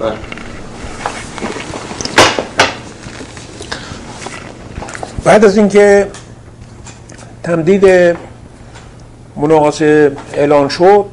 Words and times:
بله. 0.00 0.12
بعد 5.24 5.44
از 5.44 5.56
اینکه 5.56 6.06
تمدید 7.42 8.16
مناقصه 9.36 10.12
اعلان 10.34 10.68
شد 10.68 11.04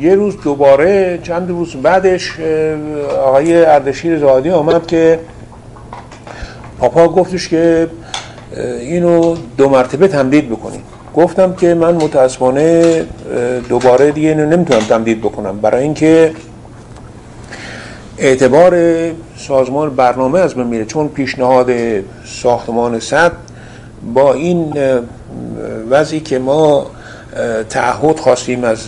یه 0.00 0.14
روز 0.14 0.36
دوباره 0.40 1.18
چند 1.22 1.50
روز 1.50 1.76
بعدش 1.76 2.40
آقای 3.24 3.64
اردشیر 3.64 4.18
زادی 4.18 4.50
آمد 4.50 4.86
که 4.86 5.18
پاپا 6.78 7.08
گفتش 7.08 7.48
که 7.48 7.88
اینو 8.80 9.36
دو 9.56 9.68
مرتبه 9.68 10.08
تمدید 10.08 10.50
بکنیم 10.50 10.82
گفتم 11.14 11.54
که 11.54 11.74
من 11.74 11.94
متاسفانه 11.94 13.04
دوباره 13.68 14.10
دیگه 14.12 14.34
نمی‌تونم 14.34 14.80
تمدید 14.80 15.20
بکنم 15.20 15.60
برای 15.60 15.82
اینکه 15.82 16.32
اعتبار 18.20 18.74
سازمان 19.36 19.96
برنامه 19.96 20.38
از 20.40 20.58
من 20.58 20.66
میره 20.66 20.84
چون 20.84 21.08
پیشنهاد 21.08 21.70
ساختمان 22.24 23.00
صد 23.00 23.32
با 24.14 24.32
این 24.32 24.74
وضعی 25.90 26.20
که 26.20 26.38
ما 26.38 26.86
تعهد 27.70 28.18
خواستیم 28.18 28.64
از 28.64 28.86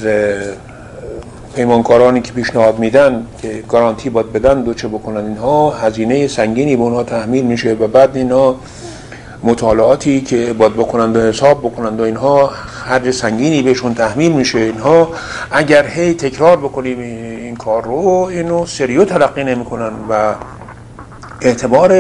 پیمانکارانی 1.57 2.21
که 2.21 2.33
پیشنهاد 2.33 2.79
میدن 2.79 3.27
که 3.43 3.65
گارانتی 3.69 4.11
باید 4.11 4.33
بدن 4.33 4.63
دو 4.63 4.75
چه 4.75 4.89
بکنن 4.89 5.27
اینها 5.27 5.71
هزینه 5.71 6.29
سنگینی 6.29 6.77
به 6.77 6.83
اونها 6.83 7.03
تحمیل 7.03 7.45
میشه 7.45 7.73
و 7.73 7.87
بعد 7.87 8.17
اینا 8.17 8.55
مطالعاتی 9.43 10.21
که 10.21 10.53
باید 10.53 10.73
بکنند 10.73 11.17
و 11.17 11.21
حساب 11.21 11.59
بکنند 11.59 12.01
و 12.01 12.03
اینها 12.03 12.47
خرج 12.47 13.11
سنگینی 13.11 13.63
بهشون 13.63 13.95
تحمیل 13.95 14.33
میشه. 14.33 14.59
اینها 14.59 15.09
اگر 15.51 15.87
هی 15.87 16.15
تکرار 16.15 16.57
بکنیم 16.57 16.99
این 17.53 17.59
کار 17.59 17.85
رو 17.85 18.29
اینو 18.31 18.67
سریو 18.67 19.05
تلقی 19.05 19.45
نمی‌کنن 19.45 19.91
و 20.11 20.35
اعتبار 21.41 21.93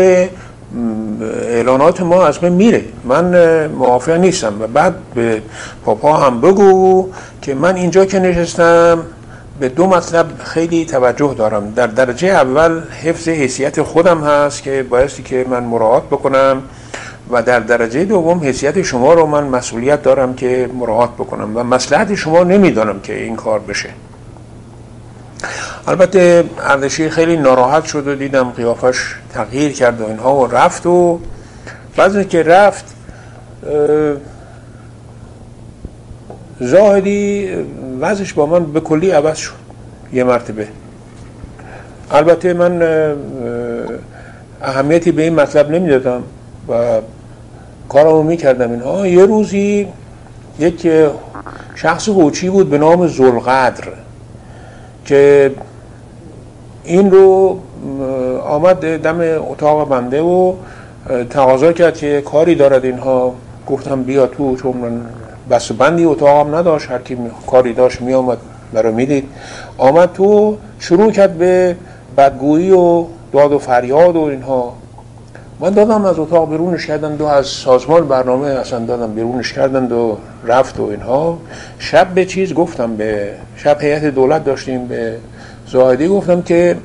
اعلانات 1.42 2.00
ما 2.00 2.26
از 2.26 2.44
من 2.44 2.52
میره. 2.52 2.84
من 3.04 3.66
موافق 3.66 4.12
نیستم 4.12 4.62
و 4.62 4.66
بعد 4.66 4.94
به 5.14 5.42
پاپا 5.84 6.16
هم 6.16 6.40
بگو 6.40 7.08
که 7.42 7.54
من 7.54 7.76
اینجا 7.76 8.04
که 8.04 8.18
نشستم 8.18 8.98
به 9.60 9.68
دو 9.68 9.86
مطلب 9.86 10.26
خیلی 10.38 10.84
توجه 10.84 11.34
دارم. 11.34 11.70
در 11.70 11.86
درجه 11.86 12.28
اول 12.28 12.80
حفظ 13.02 13.28
حیثیت 13.28 13.82
خودم 13.82 14.24
هست 14.24 14.62
که 14.62 14.86
بایستی 14.90 15.22
که 15.22 15.46
من 15.50 15.64
مراعات 15.64 16.02
بکنم 16.02 16.62
و 17.30 17.42
در 17.42 17.60
درجه 17.60 18.04
دوم 18.04 18.40
حیثیت 18.40 18.82
شما 18.82 19.14
رو 19.14 19.26
من 19.26 19.44
مسئولیت 19.44 20.02
دارم 20.02 20.34
که 20.34 20.70
مراعات 20.74 21.10
بکنم 21.10 21.56
و 21.56 21.62
مسلحت 21.64 22.14
شما 22.14 22.44
نمی‌دانم 22.44 23.00
که 23.00 23.22
این 23.22 23.36
کار 23.36 23.58
بشه. 23.58 23.88
البته 25.88 26.44
اردشیر 26.60 27.08
خیلی 27.08 27.36
ناراحت 27.36 27.84
شد 27.84 28.08
و 28.08 28.14
دیدم 28.14 28.50
قیافش 28.50 29.14
تغییر 29.34 29.72
کرد 29.72 30.00
و 30.00 30.06
اینها 30.06 30.36
و 30.36 30.46
رفت 30.46 30.86
و 30.86 31.18
بعد 31.96 32.28
که 32.28 32.42
رفت 32.42 32.94
زاهدی 36.60 37.50
وضعش 38.00 38.32
با 38.32 38.46
من 38.46 38.72
به 38.72 38.80
کلی 38.80 39.10
عوض 39.10 39.36
شد. 39.36 39.52
یه 40.12 40.24
مرتبه. 40.24 40.68
البته 42.10 42.52
من 42.52 42.82
اهمیتی 44.62 45.12
به 45.12 45.22
این 45.22 45.34
مطلب 45.34 45.70
نمی‌دادم 45.70 46.22
و 46.68 47.00
کارمو 47.88 48.22
می‌کردم 48.22 48.70
اینها. 48.70 49.06
یه 49.06 49.26
روزی 49.26 49.88
یک 50.58 50.88
شخص 51.74 52.08
هوچی 52.08 52.50
بود 52.50 52.70
به 52.70 52.78
نام 52.78 53.06
زلقدر 53.06 53.84
که 55.04 55.50
این 56.84 57.10
رو 57.10 57.58
آمد 58.44 59.02
دم 59.02 59.20
اتاق 59.50 59.88
بنده 59.88 60.22
و 60.22 60.54
تقاضا 61.30 61.72
کرد 61.72 61.96
که 61.96 62.20
کاری 62.20 62.54
دارد 62.54 62.84
اینها. 62.84 63.34
گفتم 63.66 64.02
بیا 64.02 64.26
تو 64.26 64.56
چون 64.56 64.76
من 64.76 65.00
بس 65.50 65.72
بندی 65.72 66.04
اتاقم 66.04 66.54
نداشت 66.54 66.90
هر 66.90 66.98
کی 66.98 67.16
کاری 67.46 67.72
داشت 67.72 68.00
می 68.00 68.14
آمد 68.14 68.38
مرا 68.72 68.90
می‌دید. 68.90 69.28
آمد 69.78 70.12
تو 70.12 70.56
شروع 70.78 71.12
کرد 71.12 71.38
به 71.38 71.76
بدگویی 72.16 72.70
و 72.70 73.04
داد 73.32 73.52
و 73.52 73.58
فریاد 73.58 74.16
و 74.16 74.20
اینها. 74.20 74.72
من 75.60 75.70
دادم 75.70 76.04
از 76.04 76.18
اتاق 76.18 76.50
بیرونش 76.50 76.86
کردن 76.86 77.16
و 77.16 77.24
از 77.24 77.46
سازمان 77.46 78.08
برنامه 78.08 78.48
اصلا 78.48 78.78
دادم 78.78 79.14
بیرونش 79.14 79.52
کردن 79.52 79.92
و 79.92 80.16
رفت 80.46 80.80
و 80.80 80.82
اینها. 80.82 81.38
شب 81.78 82.08
به 82.08 82.24
چیز 82.24 82.54
گفتم 82.54 82.96
به 82.96 83.30
شب 83.56 83.80
هیئت 83.80 84.04
دولت 84.04 84.44
داشتیم 84.44 84.86
به 84.86 85.16
زاهدی 85.72 86.08
گفتم 86.08 86.42
که 86.42 86.76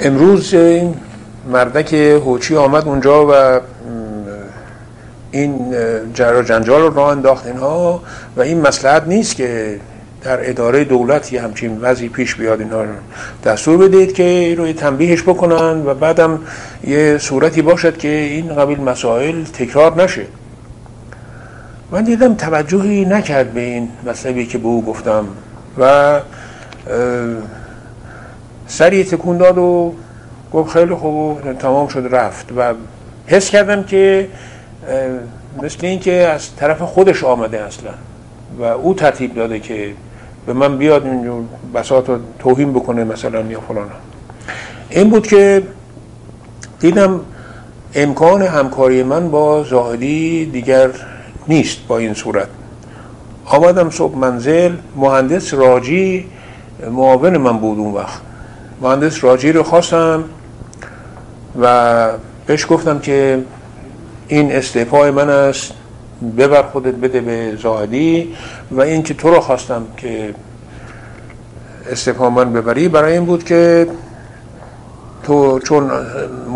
امروز 0.00 0.54
این 0.54 0.94
مردک 1.52 1.94
هوچی 1.94 2.56
آمد 2.56 2.84
اونجا 2.88 3.26
و 3.26 3.60
این 5.30 5.74
جر 6.14 6.42
جنجال 6.42 6.82
رو 6.82 6.94
راه 6.94 7.08
انداخت 7.08 7.46
اینها 7.46 8.02
و 8.36 8.40
این 8.40 8.60
مسلحت 8.60 9.06
نیست 9.06 9.36
که 9.36 9.80
در 10.22 10.50
اداره 10.50 10.84
دولت 10.84 11.32
یه 11.32 11.42
همچین 11.42 11.78
وضعی 11.80 12.08
پیش 12.08 12.34
بیاد 12.34 12.60
اینا 12.60 12.84
دستور 13.44 13.76
بدید 13.88 14.12
که 14.12 14.54
روی 14.58 14.72
تنبیهش 14.72 15.22
بکنن 15.22 15.86
و 15.86 15.94
بعدم 15.94 16.38
یه 16.84 17.18
صورتی 17.18 17.62
باشد 17.62 17.98
که 17.98 18.08
این 18.08 18.54
قبیل 18.54 18.80
مسائل 18.80 19.44
تکرار 19.44 20.02
نشه. 20.02 20.26
من 21.90 22.04
دیدم 22.04 22.34
توجهی 22.34 23.04
نکرد 23.04 23.52
به 23.52 23.60
این 23.60 23.88
مسئله 24.06 24.44
که 24.44 24.58
به 24.58 24.66
او 24.66 24.84
گفتم 24.84 25.24
و 25.78 26.20
سری 28.66 29.04
تکون 29.04 29.36
داد 29.36 29.58
و 29.58 29.94
گفت 30.52 30.72
خیلی 30.72 30.94
خوب 30.94 31.46
و 31.46 31.52
تمام 31.52 31.88
شد 31.88 32.08
رفت. 32.10 32.46
و 32.56 32.74
حس 33.26 33.50
کردم 33.50 33.82
که 33.82 34.28
مثل 35.62 35.86
این 35.86 36.00
که 36.00 36.12
از 36.12 36.56
طرف 36.56 36.82
خودش 36.82 37.24
آمده 37.24 37.60
اصلا. 37.60 37.90
و 38.58 38.62
او 38.64 38.94
ترتیب 38.94 39.34
داده 39.34 39.60
که 39.60 39.92
به 40.46 40.52
من 40.52 40.78
بیاد 40.78 41.06
اینجور 41.06 41.44
بساط 41.74 42.08
رو 42.08 42.18
توهین 42.38 42.72
بکنه 42.72 43.04
مثلا 43.04 43.40
یا 43.40 43.60
فلان. 43.60 43.90
این 44.90 45.10
بود 45.10 45.26
که 45.26 45.62
دیدم 46.80 47.20
امکان 47.94 48.42
همکاری 48.42 49.02
من 49.02 49.30
با 49.30 49.62
زاهدی 49.62 50.46
دیگر 50.46 50.88
نیست 51.48 51.78
با 51.88 51.98
این 51.98 52.14
صورت. 52.14 52.48
آمدم 53.44 53.90
صبح 53.90 54.18
منزل 54.18 54.72
مهندس 54.96 55.54
راجی 55.54 56.26
معاون 56.90 57.36
من 57.36 57.58
بود 57.58 57.78
اون 57.78 57.94
وقت. 57.94 58.20
مهندس 58.82 59.24
راجی 59.24 59.52
رو 59.52 59.62
خواستم 59.62 60.24
و 61.60 62.08
بهش 62.46 62.66
گفتم 62.68 62.98
که 62.98 63.44
این 64.28 64.52
استعفای 64.52 65.10
من 65.10 65.30
است 65.30 65.72
ببر 66.36 66.62
خودت 66.62 66.94
بده 66.94 67.20
به 67.20 67.56
زاهدی 67.56 68.34
و 68.70 68.80
این 68.80 69.02
که 69.02 69.14
تو 69.14 69.30
رو 69.30 69.40
خواستم 69.40 69.82
که 69.96 70.34
استفا 71.90 72.30
من 72.30 72.52
ببری 72.52 72.88
برای 72.88 73.12
این 73.12 73.24
بود 73.24 73.44
که 73.44 73.86
تو 75.22 75.58
چون 75.58 75.90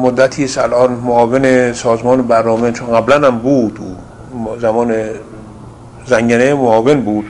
مدتی 0.02 0.44
است 0.44 0.58
الان 0.58 0.92
معاون 0.92 1.72
سازمان 1.72 2.22
برنامه 2.22 2.72
چون 2.72 2.92
قبلا 2.92 3.26
هم 3.26 3.38
بود 3.38 3.80
زمان 4.60 4.94
زنگنه 6.06 6.54
معاون 6.54 7.00
بود 7.00 7.24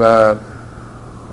و 0.00 0.34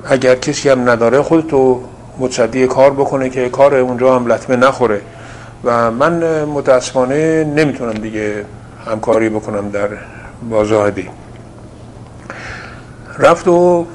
اگر 0.05 0.35
کسی 0.35 0.69
هم 0.69 0.89
نداره 0.89 1.21
خودتو 1.21 1.81
متصدی 2.19 2.67
کار 2.67 2.91
بکنه 2.91 3.29
که 3.29 3.49
کار 3.49 3.75
اونجا 3.75 4.15
هم 4.15 4.27
لطمه 4.27 4.55
نخوره. 4.55 5.01
و 5.63 5.91
من 5.91 6.43
متاسفانه 6.43 7.43
نمی‌تونم 7.43 7.93
دیگه 7.93 8.45
همکاری 8.85 9.29
بکنم 9.29 9.69
در 9.69 9.89
با 10.49 10.63
زاهدی 10.65 11.09
رفت 13.19 13.47
و 13.47 13.85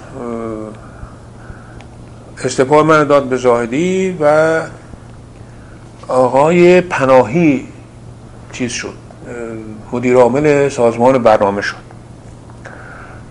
استفاده 2.45 2.83
من 2.83 3.05
داد 3.05 3.25
به 3.25 3.37
زاهدی 3.37 4.17
و 4.21 4.61
آقای 6.09 6.81
پناهی 6.81 7.69
چیز 8.53 8.73
شد. 8.73 8.95
مدیر 9.93 10.17
عامل 10.17 10.69
سازمان 10.69 11.23
برنامه 11.23 11.63
شد. 11.63 11.77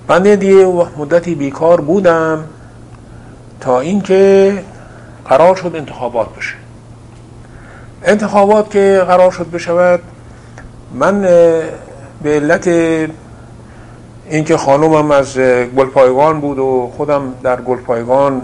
بنده 0.08 0.36
دیگه 0.36 0.66
مدتی 0.98 1.36
بیکار 1.36 1.82
بودم. 1.82 2.44
تا 3.66 3.80
اینکه 3.80 4.54
قرار 5.30 5.56
شد 5.56 5.72
انتخابات 5.76 6.28
بشه. 6.38 6.56
انتخابات 8.04 8.70
که 8.70 9.04
قرار 9.08 9.32
شد 9.32 9.52
بشود 9.52 10.00
من 10.94 11.22
به 12.24 12.36
علت 12.36 12.68
اینکه 14.30 14.58
خانومم 14.58 15.12
از 15.12 15.38
گلپایگان 15.78 16.42
بود 16.42 16.60
و 16.60 16.92
خودم 16.98 17.22
در 17.44 17.62
گلپایگان 17.62 18.42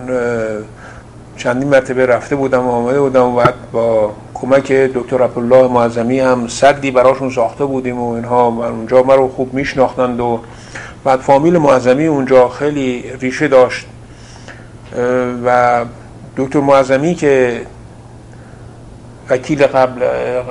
چندین 1.38 1.70
مرتبه 1.70 2.06
رفته 2.06 2.36
بودم 2.36 2.68
و 2.68 2.72
آمده 2.72 3.00
بودم 3.02 3.24
و 3.24 3.36
بعد 3.36 3.54
با 3.72 4.12
کمک 4.34 4.72
دکتر 4.72 5.24
عبدالله 5.24 5.68
معظمی 5.68 6.20
هم 6.20 6.48
سدی 6.48 6.92
براشون 6.92 7.30
ساخته 7.30 7.66
بودیم 7.66 8.00
و 8.00 8.12
اینها 8.14 8.50
من 8.50 8.68
اونجا 8.68 9.00
رو 9.02 9.28
خوب 9.28 9.54
میشناختند 9.54 10.20
و 10.20 10.40
بعد 11.04 11.20
فامیل 11.20 11.58
معظمی 11.58 12.06
اونجا 12.08 12.50
خیلی 12.50 13.04
ریشه 13.20 13.48
داشت. 13.48 13.88
و 15.46 15.86
دکتر 16.38 16.60
معظمی 16.60 17.16
که 17.16 17.62
وکیل 19.30 19.68
قبل 19.68 20.02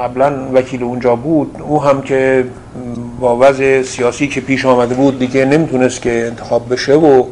قبلا 0.03 0.33
وکیل 0.55 0.83
اونجا 0.83 1.17
بود 1.17 1.57
او 1.69 1.83
هم 1.83 2.03
که 2.03 2.45
با 3.21 3.37
وضع 3.37 3.83
سیاسی 3.83 4.29
که 4.29 4.41
پیش 4.41 4.67
آمده 4.67 4.95
بود 4.95 5.19
دیگه 5.19 5.45
نمی‌تونست 5.45 6.03
که 6.03 6.27
انتخاب 6.27 6.73
بشه 6.73 6.95
و 6.95 7.25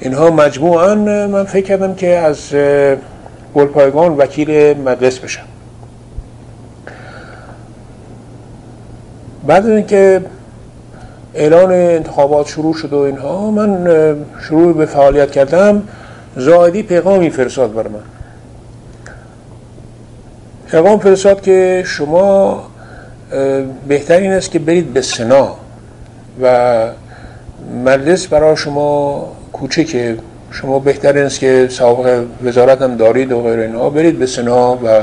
اینها 0.00 0.30
مجموعا 0.30 0.94
من 1.26 1.44
فکر 1.44 1.66
کردم 1.66 1.94
که 1.94 2.18
از 2.18 2.54
گلپایگان 3.54 4.16
وکیل 4.16 4.78
مدرس 4.78 5.18
بشم 5.18 5.42
بعد 9.46 9.66
اینکه 9.66 10.22
اعلان 11.34 11.72
انتخابات 11.72 12.48
شروع 12.48 12.74
شد 12.74 12.92
و 12.92 12.98
اینها 12.98 13.50
من 13.50 13.86
شروع 14.48 14.74
به 14.74 14.86
فعالیت 14.86 15.30
کردم. 15.30 15.82
زاهدی 16.36 16.82
پیغامی 16.82 17.30
فرستاد 17.30 17.74
بر 17.74 17.88
من. 17.88 18.00
پیغام 20.70 20.98
فرستاد 20.98 21.40
که 21.40 21.82
شما 21.86 22.62
بهترین 23.88 24.32
است 24.32 24.50
که 24.50 24.58
برید 24.58 24.92
به 24.92 25.02
سنا 25.02 25.56
و 26.42 26.86
مجلس 27.84 28.26
برای 28.26 28.56
شما 28.56 29.26
کوچکه 29.52 30.16
شما 30.50 30.78
بهتر 30.78 31.18
است 31.18 31.38
که 31.38 31.68
سابقه 31.70 32.24
وزارت 32.44 32.82
هم 32.82 32.96
دارید 32.96 33.32
و 33.32 33.42
غیر 33.42 33.58
اینها 33.58 33.90
برید 33.90 34.18
به 34.18 34.26
سنا 34.26 34.76
و 34.76 35.02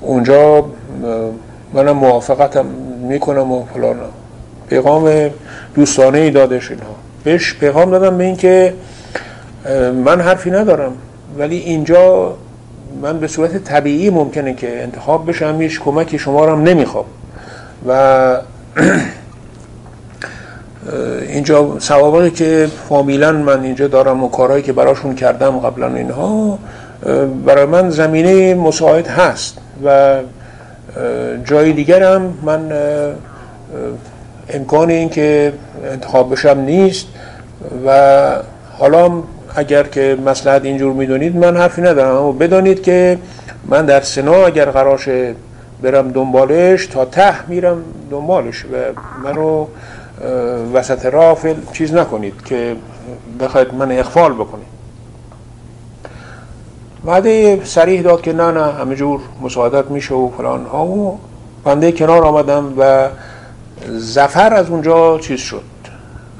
اونجا 0.00 0.64
منم 1.72 1.96
موافقتم 1.96 2.66
می‌کنم 3.08 3.52
و 3.52 3.64
فلان. 3.74 3.96
پیغام 4.68 5.30
دوستانه 5.74 6.18
ای 6.18 6.30
دادش 6.30 6.70
اینها 6.70 6.94
بهش 7.24 7.54
پیغام 7.54 7.90
دادم 7.90 8.18
به 8.18 8.24
این 8.24 8.36
که 8.36 8.74
من 10.04 10.20
حرفی 10.20 10.50
ندارم. 10.50 10.92
ولی 11.38 11.56
اینجا 11.56 12.34
من 13.02 13.20
به 13.20 13.28
صورت 13.28 13.64
طبیعی 13.64 14.10
ممکنه 14.10 14.54
که 14.54 14.82
انتخاب 14.82 15.28
بشم 15.28 15.60
هیچ 15.60 15.80
کمکی 15.80 16.18
شما 16.18 16.44
رو 16.44 16.52
هم 16.52 16.62
نمی‌خوام. 16.62 17.04
و 17.88 18.38
اینجا 21.28 21.78
سوابقی 21.78 22.30
که 22.30 22.68
فامیلا 22.88 23.32
من 23.32 23.62
اینجا 23.62 23.88
دارم 23.88 24.24
و 24.24 24.28
کارهایی 24.28 24.62
که 24.62 24.72
براشون 24.72 25.14
کردم 25.14 25.58
قبلا 25.58 25.94
اینها 25.94 26.58
برای 27.46 27.64
من 27.64 27.90
زمینه 27.90 28.54
مساعد 28.54 29.06
هست. 29.06 29.58
و 29.84 30.16
جای 31.44 31.72
دیگرم 31.72 32.34
من 32.42 32.72
امکان 34.50 34.90
این 34.90 35.08
که 35.08 35.52
انتخاب 35.84 36.32
بشم 36.32 36.58
نیست. 36.58 37.06
و 37.86 38.36
حالا 38.78 39.10
اگر 39.54 39.82
که 39.82 40.18
مسلحت 40.26 40.64
اینجور 40.64 40.92
می‌دونید 40.92 41.36
من 41.36 41.56
حرفی 41.56 41.82
ندارم. 41.82 42.16
اما 42.16 42.32
بدانید 42.32 42.82
که 42.82 43.18
من 43.64 43.86
در 43.86 44.00
سنا 44.00 44.46
اگر 44.46 44.70
قراشه 44.70 45.34
برم 45.82 46.10
دنبالش 46.10 46.86
تا 46.86 47.04
ته 47.04 47.48
میرم 47.48 47.84
دنبالش 48.10 48.64
و 48.64 48.68
منو 49.24 49.66
وسط 50.74 51.06
راه 51.06 51.38
چیز 51.72 51.94
نکنید 51.94 52.42
که 52.44 52.76
بخواید 53.40 53.74
من 53.74 53.92
اخفال 53.92 54.32
بکنید. 54.32 54.74
بعد 57.04 57.64
سریح 57.64 58.02
داد 58.02 58.22
که 58.22 58.32
نه 58.32 58.50
نه 58.50 58.72
همه 58.72 58.94
جور 58.94 59.20
مساعدت 59.42 59.90
میشه 59.90 60.14
و 60.14 60.30
فلان 60.36 60.66
ها. 60.66 60.86
و 60.86 61.18
بنده 61.64 61.92
کنار 61.92 62.24
آمدم 62.24 62.74
و 62.78 63.08
زفر 63.88 64.54
از 64.54 64.70
اونجا 64.70 65.18
چیز 65.18 65.40
شد 65.40 65.62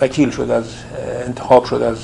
وکیل 0.01 0.31
شد 0.31 0.51
از 0.51 0.65
انتخاب 1.27 1.65
شد 1.65 1.83
از 1.83 1.97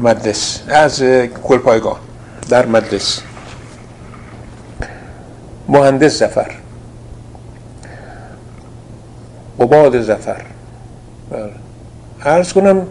مدرس 0.00 0.60
از 0.68 1.02
کلپایگاه 1.44 2.00
در 2.48 2.66
مدرس 2.66 3.22
مهندس 5.68 6.18
زفر 6.18 6.50
قباد 9.60 10.00
زفر 10.00 10.42
بله. 11.30 11.50
عرض 12.24 12.52
کنم 12.52 12.86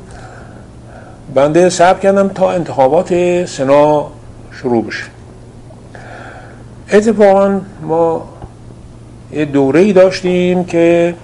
بنده 1.33 1.69
صبر 1.69 1.99
کردم 1.99 2.27
تا 2.27 2.51
انتخابات 2.51 3.45
سنا 3.45 4.11
شروع 4.51 4.85
بشه. 4.85 5.03
اتفاقا 6.91 7.61
ما 7.81 8.29
یه 9.31 9.45
دوره 9.45 9.79
ای 9.79 9.93
داشتیم 9.93 10.63
که 10.63 11.15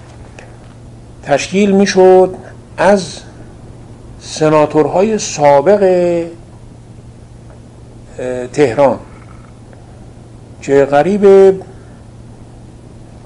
تشکیل 1.22 1.70
می‌شد 1.70 2.34
از 2.78 3.20
سناتورهای 4.26 5.18
سابق 5.18 6.24
تهران 8.52 8.98
که 10.62 10.84
قریب 10.84 11.24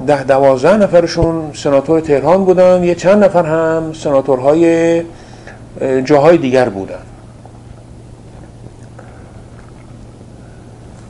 ده 0.07 0.25
دوازده 0.25 0.77
نفرشون 0.77 1.51
سناتور 1.55 2.01
تهران 2.01 2.45
بودن 2.45 2.85
یه 2.85 2.95
چند 2.95 3.25
نفر 3.25 3.47
هم 3.47 3.93
سناتورهای 3.93 5.03
جاهای 6.05 6.39
دیگر 6.39 6.69
بودن. 6.69 6.95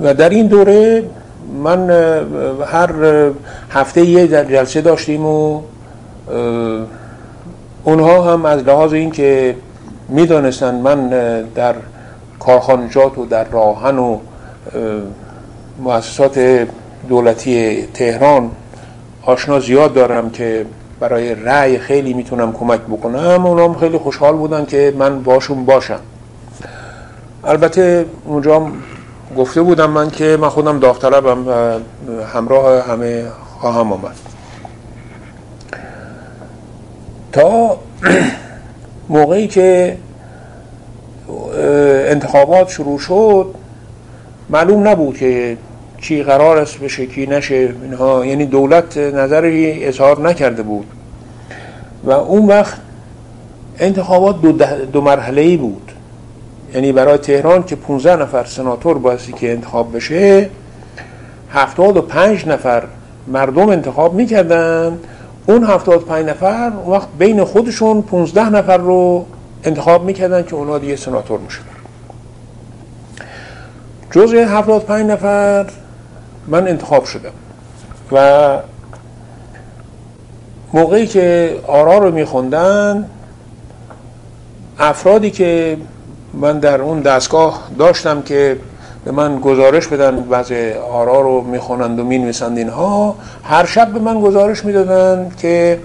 و 0.00 0.14
در 0.14 0.28
این 0.28 0.46
دوره 0.46 1.04
من 1.62 1.90
هر 2.66 2.90
هفته 3.70 4.04
یه 4.04 4.28
جلسه 4.28 4.80
داشتیم 4.80 5.26
و 5.26 5.60
اونها 7.84 8.32
هم 8.32 8.44
از 8.44 8.62
لحاظ 8.62 8.92
این 8.92 9.10
که 10.10 10.14
می‌دانستن 10.14 10.74
من 10.74 11.08
در 11.54 11.74
کارخانجات 12.38 13.18
و 13.18 13.26
در 13.26 13.44
راهن 13.44 13.98
و 13.98 14.18
مؤسسات 15.78 16.66
دولتی 17.08 17.86
تهران 17.94 18.50
آشنا 19.22 19.60
زیاد 19.60 19.94
دارم 19.94 20.30
که 20.30 20.66
برای 21.00 21.34
رأی 21.34 21.78
خیلی 21.78 22.14
می‌تونم 22.14 22.52
کمک 22.52 22.80
بکنم 22.80 23.46
اونام 23.46 23.74
خیلی 23.74 23.98
خوشحال 23.98 24.36
بودن 24.36 24.64
که 24.64 24.94
من 24.98 25.22
باشون 25.22 25.64
باشم. 25.64 26.00
البته 27.44 28.06
اونجا 28.24 28.66
گفته 29.36 29.62
بودم 29.62 29.90
من 29.90 30.10
که 30.10 30.38
من 30.40 30.48
خودم 30.48 30.78
داوطلبم 30.78 31.48
و 31.48 31.78
همراه 32.34 32.82
همه 32.88 33.24
خواهم 33.60 33.92
آمد. 33.92 34.16
تا 37.32 37.78
موقعی 39.10 39.46
که 39.46 39.96
انتخابات 42.08 42.68
شروع 42.68 42.98
شد 42.98 43.54
معلوم 44.50 44.88
نبود 44.88 45.18
که 45.18 45.56
چی 46.00 46.22
قرار 46.22 46.58
است 46.58 46.78
بشه 46.78 47.06
کی 47.06 47.26
نشه 47.26 47.74
اینها 47.82 48.26
یعنی 48.26 48.46
دولت 48.46 48.96
نظری 48.96 49.84
اظهار 49.84 50.28
نکرده 50.28 50.62
بود. 50.62 50.86
و 52.04 52.10
اون 52.10 52.46
وقت 52.46 52.76
انتخابات 53.78 54.40
دو, 54.42 54.52
دو 54.92 55.00
مرحله 55.00 55.40
ای 55.40 55.56
بود. 55.56 55.92
یعنی 56.74 56.92
برای 56.92 57.18
تهران 57.18 57.62
که 57.62 57.76
15 57.76 58.16
نفر 58.16 58.44
سناتور 58.44 58.98
بایستی 58.98 59.32
که 59.32 59.52
انتخاب 59.52 59.96
بشه 59.96 60.50
75 61.50 62.46
نفر 62.46 62.82
مردم 63.28 63.68
انتخاب 63.68 64.14
می‌کردن 64.14 64.98
اون 65.46 65.64
75 65.64 66.28
نفر 66.28 66.72
وقت 66.88 67.08
بین 67.18 67.44
خودشون 67.44 68.02
15 68.02 68.48
نفر 68.48 68.76
رو 68.76 69.26
انتخاب 69.64 70.04
می‌کردن 70.04 70.42
که 70.42 70.54
اونا 70.54 70.78
دیگه 70.78 70.96
سناتور 70.96 71.40
می‌شدن. 71.40 71.64
جزء 74.10 74.44
75 74.44 75.10
نفر 75.10 75.66
من 76.46 76.68
انتخاب 76.68 77.04
شدم. 77.04 77.32
و 78.12 78.58
موقعی 80.72 81.06
که 81.06 81.56
آرا 81.66 81.98
رو 81.98 82.10
میخوندن 82.10 83.10
افرادی 84.78 85.30
که 85.30 85.76
من 86.34 86.58
در 86.58 86.80
اون 86.80 87.00
دستگاه 87.00 87.70
داشتم 87.78 88.22
که 88.22 88.56
به 89.04 89.10
من 89.10 89.40
گزارش 89.40 89.86
بدن 89.86 90.26
وضع 90.30 90.78
آرا 90.92 91.20
رو 91.20 91.40
می‌خونند 91.40 91.98
و 91.98 92.04
می‌نویسند 92.04 92.58
اینها. 92.58 93.14
هر 93.44 93.66
شب 93.66 93.88
به 93.88 94.00
من 94.00 94.20
گزارش 94.20 94.64
می‌دادن 94.64 95.30
که 95.38 95.78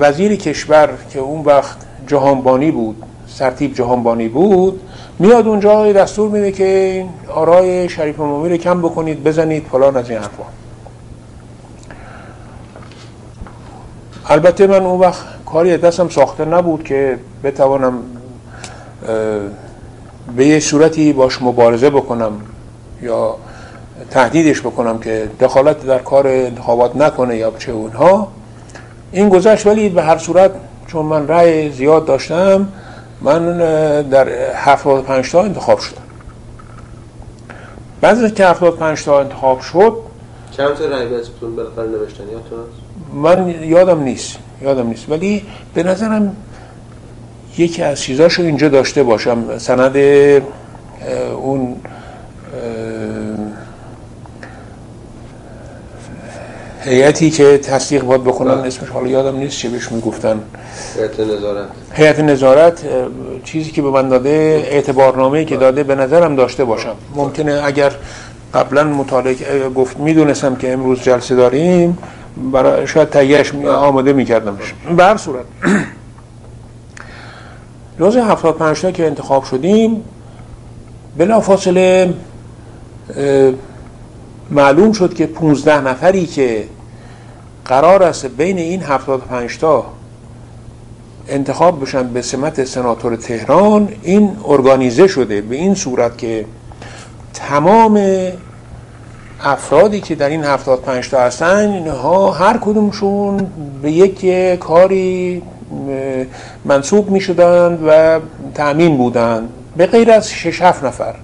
وزیر 0.00 0.36
کشور 0.36 0.88
که 1.10 1.18
اون 1.18 1.44
وقت 1.44 1.76
جهانبانی 2.06 2.70
بود 2.70 3.02
سرتیب 3.26 3.74
جهانبانی 3.74 4.28
بود 4.28 4.80
میاد 5.18 5.46
اونجا 5.48 5.92
دستور 5.92 6.30
میده 6.30 6.52
که 6.52 7.04
آرای 7.34 7.88
شریف 7.88 8.20
امامی 8.20 8.48
رو 8.48 8.56
کم 8.56 8.82
بکنید 8.82 9.24
بزنید 9.24 9.66
فلان 9.72 9.96
از 9.96 10.10
این 10.10 10.18
حرفا. 10.18 10.42
البته 14.28 14.66
من 14.66 14.82
اون 14.86 15.00
وقت 15.00 15.24
کاری 15.46 15.76
دستم 15.76 16.08
ساخته 16.08 16.44
نبود 16.44 16.84
که 16.84 17.18
بتوانم 17.44 17.98
به 20.36 20.46
یه 20.46 20.60
صورتی 20.60 21.12
باش 21.12 21.42
مبارزه 21.42 21.90
بکنم 21.90 22.32
یا 23.02 23.36
تهدیدش 24.10 24.60
بکنم 24.60 24.98
که 24.98 25.28
دخالت 25.40 25.86
در 25.86 25.98
کار 25.98 26.26
انتخابات 26.26 26.96
نکنه 26.96 27.36
یا 27.36 27.52
چه 27.58 27.72
اونها 27.72 28.28
این 29.12 29.28
گذشت. 29.28 29.66
ولی 29.66 29.88
به 29.88 30.02
هر 30.02 30.18
صورت 30.18 30.50
چون 30.86 31.06
من 31.06 31.28
رأی 31.28 31.70
زیاد 31.70 32.06
داشتم 32.06 32.68
من 33.20 33.58
در 34.02 34.28
75 34.54 35.30
تا 35.30 35.42
انتخاب 35.42 35.78
شدم. 35.78 36.02
بعد 38.00 38.34
که 38.34 38.46
75 38.46 39.04
تا 39.04 39.20
انتخاب 39.20 39.60
شد 39.60 39.96
چند 40.56 40.74
تا 40.74 40.84
رای 40.84 41.08
بهتون 41.08 41.56
بالاخره 41.56 41.86
نوشتن؟ 41.86 42.24
یادتون 42.32 42.58
من 43.14 43.64
یادم 43.64 44.02
نیست 44.02 44.38
یادم 44.62 44.86
نیست. 44.86 45.10
ولی 45.10 45.42
به 45.74 45.82
نظرم 45.82 46.36
یکی 47.58 47.82
از 47.82 48.00
چیزاشو 48.00 48.42
اینجا 48.42 48.68
داشته 48.68 49.02
باشم. 49.02 49.58
سند 49.58 49.96
اون 51.42 51.76
هیئتی 56.84 57.30
که 57.30 57.58
تصدیق 57.58 58.02
باید 58.02 58.24
بکنن 58.24 58.54
بله. 58.54 58.66
اسمش 58.66 58.88
حالا 58.88 59.08
یادم 59.08 59.38
نیست 59.38 59.58
چه 59.58 59.68
بهش 59.68 59.92
می‌گفتن. 59.92 60.40
هیئت 60.96 61.20
نظارت. 61.20 61.66
هیئت 61.92 62.20
نظارت 62.20 62.84
چیزی 63.44 63.70
که 63.70 63.82
به 63.82 63.90
من 63.90 64.08
داده 64.08 64.64
اعتبارنامه‌ای 64.70 65.44
که 65.44 65.56
داده 65.56 65.82
به 65.82 65.94
نظرم 65.94 66.36
داشته 66.36 66.64
باشم. 66.64 66.94
ممکنه 67.14 67.60
اگر 67.64 67.92
قبلا 68.54 68.84
مطالعه 68.84 69.68
گفت 69.74 69.96
می‌دونستم 69.98 70.56
که 70.56 70.72
امروز 70.72 71.02
جلسه 71.02 71.34
داریم 71.34 71.98
برای 72.52 72.86
شاید 72.86 73.10
تهیهش 73.10 73.54
آماده 73.54 74.12
میکردمش. 74.12 74.74
به 74.96 75.04
هر 75.04 75.16
صورت. 75.16 75.44
روز 77.98 78.16
75 78.16 78.80
تا 78.80 78.90
که 78.90 79.06
انتخاب 79.06 79.44
شدیم 79.44 80.04
بلا 81.18 81.40
فاصله 81.40 82.14
معلوم 84.50 84.92
شد 84.92 85.14
که 85.14 85.26
15 85.26 85.80
نفری 85.80 86.26
که 86.26 86.64
قرار 87.64 88.02
است 88.02 88.26
بین 88.26 88.58
این 88.58 88.82
75 88.82 89.58
تا 89.58 89.84
انتخاب 91.28 91.82
بشن 91.82 92.08
به 92.08 92.22
سمت 92.22 92.64
سناتور 92.64 93.16
تهران 93.16 93.88
این 94.02 94.36
ارگانیزه 94.44 95.06
شده 95.06 95.40
به 95.40 95.56
این 95.56 95.74
صورت 95.74 96.18
که 96.18 96.44
تمام 97.34 98.00
افرادی 99.40 100.00
که 100.00 100.14
در 100.14 100.28
این 100.28 100.44
75 100.44 101.10
تا 101.10 101.20
هستن 101.20 101.70
اینها 101.70 102.30
هر 102.30 102.58
کدومشون 102.58 103.46
به 103.82 103.92
یک 103.92 104.26
کاری 104.58 105.42
منصوب 106.64 107.10
می 107.10 107.20
شدند 107.20 107.78
و 107.88 108.20
تأمین 108.54 108.96
بودند. 108.96 109.48
به 109.76 109.86
غیر 109.86 110.10
از 110.10 110.30
6 110.30 110.62
7 110.62 110.84
نفر. 110.84 111.14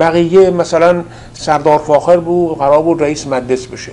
بقیه 0.00 0.50
مثلا 0.50 1.02
سردار 1.34 1.78
فاخر 1.78 2.16
بود 2.16 2.58
قرار 2.58 2.82
بود 2.82 3.02
رئیس 3.02 3.26
مجلس 3.26 3.66
بشه. 3.66 3.92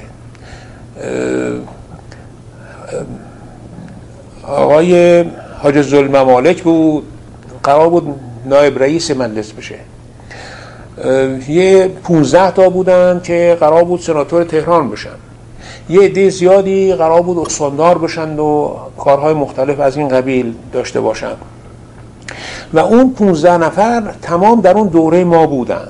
آقای 4.48 5.22
حاج 5.62 5.82
ظلم 5.82 6.54
بود 6.64 7.08
قرار 7.64 7.90
بود 7.90 8.16
نایب 8.46 8.80
رئیس 8.80 9.12
مجلس 9.12 9.52
بشه. 9.52 9.76
یه 11.48 11.88
15 12.04 12.52
تا 12.52 12.70
بودن 12.70 13.22
که 13.24 13.58
قرار 13.60 13.84
بود 13.84 14.00
سناتور 14.00 14.44
تهران 14.44 14.90
بشن. 14.90 15.10
یه 15.91 16.01
عده 16.01 16.29
زیادی 16.29 16.93
قرار 16.93 17.21
بود 17.21 17.38
استاندار 17.38 17.98
بشن 17.98 18.39
و 18.39 18.69
کارهای 18.98 19.33
مختلف 19.33 19.79
از 19.79 19.98
این 19.98 20.07
قبیل 20.07 20.53
داشته 20.74 21.01
باشن 21.01 21.36
و 22.74 22.79
اون 22.79 23.13
15 23.13 23.57
نفر 23.57 24.13
تمام 24.21 24.62
در 24.62 24.77
اون 24.77 24.88
دوره 24.88 25.24
ما 25.24 25.48
بودن. 25.48 25.88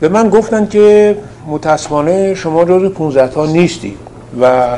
به 0.00 0.08
من 0.08 0.28
گفتن 0.28 0.66
که 0.66 1.16
متاسفانه 1.46 2.34
شما 2.34 2.64
جز 2.64 2.90
15 2.90 3.28
تا 3.28 3.46
نیستید 3.46 3.98
و 4.40 4.76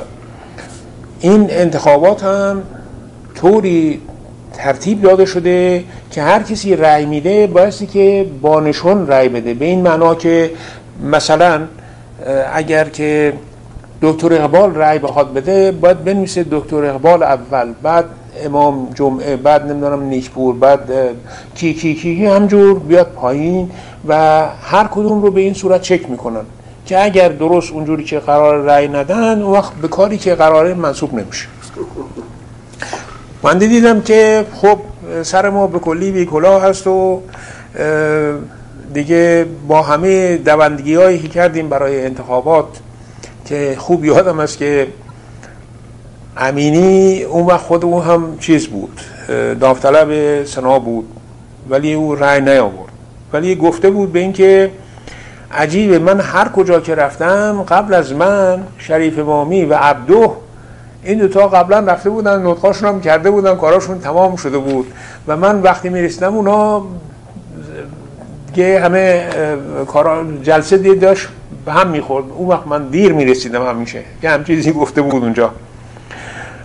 این 1.21 1.47
انتخابات 1.51 2.25
هم 2.25 2.63
طوری 3.35 4.01
ترتیب 4.53 5.03
داده 5.03 5.25
شده 5.25 5.85
که 6.11 6.23
هر 6.23 6.43
کسی 6.43 6.77
رأی 6.77 7.07
میده 7.07 7.47
بایستی 7.47 7.87
که 7.87 8.27
با 8.43 8.61
نشون 8.61 9.07
رأی 9.07 9.29
بده. 9.29 9.55
به 9.55 9.65
این 9.65 9.83
معنا 9.83 10.15
که 10.15 10.51
مثلا 11.11 11.63
اگر 12.55 12.85
که 12.85 13.33
دکتر 14.03 14.33
اقبال 14.33 14.75
رأی 14.75 14.99
بخواد 14.99 15.33
بده 15.33 15.73
باید 15.73 16.05
بنویسه 16.05 16.47
دکتر 16.51 16.85
اقبال 16.85 17.23
اول 17.23 17.73
بعد 17.83 18.05
امام 18.45 18.89
جمعه 18.95 19.37
بعد 19.37 19.71
نمی‌دونم 19.71 20.03
نیکپور 20.03 20.55
بعد 20.55 20.91
کی 21.55 21.75
کی 21.75 21.95
کی 21.95 22.27
همجور 22.27 22.79
بیاد 22.79 23.07
پایین 23.07 23.71
و 24.09 24.47
هر 24.63 24.85
کدوم 24.85 25.23
رو 25.23 25.31
به 25.31 25.41
این 25.41 25.55
صورت 25.55 25.83
چک 25.83 26.11
می‌کنن 26.11 26.45
که 26.87 27.05
اگر 27.05 27.29
درست 27.29 27.73
اونجوری 27.73 28.05
که 28.05 28.19
قرار 28.19 28.63
رأی 28.63 28.89
ندن 28.89 29.43
اون 29.43 29.53
وقت 29.53 29.73
به 29.73 29.89
کاری 29.89 30.19
که 30.19 30.35
قراره 30.35 30.75
منصوب 30.75 31.15
نمیشه. 31.15 31.47
من 33.43 33.59
دیدم 33.59 34.01
که 34.01 34.45
خب 34.55 34.79
سر 35.23 35.51
ما 35.51 35.67
به 35.67 35.79
کلی 35.79 36.13
بی 36.13 36.27
کلاه 36.27 36.63
هست 36.63 36.87
و 36.87 37.21
دیگه 38.95 39.47
با 39.69 39.83
همه 39.83 40.37
دوندگی 40.37 40.95
هایی 40.95 41.19
که 41.19 41.29
کردیم 41.29 41.69
برای 41.69 42.05
انتخابات 42.05 42.67
که 43.45 43.77
خوب 43.79 44.05
یادم 44.05 44.41
است 44.41 44.59
که 44.59 44.87
امینی 46.37 47.23
اون 47.23 47.47
وقت 47.47 47.61
خود 47.61 47.85
او 47.85 48.03
هم 48.03 48.39
چیز 48.39 48.67
بود 48.67 49.01
داوطلب 49.61 50.45
سنا 50.45 50.79
بود 50.79 51.05
ولی 51.71 51.95
او 51.95 52.15
رأی 52.15 52.41
نیاورد. 52.41 52.93
ولی 53.33 53.55
گفته 53.55 53.91
بود 53.91 54.13
به 54.13 54.19
اینکه 54.19 54.71
عجیبه 55.53 55.99
من 55.99 56.21
هر 56.21 56.49
کجا 56.49 56.81
که 56.81 56.95
رفتم 56.95 57.63
قبل 57.69 57.95
از 57.95 58.13
من 58.13 58.63
شریف 58.79 59.19
مامی 59.19 59.65
و 59.65 59.75
عبدو 59.75 60.33
این 61.05 61.19
دوتا 61.19 61.49
قبلا 61.49 61.79
رفته 61.79 62.11
بودن 62.11 62.47
نطقاشون 62.47 62.89
هم 62.89 63.01
کرده 63.01 63.31
بودن 63.31 63.57
کاراشون 63.57 63.99
تمام 63.99 64.37
شده 64.37 64.59
بود. 64.59 64.87
و 65.29 65.37
من 65.37 65.63
وقتی 65.63 65.89
می‌رسیدم 65.89 66.35
اونا 66.35 66.85
که 68.55 68.81
همه 68.81 69.29
کارا 69.89 70.25
جلسه 70.43 70.77
دید 70.77 71.01
داشت 71.01 71.29
به 71.65 71.73
هم 71.73 71.89
می‌خورد. 71.89 72.25
اون 72.37 72.49
وقت 72.49 72.67
من 72.67 72.89
دیر 72.89 73.13
می‌رسیدم 73.13 73.67
همیشه. 73.67 74.03
که 74.23 74.31
هم 74.31 74.45
چیزی 74.45 74.73
گفته 74.73 75.03
بود 75.03 75.23
اونجا. 75.23 75.51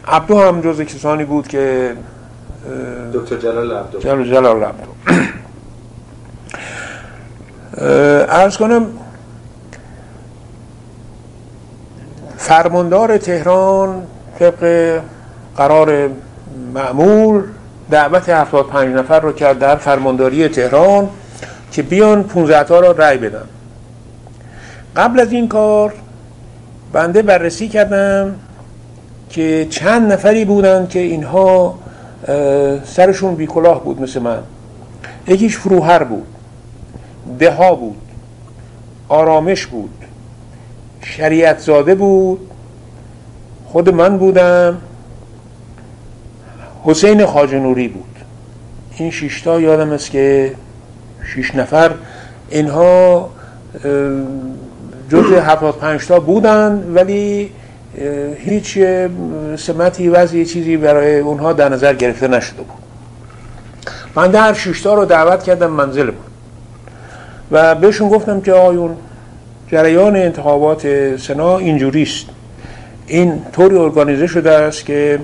عبدو 0.07 0.39
هم 0.39 0.61
جز 0.61 0.81
کسانی 0.81 1.23
بود 1.23 1.47
که 1.47 1.93
دکتر 3.13 3.37
جلال 3.37 3.71
عبدو. 3.71 3.99
جلال, 3.99 4.23
جلال 4.23 4.63
عبدو. 4.63 4.91
ارز 8.29 8.57
کنم 8.57 8.85
فرماندار 12.37 13.17
تهران 13.17 14.03
طبق 14.39 14.99
قرار 15.57 16.09
معمول 16.73 17.43
دعوت 17.91 18.29
75 18.29 18.95
نفر 18.95 19.19
رو 19.19 19.31
کرد 19.31 19.59
در 19.59 19.75
فرمانداری 19.75 20.47
تهران. 20.47 21.09
که 21.71 21.81
بیان 21.81 22.23
15 22.23 22.63
تا 22.63 22.79
را 22.79 22.91
رأی 22.91 23.17
بدن. 23.17 23.45
قبل 24.95 25.19
از 25.19 25.31
این 25.31 25.47
کار 25.47 25.93
بنده 26.93 27.21
بررسی 27.21 27.67
کردم 27.67 28.35
که 29.29 29.67
چند 29.69 30.11
نفری 30.11 30.45
بودن 30.45 30.87
که 30.87 30.99
اینها 30.99 31.79
سرشون 32.85 33.35
بیکلاه 33.35 33.83
بود 33.83 34.01
مثل 34.01 34.19
من. 34.19 34.39
یکیش 35.27 35.57
فروهر 35.57 36.03
بود 36.03 36.27
دها 37.39 37.75
بود 37.75 38.01
آرامش 39.09 39.65
بود 39.65 39.93
شریعت 41.01 41.59
زاده 41.59 41.95
بود 41.95 42.51
خود 43.65 43.89
من 43.89 44.17
بودم 44.17 44.77
حسین 46.83 47.25
خاجنوری 47.25 47.87
بود. 47.87 48.03
این 48.97 49.11
شیشتا 49.11 49.61
یادم 49.61 49.91
است 49.91 50.11
که 50.11 50.53
شیش 51.33 51.55
نفر. 51.55 51.91
اینها 52.49 53.29
جز 55.09 55.33
هفتاد 55.33 55.75
پنجتا 55.75 56.19
بودن 56.19 56.83
ولی 56.93 57.51
هیچ 58.37 58.79
سمتی 59.57 60.09
وضعی 60.09 60.45
چیزی 60.45 60.77
برای 60.77 61.19
اونها 61.19 61.53
در 61.53 61.69
نظر 61.69 61.93
گرفته 61.93 62.27
نشده 62.27 62.57
بود. 62.57 62.77
من 64.15 64.31
در 64.31 64.53
شیشتا 64.53 64.93
رو 64.93 65.05
دعوت 65.05 65.43
کردم 65.43 65.71
منزل 65.71 66.05
بود. 66.05 66.25
و 67.51 67.75
بهشون 67.75 68.09
گفتم 68.09 68.41
که 68.41 68.53
آیون 68.53 68.95
جریان 69.71 70.15
انتخابات 70.15 71.15
سنا 71.17 71.57
اینجوریست 71.57 72.25
این 73.07 73.41
طوری 73.53 73.77
ارگانیزه 73.77 74.27
شده 74.27 74.51
است 74.51 74.85
که 74.85 75.19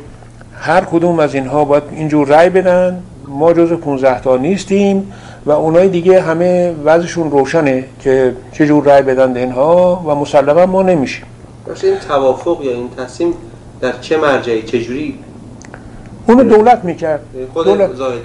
هر 0.60 0.82
کدوم 0.82 1.20
از 1.20 1.36
اینها 1.36 1.66
باید 1.66 1.84
اینجور 1.92 2.28
رأی 2.28 2.50
بدن. 2.50 3.04
ما 3.27 3.53
جز 3.53 3.74
15 3.74 4.22
تا 4.22 4.38
نیستیم 4.38 5.13
و 5.46 5.51
اونای 5.51 5.89
دیگه 5.89 6.22
همه 6.22 6.75
وضعشون 6.86 7.32
روشنه 7.32 7.84
که 8.00 8.36
چه 8.51 8.68
جور 8.68 8.84
رأی 8.84 9.01
بدن 9.01 9.38
اینها 9.38 10.03
و 10.08 10.15
مسلما 10.15 10.65
ما 10.65 10.82
نمیشیم. 10.82 11.25
باشه 11.68 11.88
این 11.88 11.98
توافق 12.08 12.58
یا 12.62 12.72
این 12.72 12.89
تصمیم 12.98 13.34
در 13.82 13.92
چه 14.01 14.18
مرجعی 14.18 14.63
چه 14.63 14.82
جوری؟ 14.82 15.20
اونو 16.27 16.44
دولت 16.44 16.84
می‌کرد. 16.84 17.22
خود 17.53 17.65
دولت. 17.65 17.94
زاهدی. 17.96 18.20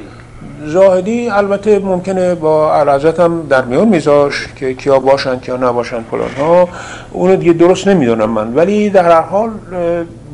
زاهدی 0.64 1.28
البته 1.28 1.78
ممکنه 1.78 2.34
با 2.34 2.74
علازت 2.74 3.20
هم 3.20 3.46
در 3.50 3.64
میون 3.64 3.88
میذاش 3.88 4.48
که 4.56 4.74
کیا 4.74 4.98
باشن 4.98 5.38
کیا 5.38 5.56
نباشن 5.56 6.02
فلان 6.10 6.30
ها. 6.38 6.68
اونو 7.12 7.36
دیگه 7.36 7.52
درست 7.52 7.88
نمی‌دونم 7.88 8.30
من. 8.30 8.54
ولی 8.54 8.90
در 8.90 9.04
هر 9.04 9.20
حال 9.20 9.50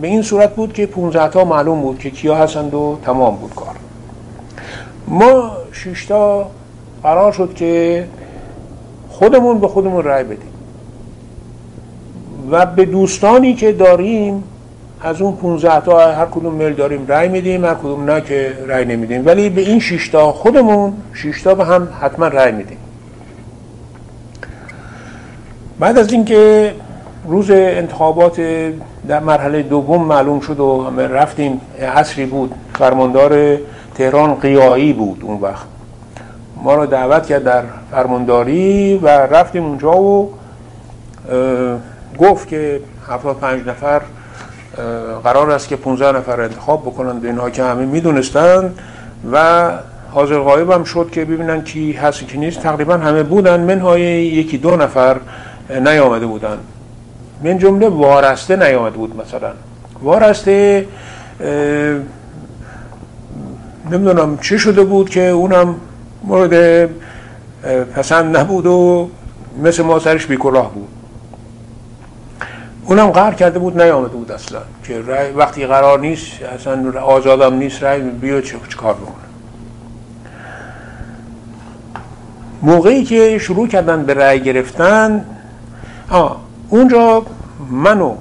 به 0.01 0.09
این 0.09 0.23
صورت 0.23 0.55
بود 0.55 0.73
که 0.73 0.87
15 0.87 1.29
تا 1.29 1.45
معلوم 1.45 1.81
بود 1.81 1.99
که 1.99 2.11
کیا 2.11 2.35
هستند 2.35 2.75
و 2.75 2.99
تمام 3.05 3.37
بود 3.37 3.55
کار. 3.55 3.74
ما 5.09 5.53
شیشتا 5.73 6.51
قرار 7.03 7.33
شد 7.33 7.55
که 7.55 8.05
خودمون 9.09 9.59
به 9.59 9.69
خودمون 9.69 10.05
رأی 10.05 10.25
بدیم. 10.25 10.39
و 12.51 12.67
به 12.67 12.85
دوستانی 12.85 13.55
که 13.55 13.73
داریم 13.73 14.45
از 15.01 15.21
اون 15.21 15.37
15 15.37 15.81
تا 15.81 16.13
هر 16.13 16.27
کدوم 16.27 16.55
میل 16.55 16.73
داریم 16.73 17.07
رأی 17.09 17.29
میدیم 17.29 17.65
هر 17.65 17.75
کدوم 17.75 18.11
نه 18.11 18.21
که 18.21 18.53
رأی 18.67 18.85
نمیدیم. 18.85 19.27
ولی 19.27 19.51
به 19.51 19.61
این 19.61 19.81
شیشتا 19.81 20.33
خودمون 20.33 20.93
شیشتا 21.15 21.55
به 21.55 21.65
هم 21.65 21.89
حتما 22.01 22.29
رأی 22.29 22.53
میدیم. 22.53 22.79
بعد 25.81 25.99
از 25.99 26.13
اینکه 26.13 26.75
روز 27.29 27.51
انتخابات 27.51 28.41
در 29.09 29.21
مرحله 29.21 29.63
دوم 29.63 30.05
معلوم 30.05 30.41
شد 30.41 30.61
و 30.61 30.91
رفتیم 30.97 31.61
عصری 31.95 32.27
بود 32.27 32.55
فرماندار 32.79 33.59
تهران 33.95 34.35
قیایی 34.35 34.93
بود 34.93 35.21
اون 35.23 35.41
وقت. 35.41 35.67
ما 36.63 36.75
رو 36.75 36.87
دعوت 36.87 37.27
کرد 37.27 37.45
در 37.45 37.63
فرمانداری 37.91 38.99
و 39.03 39.09
رفتیم 39.09 39.65
اونجا 39.65 39.93
و 39.93 40.35
گفت 42.19 42.49
که 42.49 42.81
75 43.09 43.69
نفر 43.69 44.03
قرار 45.25 45.51
است 45.51 45.69
که 45.69 45.77
15 45.77 46.19
نفر 46.19 46.41
انتخاب 46.41 46.83
بکنند 46.83 47.25
اینها 47.25 47.51
که 47.51 47.63
همه 47.63 47.87
می‌دونستند 47.87 48.79
و 49.33 49.71
حاضر 50.11 50.39
غایب 50.39 50.71
هم 50.71 50.85
شد 50.85 51.11
که 51.13 51.25
ببینن 51.25 51.63
کی 51.63 51.93
هست 51.93 52.25
کی 52.25 52.39
نیست. 52.39 52.61
تقریبا 52.61 52.97
همه 52.97 53.23
بودن 53.23 53.61
منهای 53.61 54.01
یکی 54.27 54.59
دو 54.59 54.77
نفر 54.77 55.17
نیامده 55.71 56.27
بودن. 56.27 56.59
من 57.45 57.59
جمله 57.59 57.89
وارسته 57.89 58.57
نیامده 58.57 58.97
بود 58.97 59.21
مثلا. 59.21 59.53
وارسته 60.03 60.87
نمی‌دونم 63.91 64.39
چه 64.39 64.59
شده 64.59 64.85
بود 64.85 65.11
که 65.11 65.29
اونم 65.29 65.75
مورد 66.23 66.89
پسند 67.95 68.37
نبود 68.37 68.67
و 68.67 69.11
مثل 69.63 69.83
ما 69.83 69.99
سرش 69.99 70.27
بیکلاه 70.27 70.75
بود. 70.75 70.89
اونم 72.87 73.11
قرار 73.11 73.35
کرده 73.35 73.59
بود 73.59 73.83
نیامده 73.83 74.17
بود 74.17 74.33
اصلا. 74.33 74.59
که 74.85 75.03
وقتی 75.37 75.67
قرار 75.67 76.01
نیست 76.01 76.43
اصلا 76.43 77.01
آزادم 77.01 77.55
نیست 77.55 77.83
رای 77.83 78.01
بیا 78.01 78.41
چه 78.41 78.57
کار 78.77 78.95
بکنه. 78.95 79.15
موقعی 82.63 83.05
که 83.05 83.39
شروع 83.39 83.69
کردن 83.69 84.05
به 84.05 84.15
رأی 84.15 84.41
گرفتن 84.41 85.25
آه 86.11 86.41
اونجا 86.69 87.23
من 87.71 88.01
و 88.01 88.15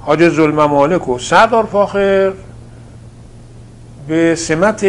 حاج 0.00 0.28
ظلم 0.28 0.64
مالک 0.64 1.08
و 1.08 1.18
سردار 1.18 1.64
فاخر 1.64 2.32
به 4.08 4.34
سمت 4.34 4.84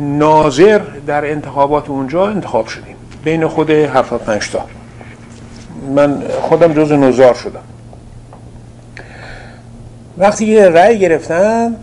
ناظر 0.00 0.80
در 1.06 1.30
انتخابات 1.30 1.90
اونجا 1.90 2.26
انتخاب 2.26 2.66
شدیم. 2.66 2.96
بین 3.24 3.46
خود 3.48 3.70
75 3.70 4.50
تا 4.50 4.64
من 5.94 6.22
خودم 6.40 6.72
جز 6.72 6.92
نوزار 6.92 7.34
شدم. 7.34 7.60
وقتی 10.18 10.46
که 10.46 10.68
رأی 10.68 10.98
گرفتن 10.98 11.76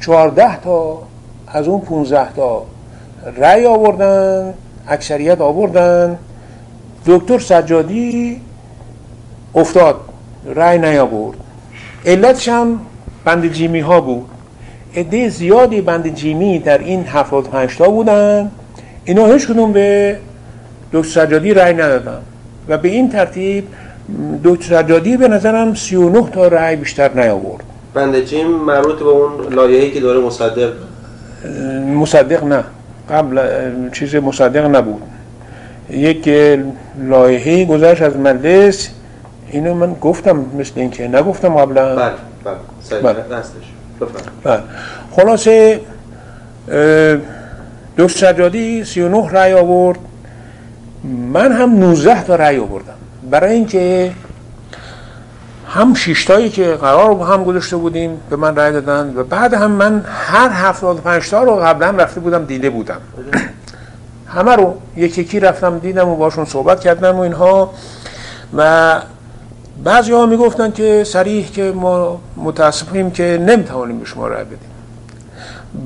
14 0.00 0.56
تا 0.60 1.02
از 1.48 1.68
اون 1.68 1.80
15 1.80 2.32
تا 2.32 2.62
رأی 3.36 3.66
آوردن 3.66 4.54
اکثریت 4.88 5.40
آوردن. 5.40 6.18
دکتر 7.06 7.38
سجادی 7.38 8.40
افتاد 9.54 10.00
رأی 10.54 10.78
نیاورد. 10.78 11.38
علتش 12.06 12.48
هم 12.48 12.80
بند 13.24 13.52
جیمی 13.52 13.80
ها 13.80 14.00
بود. 14.00 14.31
عده 14.96 15.28
زیادی 15.28 15.80
بند 15.80 16.14
جیمی 16.14 16.58
در 16.58 16.78
این 16.78 17.04
75 17.04 17.76
تا 17.76 17.88
بودن. 17.88 18.50
اینا 19.04 19.26
هیچ 19.26 19.46
کدوم 19.46 19.72
به 19.72 20.18
دکتر 20.92 21.08
سجادی 21.08 21.54
رأی 21.54 21.74
ندادن. 21.74 22.18
و 22.68 22.78
به 22.78 22.88
این 22.88 23.08
ترتیب 23.08 23.64
دکتر 24.44 24.82
سجادی 24.82 25.16
به 25.16 25.28
نظرم 25.28 25.74
39 25.74 26.30
تا 26.30 26.48
رأی 26.48 26.76
بیشتر 26.76 27.10
نیاورد. 27.14 27.64
بند 27.94 28.20
جیم 28.20 28.46
مربوط 28.46 28.98
به 28.98 29.04
اون 29.04 29.54
لایحه‌ای 29.54 29.90
که 29.90 30.00
داره 30.00 30.20
مصدق 30.20 30.72
مصدق 31.94 32.44
نه. 32.44 32.64
قبل 33.10 33.40
چیز 33.92 34.14
مصدق 34.14 34.76
نبود. 34.76 35.02
یک 35.90 36.28
لایحه‌ای 36.98 37.66
گذشت 37.66 38.02
از 38.02 38.16
مجلس. 38.16 38.88
اینو 39.50 39.74
من 39.74 39.94
گفتم 40.00 40.44
مثل 40.58 40.72
اینکه 40.76 41.08
نگفتم 41.08 41.56
قبلا. 41.56 41.96
بله 41.96 42.12
بله. 43.02 43.12
بله. 43.12 43.22
بله. 44.44 44.62
خلاصه 45.10 45.80
دکتر 47.98 48.32
سجادی 48.32 48.84
39 48.84 49.28
رأی 49.30 49.52
آورد. 49.52 49.98
من 51.32 51.52
هم 51.52 51.78
19 51.78 52.24
تا 52.24 52.36
رأی 52.36 52.58
آوردم. 52.58 52.94
برای 53.30 53.54
اینکه 53.54 54.12
هم 55.68 55.94
شیشتایی 55.94 56.50
که 56.50 56.74
قرار 56.74 57.14
با 57.14 57.26
هم 57.26 57.44
گذاشته 57.44 57.76
بودیم 57.76 58.20
به 58.30 58.36
من 58.36 58.56
رأی 58.56 58.72
دادن 58.72 59.12
و 59.16 59.24
بعد 59.24 59.54
هم 59.54 59.70
من 59.70 60.04
هر 60.06 60.48
75 60.48 61.30
تا 61.30 61.42
رو 61.42 61.56
قبلا 61.56 61.90
رفته 61.90 62.20
بودم 62.20 62.44
دیده 62.44 62.70
بودم. 62.70 63.00
همه 64.26 64.56
رو 64.56 64.74
یکی 64.96 65.20
یکی 65.20 65.40
رفتم 65.40 65.78
دیدم 65.78 66.08
و 66.08 66.16
باشون 66.16 66.44
صحبت 66.44 66.80
کردم 66.80 67.16
و 67.16 67.20
اینها. 67.20 67.70
و 68.56 69.00
بعضی 69.84 70.12
ها 70.12 70.26
می‌گفتن 70.26 70.72
که 70.72 71.04
سریح 71.04 71.50
که 71.50 71.72
ما 71.72 72.20
متاسفیم 72.36 73.10
که 73.10 73.44
نمی‌توانیم 73.46 73.98
به 73.98 74.04
شما 74.04 74.28
رأی 74.28 74.44
بدیم. 74.44 74.58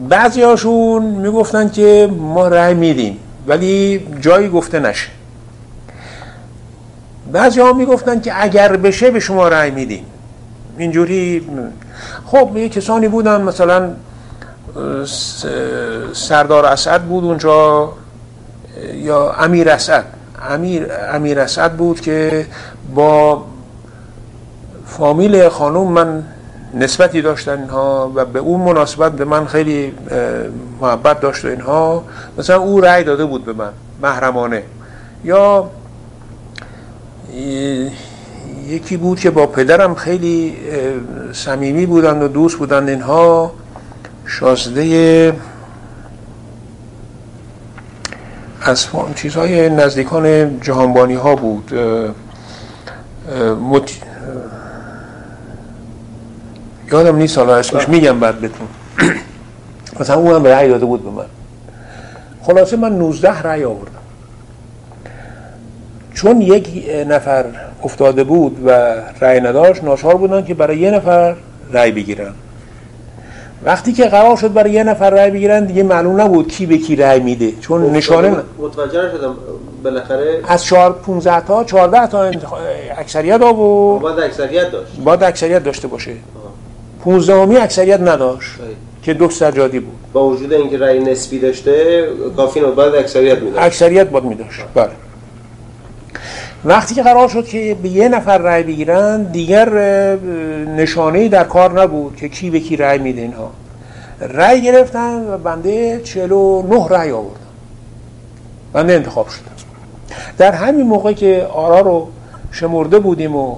بعضی 0.08 0.42
هاشون 0.42 1.02
می‌گفتن 1.02 1.68
که 1.68 2.10
ما 2.18 2.48
رأی 2.48 2.74
میدیم 2.74 3.18
ولی 3.46 4.06
جایی 4.20 4.48
گفته 4.48 4.80
نشه. 4.80 5.08
بعضی 7.32 7.60
ها 7.60 7.72
می‌گفتن 7.72 8.20
که 8.20 8.42
اگر 8.42 8.76
بشه 8.76 9.10
به 9.10 9.20
شما 9.20 9.48
رأی 9.48 9.70
میدیم. 9.70 10.04
اینجوری 10.78 11.48
خب 12.26 12.56
یه 12.56 12.68
کسانی 12.68 13.08
بودن 13.08 13.42
مثلا 13.42 13.90
سردار 16.12 16.66
اسد 16.66 17.02
بود 17.02 17.24
اونجا 17.24 17.92
یا 18.94 19.32
امیر 19.32 19.70
اسد 19.70 20.04
امیر, 20.50 20.86
امیر 21.12 21.40
اسد 21.40 21.72
بود 21.72 22.00
که 22.00 22.46
با 22.94 23.44
فامیل 24.86 25.48
خانوم 25.48 25.92
من 25.92 26.24
نسبتی 26.74 27.22
داشتن 27.22 27.60
اینها 27.60 28.12
و 28.14 28.24
به 28.24 28.38
اون 28.38 28.60
مناسبت 28.60 29.12
به 29.12 29.24
من 29.24 29.46
خیلی 29.46 29.92
محبت 30.80 31.20
داشت 31.20 31.44
و 31.44 31.48
اینها. 31.48 32.04
مثلا 32.38 32.60
او 32.60 32.80
رأی 32.80 33.04
داده 33.04 33.24
بود 33.24 33.44
به 33.44 33.52
من 33.52 33.70
محرمانه. 34.02 34.62
یا 35.24 35.70
یکی 38.66 38.96
بود 38.96 39.20
که 39.20 39.30
با 39.30 39.46
پدرم 39.46 39.94
خیلی 39.94 40.56
صمیمی 41.32 41.86
بودند 41.86 42.22
و 42.22 42.28
دوست 42.28 42.58
بودند 42.58 42.88
اینها. 42.88 43.52
شازده 44.26 45.32
از 48.62 48.86
چیزهای 49.14 49.70
نزدیکان 49.70 50.60
جهانبانی 50.60 51.14
ها 51.14 51.36
بود. 51.36 51.72
یادم 56.92 57.16
نیست 57.16 57.38
حالا 57.38 57.56
اسمش 57.56 57.88
میگم 57.88 58.20
بعد 58.20 58.40
بهتون. 58.40 58.66
مثلا 60.00 60.16
اونم 60.16 60.44
رأی 60.44 60.68
داده 60.68 60.86
بود 60.86 61.04
به 61.04 61.10
من. 61.10 61.24
خلاصه 62.42 62.76
من 62.76 62.92
19 62.92 63.42
رأی 63.42 63.64
آوردم. 63.64 63.92
چون 66.14 66.40
یک 66.40 66.90
نفر 67.08 67.44
افتاده 67.82 68.24
بود 68.24 68.56
و 68.66 68.70
رأی 69.20 69.40
نداشت 69.40 69.84
ناشار 69.84 70.14
بودن 70.14 70.44
که 70.44 70.54
برای 70.54 70.78
یه 70.78 70.90
نفر 70.90 71.34
رأی 71.72 71.92
بگیرن. 71.92 72.32
وقتی 73.64 73.92
که 73.92 74.04
قرار 74.04 74.36
شد 74.36 74.52
برای 74.52 74.70
یه 74.70 74.84
نفر 74.84 75.10
رأی 75.10 75.30
بگیرن 75.30 75.64
دیگه 75.64 75.82
معلوم 75.82 76.20
نبود 76.20 76.48
کی 76.48 76.66
به 76.66 76.78
کی 76.78 76.96
رأی 76.96 77.20
میده. 77.20 77.52
چون 77.60 77.90
نشانه 77.90 78.36
متوجه 78.58 79.10
شدم 79.10 79.36
بالاخره 79.84 80.40
از 80.48 80.64
4 80.64 80.92
15 80.92 81.40
تا 81.40 81.64
14 81.64 82.06
تا 82.06 82.22
اکثریت 82.98 83.42
آورد. 83.42 84.02
بعد 84.02 84.24
اکثریت 84.24 84.72
داشت. 84.72 85.00
بعد 85.04 85.22
اکثریت 85.22 85.64
داشته 85.64 85.88
باشه. 85.88 86.12
15 87.06 87.34
امی 87.34 87.56
اکثریت 87.56 88.00
نداشت 88.00 88.50
که 89.02 89.14
دو 89.14 89.30
سجادی 89.30 89.80
بود. 89.80 89.94
با 90.12 90.28
وجود 90.28 90.52
اینکه 90.52 90.78
رأی 90.78 90.98
نسبی 90.98 91.38
داشته 91.38 92.04
کافی 92.36 92.60
نبود. 92.60 92.78
اکثریت 92.78 93.38
میداشت. 93.38 93.66
اکثریت 93.66 94.08
بود 94.08 94.24
میداشت. 94.24 94.60
بله. 94.74 94.90
وقتی 96.64 96.94
که 96.94 97.02
قرار 97.02 97.28
شد 97.28 97.46
که 97.46 97.76
به 97.82 97.88
یه 97.88 98.08
نفر 98.08 98.38
رأی 98.38 98.62
بگیرن 98.62 99.22
دیگر 99.22 99.68
نشانه 100.76 101.28
در 101.28 101.44
کار 101.44 101.82
نبود 101.82 102.16
که 102.16 102.28
کی 102.28 102.50
به 102.50 102.60
کی 102.60 102.76
رأی 102.76 102.98
میده 102.98 103.20
اینها. 103.20 103.50
رأی 104.20 104.62
گرفتن 104.62 105.28
و 105.28 105.38
بنده 105.38 106.00
49 106.04 106.88
رأی 106.88 107.10
آوردم 107.10 107.40
بنده 108.72 108.92
انتخاب 108.92 109.28
شدم 109.28 109.52
در 110.38 110.52
همین 110.52 110.86
موقع 110.86 111.12
که 111.12 111.46
آرا 111.54 111.80
رو 111.80 112.08
شمرده 112.50 112.98
بودیم 112.98 113.36
و 113.36 113.56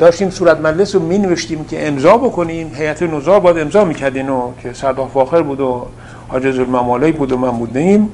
داشتیم 0.00 0.30
صورت 0.30 0.60
مجلس 0.60 0.94
رو 0.94 1.02
می 1.02 1.18
نوشتیم 1.18 1.64
که 1.64 1.88
امضا 1.88 2.16
بکنیم 2.16 2.72
هیئت 2.74 3.02
نوزا 3.02 3.40
باید 3.40 3.58
امضا 3.58 3.84
می‌کردین 3.84 4.28
و 4.28 4.52
که 4.62 4.72
سردار 4.72 5.08
فاخر 5.14 5.42
بود 5.42 5.60
و 5.60 5.86
حاجز 6.28 6.58
الممالک 6.58 7.16
بود 7.16 7.32
و 7.32 7.36
من 7.36 7.50
بودیم 7.50 8.08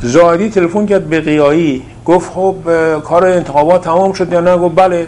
زاهدی 0.00 0.50
تلفن 0.50 0.86
کرد 0.86 1.04
به 1.06 1.20
قیایی. 1.20 1.82
گفت 2.04 2.32
خب 2.32 2.54
کار 3.00 3.24
انتخابات 3.24 3.84
تمام 3.84 4.12
شد 4.12 4.32
یا 4.32 4.40
نه؟ 4.40 4.56
گفت 4.56 4.74
بله 4.74 5.06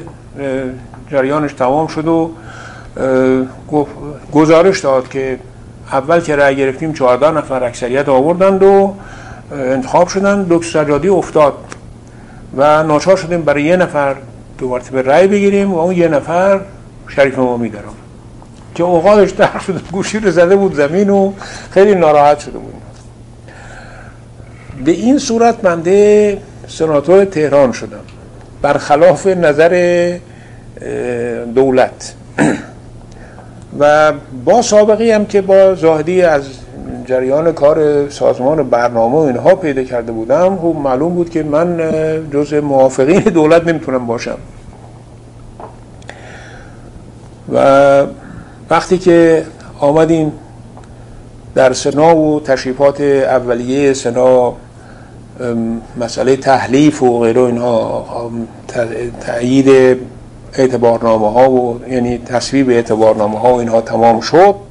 جریانش 1.10 1.52
تمام 1.52 1.86
شد 1.86 2.08
و 2.08 2.30
گزارش 4.32 4.80
داد 4.80 5.08
که 5.08 5.38
اول 5.92 6.20
که 6.20 6.36
رأی 6.36 6.56
گرفتیم 6.56 6.92
14 6.92 7.30
نفر 7.30 7.64
اکثریت 7.64 8.08
آوردند 8.08 8.62
و 8.62 8.94
انتخاب 9.52 10.08
شدن 10.08 10.46
دکتر 10.50 10.68
سجادی 10.68 11.08
افتاد. 11.08 11.54
و 12.56 12.82
ناچار 12.82 13.16
شدیم 13.16 13.42
برای 13.42 13.62
یه 13.62 13.76
نفر 13.76 14.16
دو 14.58 14.68
مرتبه 14.68 15.02
رأی 15.02 15.26
بگیریم 15.26 15.74
و 15.74 15.78
اون 15.78 15.96
یه 15.96 16.08
نفر 16.08 16.60
شریف 17.08 17.38
امامی 17.38 17.68
دارم 17.68 17.94
که 18.74 18.82
اوقاتش 18.82 19.30
در 19.30 19.58
شده 19.66 19.80
گوشی 19.92 20.18
رو 20.18 20.30
زده 20.30 20.56
بود 20.56 20.74
زمین 20.74 21.10
و 21.10 21.32
خیلی 21.70 21.94
ناراحت 21.94 22.38
شده 22.38 22.58
بود. 22.58 22.72
به 24.84 24.90
این 24.90 25.18
صورت 25.18 25.56
بنده 25.56 26.38
سناتور 26.68 27.24
تهران 27.24 27.72
شدم. 27.72 28.00
برخلاف 28.62 29.26
نظر 29.26 30.18
دولت. 31.54 32.14
و 33.80 34.12
با 34.44 34.62
سابقی 34.62 35.10
هم 35.10 35.26
که 35.26 35.40
با 35.40 35.74
زاهدی 35.74 36.22
از 36.22 36.42
جریان 37.10 37.52
کار 37.52 38.08
سازمان 38.08 38.70
برنامه 38.70 39.14
و 39.14 39.18
اینها 39.18 39.54
پیدا 39.54 39.82
کرده 39.82 40.12
بودم 40.12 40.56
خب 40.56 40.76
معلوم 40.84 41.14
بود 41.14 41.30
که 41.30 41.42
من 41.42 41.80
جز 42.32 42.54
موافقین 42.54 43.20
دولت 43.40 43.66
نمی‌تونم 43.66 44.06
باشم. 44.06 44.38
و 47.52 48.06
وقتی 48.70 48.98
که 48.98 49.44
آمدیم 49.80 50.32
در 51.54 51.72
سنا 51.72 52.16
و 52.16 52.40
تشریفات 52.40 53.00
اولیه 53.00 53.92
سنا 53.94 54.52
مسئله 55.96 56.36
تحلیف 56.36 57.02
و 57.02 57.20
غیره 57.20 57.40
اینها 57.40 58.30
تأیید 59.20 59.98
اعتبارنامه 60.52 61.32
ها 61.32 61.50
و 61.50 61.80
یعنی 61.88 62.18
تصویب 62.18 62.70
اعتبارنامه 62.70 63.38
ها 63.38 63.54
و 63.54 63.58
اینها 63.58 63.80
تمام 63.80 64.20
شد. 64.20 64.69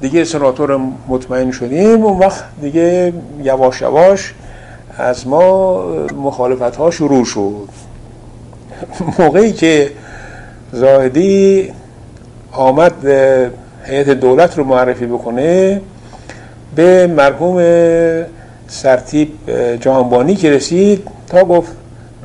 دیگه 0.00 0.24
سناتور 0.24 0.80
مطمئن 1.08 1.50
شدیم. 1.50 2.04
و 2.04 2.18
وقت 2.18 2.44
دیگه 2.60 3.12
یواش 3.42 3.80
یواش 3.80 4.34
از 4.98 5.26
ما 5.26 5.82
مخالفت 6.12 6.76
ها 6.76 6.90
شروع 6.90 7.24
شد. 7.24 7.68
موقعی 9.18 9.52
که 9.52 9.90
زاهدی 10.72 11.72
آمد 12.52 13.06
هیئت 13.84 14.08
دولت 14.08 14.58
رو 14.58 14.64
معرفی 14.64 15.06
بکنه 15.06 15.80
به 16.76 17.06
مرحوم 17.06 17.56
سرتیب 18.68 19.28
جهانبانی 19.80 20.34
که 20.34 20.50
رسید 20.50 21.08
تا 21.28 21.44
گفت 21.44 21.72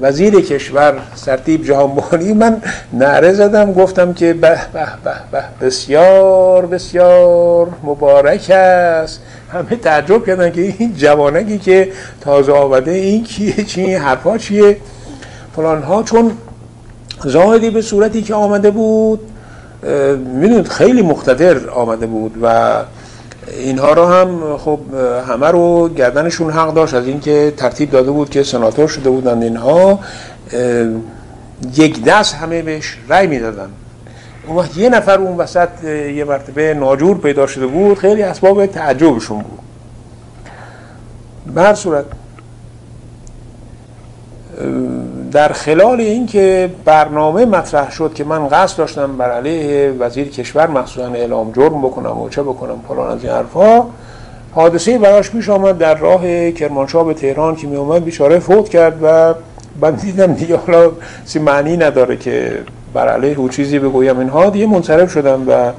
وزیر 0.01 0.41
کشور 0.41 0.93
سرتیب 1.15 1.65
جهانبانی 1.65 2.33
من 2.33 2.61
نعره 2.93 3.33
زدم 3.33 3.73
گفتم 3.73 4.13
که 4.13 4.33
به 4.33 4.49
به 4.73 4.87
به 5.03 5.13
به 5.31 5.65
بسیار 5.65 6.65
بسیار 6.65 7.67
مبارک 7.83 8.49
است. 8.49 9.21
همه 9.53 9.75
تعجب 9.75 10.25
کردن 10.25 10.51
که 10.51 10.61
این 10.61 10.93
جوانگی 10.95 11.57
که 11.57 11.91
تازه 12.21 12.51
آمده 12.51 12.91
این 12.91 13.23
کیه 13.23 13.63
چی 13.63 13.81
این 13.81 13.97
حرفا 13.97 14.37
چیه؟ 14.37 14.77
فلان 15.55 15.83
ها 15.83 16.03
چون 16.03 16.31
زاهدی 17.25 17.69
به 17.69 17.81
صورتی 17.81 18.21
که 18.21 18.33
آمده 18.33 18.71
بود 18.71 19.19
می‌دونید 20.35 20.67
خیلی 20.67 21.01
مقتدر 21.01 21.69
آمده 21.69 22.05
بود 22.05 22.33
و 22.41 22.75
اینها 23.53 23.93
رو 23.93 24.05
هم 24.05 24.57
خب 24.57 24.79
همه 25.27 25.47
رو 25.47 25.89
گردنشون 25.89 26.51
حق 26.51 26.73
داشت 26.73 26.93
از 26.93 27.07
اینکه 27.07 27.53
ترتیب 27.57 27.91
داده 27.91 28.11
بود 28.11 28.29
که 28.29 28.43
سناتور 28.43 28.87
شده 28.87 29.09
بودند 29.09 29.43
اینها. 29.43 29.99
یک 31.75 32.03
دست 32.03 32.35
همه 32.35 32.61
بهش 32.61 32.97
رأی 33.09 33.27
می‌دادن. 33.27 33.69
اون 34.47 34.57
وقت 34.57 34.77
یه 34.77 34.89
نفر 34.89 35.19
اون 35.19 35.37
وسط 35.37 35.83
یه 36.15 36.23
مرتبه 36.23 36.73
ناجور 36.73 37.17
پیدا 37.17 37.47
شده 37.47 37.67
بود 37.67 37.97
خیلی 37.97 38.23
اسباب 38.23 38.65
تعجبشون 38.65 39.41
بود. 39.41 39.59
به 41.55 41.61
هر 41.61 41.73
صورت 41.73 42.05
در 45.31 45.47
خلال 45.47 45.99
اینکه 45.99 46.69
برنامه 46.85 47.45
مطرح 47.45 47.91
شد 47.91 48.13
که 48.13 48.23
من 48.23 48.47
قصد 48.47 48.77
داشتم 48.77 49.17
بر 49.17 49.31
علیه 49.31 49.91
وزیر 49.99 50.29
کشور 50.29 50.67
مخصوصا 50.67 51.07
اعلام 51.07 51.51
جرم 51.51 51.81
بکنم 51.81 52.17
و 52.17 52.29
چه 52.29 52.43
بکنم 52.43 52.75
فلان 52.87 53.11
از 53.11 53.23
این 53.23 53.33
حرفا 53.33 53.83
حادثه 54.55 54.97
براش 54.97 55.29
پیش 55.29 55.49
آمد 55.49 55.77
در 55.77 55.95
راه 55.95 56.51
کرمانشاه 56.51 57.05
به 57.05 57.13
تهران 57.13 57.55
که 57.55 57.67
می 57.67 57.75
اومد 57.75 58.03
بیچاره 58.03 58.39
فوت 58.39 58.69
کرد 58.69 58.99
و 59.03 59.33
من 59.81 59.91
دیدم 59.91 60.33
دیگه 60.33 60.57
حالا 60.57 60.91
سی 61.25 61.39
معنی 61.39 61.77
نداره 61.77 62.17
که 62.17 62.57
بر 62.93 63.07
علیه 63.07 63.39
او 63.39 63.49
چیزی 63.49 63.79
بگویم. 63.79 64.19
اینها 64.19 64.49
دیگه 64.49 64.65
منصرف 64.65 65.11
شدم 65.11 65.43
و 65.47 65.71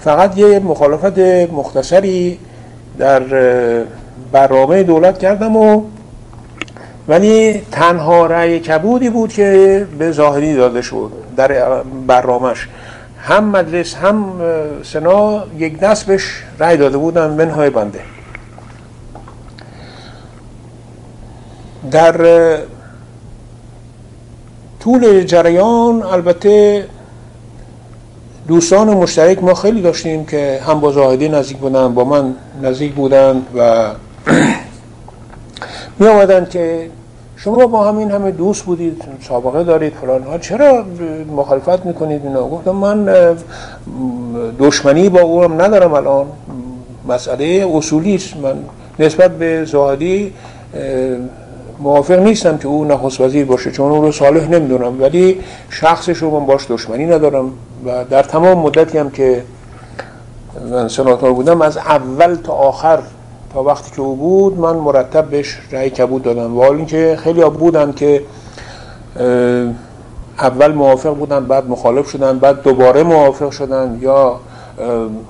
فقط 0.00 0.38
یه 0.38 0.58
مخالفت 0.58 1.18
مختصری 1.52 2.38
در 2.98 3.22
برنامه 4.32 4.82
دولت 4.82 5.18
کردم 5.18 5.56
و 5.56 5.82
ولی 7.08 7.62
تنها 7.72 8.26
رأی 8.26 8.60
کبودی 8.60 9.10
بود 9.10 9.32
که 9.32 9.86
به 9.98 10.12
ظاهری 10.12 10.56
داده 10.56 10.82
شد 10.82 11.12
در 11.36 11.82
برنامهش 12.06 12.68
هم 13.22 13.44
مجلس 13.44 13.94
هم 13.94 14.32
سنا 14.82 15.44
یک 15.58 15.78
دست 15.78 16.06
بهش 16.06 16.42
رأی 16.58 16.76
داده 16.76 16.98
بودن 16.98 17.30
منهای 17.30 17.70
بنده. 17.70 18.00
در 21.90 22.16
طول 24.80 25.22
جریان 25.22 26.02
البته 26.02 26.86
دوستان 28.48 28.88
مشترک 28.88 29.42
ما 29.42 29.54
خیلی 29.54 29.82
داشتیم 29.82 30.26
که 30.26 30.60
هم 30.66 30.80
با 30.80 30.92
زاهدی 30.92 31.28
نزدیک 31.28 31.56
بودن 31.56 31.94
با 31.94 32.04
من 32.04 32.34
نزدیک 32.62 32.92
بودن 32.92 33.42
و 33.56 33.90
می 35.98 36.06
آمدن 36.06 36.46
که 36.50 36.90
شما 37.36 37.66
با 37.66 37.88
همین 37.88 38.10
همه 38.10 38.30
دوست 38.30 38.62
بودید 38.62 39.02
سابقه 39.28 39.64
دارید 39.64 39.92
فلان 39.92 40.22
ها 40.22 40.38
چرا 40.38 40.84
مخالفت 41.36 41.86
می‌کنید 41.86 42.26
اینا؟ 42.26 42.48
گفتم 42.48 42.70
من 42.70 43.08
دشمنی 44.58 45.08
با 45.08 45.20
او 45.20 45.42
هم 45.42 45.62
ندارم 45.62 45.92
الان. 45.92 46.26
مسئله 47.08 47.66
اصولی 47.74 48.14
است. 48.14 48.36
من 48.36 48.54
نسبت 48.98 49.30
به 49.30 49.64
زاهدی 49.64 50.32
موافق 51.78 52.18
نیستم 52.18 52.58
که 52.58 52.68
او 52.68 52.84
نخست 52.84 53.20
وزیر 53.20 53.44
باشه 53.44 53.70
چون 53.70 53.90
او 53.90 54.02
رو 54.02 54.12
صالح 54.12 54.48
نمی‌دونم. 54.48 55.02
ولی 55.02 55.40
شخصش 55.70 56.18
رو 56.18 56.40
من 56.40 56.46
باش 56.46 56.66
دشمنی 56.70 57.06
ندارم 57.06 57.52
و 57.86 58.04
در 58.10 58.22
تمام 58.22 58.58
مدتی 58.58 58.98
هم 58.98 59.10
که 59.10 59.42
من 60.70 60.88
سناتور 60.88 61.32
بودم 61.32 61.62
از 61.62 61.76
اول 61.76 62.34
تا 62.34 62.52
آخر 62.52 62.98
وقتی 63.62 63.90
که 63.90 64.02
او 64.02 64.16
بود 64.16 64.58
من 64.58 64.76
مرتب 64.76 65.24
بهش 65.24 65.58
رأی 65.72 65.90
کبود 65.90 66.22
دادم. 66.22 66.56
و 66.56 66.62
حال 66.62 66.76
اینکه 66.76 67.18
خیلی 67.22 67.42
ها 67.42 67.50
بودن 67.50 67.92
که 67.92 68.22
اول 70.38 70.72
موافق 70.72 71.14
بودن 71.14 71.46
بعد 71.46 71.68
مخالف 71.68 72.10
شدن 72.10 72.38
بعد 72.38 72.62
دوباره 72.62 73.02
موافق 73.02 73.50
شدن 73.50 73.98
یا 74.00 74.40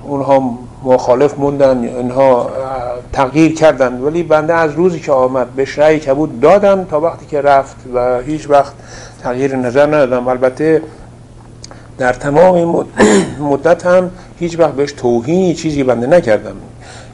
اونها 0.02 0.58
مخالف 0.84 1.38
موندن 1.38 1.84
اینها 1.84 2.50
تغییر 3.12 3.54
کردن. 3.54 4.00
ولی 4.00 4.22
بنده 4.22 4.54
از 4.54 4.72
روزی 4.72 5.00
که 5.00 5.12
آمد 5.12 5.46
بهش 5.46 5.78
رأی 5.78 5.98
کبود 5.98 6.40
دادم 6.40 6.84
تا 6.84 7.00
وقتی 7.00 7.26
که 7.26 7.40
رفت 7.40 7.76
و 7.94 8.20
هیچ 8.20 8.50
وقت 8.50 8.72
تغییر 9.22 9.56
نظر 9.56 9.86
ندادم. 9.86 10.28
البته 10.28 10.82
در 11.98 12.12
تمام 12.12 12.86
مدت 13.50 13.86
هم 13.86 14.10
هیچ 14.38 14.58
وقت 14.58 14.72
بهش 14.72 14.92
توهینی 14.92 15.54
چیزی 15.54 15.82
بنده 15.82 16.06
نکردم. 16.06 16.56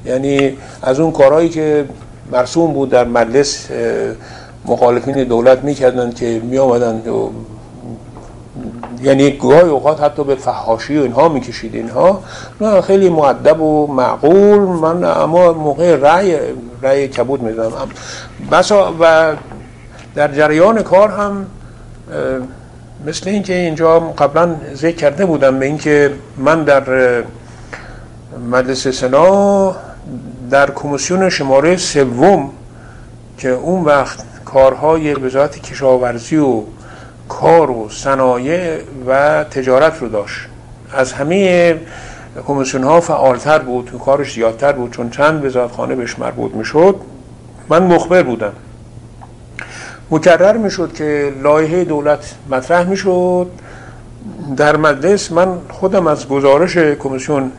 یعنی 0.04 0.56
از 0.82 1.00
اون 1.00 1.12
کارهایی 1.12 1.48
که 1.48 1.84
مرسوم 2.32 2.72
بود 2.72 2.90
در 2.90 3.04
مجلس 3.04 3.68
مخالفین 4.64 5.24
دولت 5.24 5.64
می‌کردن 5.64 6.12
که 6.12 6.40
می 6.44 6.58
آمدن 6.58 7.10
و 7.10 7.28
یعنی 9.02 9.30
گاهی 9.30 9.60
اوقات 9.60 10.02
حتی 10.02 10.24
به 10.24 10.34
فحاشی 10.34 10.98
و 10.98 11.02
اینها 11.02 11.28
می‌کشید. 11.28 11.74
اینها 11.74 12.22
نه 12.60 12.80
خیلی 12.80 13.08
معدب 13.08 13.60
و 13.60 13.86
معقول. 13.86 14.58
من 14.58 15.04
اما 15.04 15.52
موقع 15.52 15.96
رأی 15.96 16.36
رأی 16.82 17.08
کبود 17.08 17.42
میدم 17.42 17.72
بسا 18.52 18.94
و 19.00 19.32
در 20.14 20.32
جریان 20.32 20.82
کار 20.82 21.08
هم 21.08 21.46
مثل 23.06 23.30
اینکه 23.30 23.54
اینجا 23.54 24.00
قبلا 24.00 24.54
ذکر 24.74 24.96
کرده 24.96 25.26
بودم 25.26 25.58
به 25.58 25.66
اینکه 25.66 26.12
من 26.36 26.64
در 26.64 26.84
مجلس 28.50 28.88
سنا 28.88 29.74
در 30.50 30.70
کمیسیون 30.70 31.28
شماره 31.28 31.76
سوم 31.76 32.50
که 33.38 33.48
اون 33.48 33.84
وقت 33.84 34.24
کارهای 34.44 35.14
وزارت 35.14 35.58
کشاورزی 35.58 36.36
و 36.36 36.62
کار 37.28 37.70
و 37.70 37.88
صنایع 37.90 38.78
و 39.06 39.44
تجارت 39.44 39.98
رو 39.98 40.08
داشت. 40.08 40.40
از 40.92 41.12
همه 41.12 41.76
کمیسیون 42.46 42.84
ها 42.84 43.00
فعالتر 43.00 43.58
بود 43.58 43.90
کارش 44.04 44.34
زیادتر 44.34 44.72
بود 44.72 44.90
چون 44.90 45.10
چند 45.10 45.44
وزارتخانه 45.44 45.94
بهش 45.94 46.18
مربوط 46.18 46.54
می‌شد. 46.54 46.96
من 47.68 47.82
مخبر 47.82 48.22
بودم. 48.22 48.52
مکرر 50.10 50.56
می‌شد 50.56 50.92
که 50.92 51.32
لایحه 51.42 51.84
دولت 51.84 52.34
مطرح 52.50 52.84
می‌شد. 52.88 53.46
در 54.56 54.76
مجلس 54.76 55.32
من 55.32 55.48
خودم 55.70 56.06
از 56.06 56.28
گزارش 56.28 56.76
کمیسیون 56.76 57.52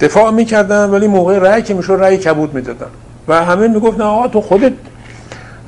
دفاع 0.00 0.30
می‌کردم 0.30 0.92
ولی 0.92 1.06
موقع 1.06 1.38
رأی 1.38 1.62
که 1.62 1.74
می‌شد 1.74 1.96
رأی 2.00 2.18
کبود 2.18 2.54
می‌دادم 2.54 2.90
و 3.28 3.44
همه 3.44 3.68
می‌گفتن 3.68 4.02
آقا 4.02 4.28
تو 4.28 4.40
خودت 4.40 4.72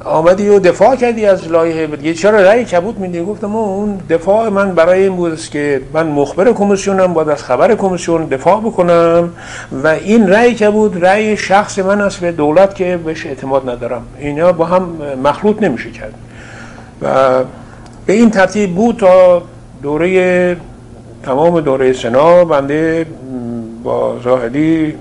آمدی 0.05 0.49
و 0.49 0.59
دفاع 0.59 0.97
کردی 0.97 1.27
از 1.27 1.49
لایحه. 1.49 1.87
دیگه 1.87 2.15
چرا 2.15 2.39
رأی 2.41 2.65
کبود 2.65 2.99
میدی؟ 2.99 3.25
گفتم 3.25 3.57
اون 3.57 4.01
دفاع 4.11 4.49
من 4.49 4.75
برای 4.75 5.03
این 5.03 5.17
بود 5.17 5.41
که 5.41 5.81
من 5.93 6.07
مخبر 6.07 6.53
کمیسیونم 6.53 7.13
باید 7.15 7.29
از 7.29 7.43
خبر 7.43 7.75
کمیسیون 7.75 8.25
دفاع 8.25 8.61
بکنم 8.61 9.31
و 9.85 9.87
این 9.87 10.29
رأی 10.29 10.55
کبود 10.55 11.05
رأی 11.05 11.37
شخص 11.37 11.79
من 11.79 12.01
است 12.01 12.21
به 12.21 12.33
دولت 12.33 12.75
که 12.75 12.97
بهش 13.05 13.27
اعتماد 13.27 13.71
ندارم. 13.71 14.03
اینا 14.19 14.53
با 14.53 14.65
هم 14.65 14.89
مخلوط 15.25 15.63
نمیشه 15.63 15.91
کرد. 15.91 16.15
و 17.03 17.45
به 18.07 18.13
این 18.13 18.31
ترتیب 18.31 18.75
بود 18.75 18.97
تا 18.97 19.43
دوره 19.83 20.57
تمام 21.23 21.61
دوره 21.61 21.93
سنا 21.93 22.45
بنده 22.45 23.07
با 23.87 24.19
زاهدی 24.25 24.95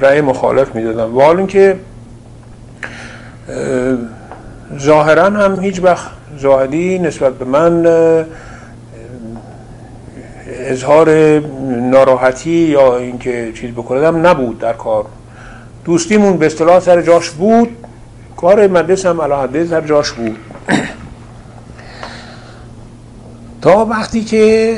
رأی 0.00 0.20
مخالف 0.20 0.74
می‌دادم. 0.74 1.16
و 1.16 1.20
حال 1.20 1.36
اینکه 1.36 1.76
ظاهرا 4.78 5.24
هم 5.24 5.60
هیچ 5.60 5.80
وقت 5.82 6.10
زاهدی 6.38 6.98
نسبت 6.98 7.32
به 7.32 7.44
من 7.44 7.86
اظهار 10.46 11.38
ناراحتی 11.90 12.50
یا 12.50 12.96
اینکه 12.96 13.52
چیز 13.54 13.70
بکنم 13.70 14.26
نبود 14.26 14.58
در 14.58 14.72
کار. 14.72 15.04
دوستیمون 15.84 16.36
به 16.36 16.46
اصطلاح 16.46 16.80
سر 16.80 17.02
جاش 17.02 17.30
بود. 17.30 17.68
کار 18.36 18.66
مدرس 18.66 19.06
هم 19.06 19.20
علاهده 19.20 19.66
سر 19.66 19.80
جاش 19.80 20.12
بود. 20.12 20.36
تا 23.62 23.84
وقتی 23.84 24.24
که 24.24 24.74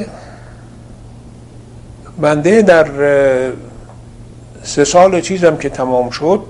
بنده 2.20 2.62
در 2.62 2.86
سه 4.62 4.84
سال 4.84 5.20
چیزم 5.20 5.56
که 5.56 5.68
تمام 5.68 6.10
شد 6.10 6.42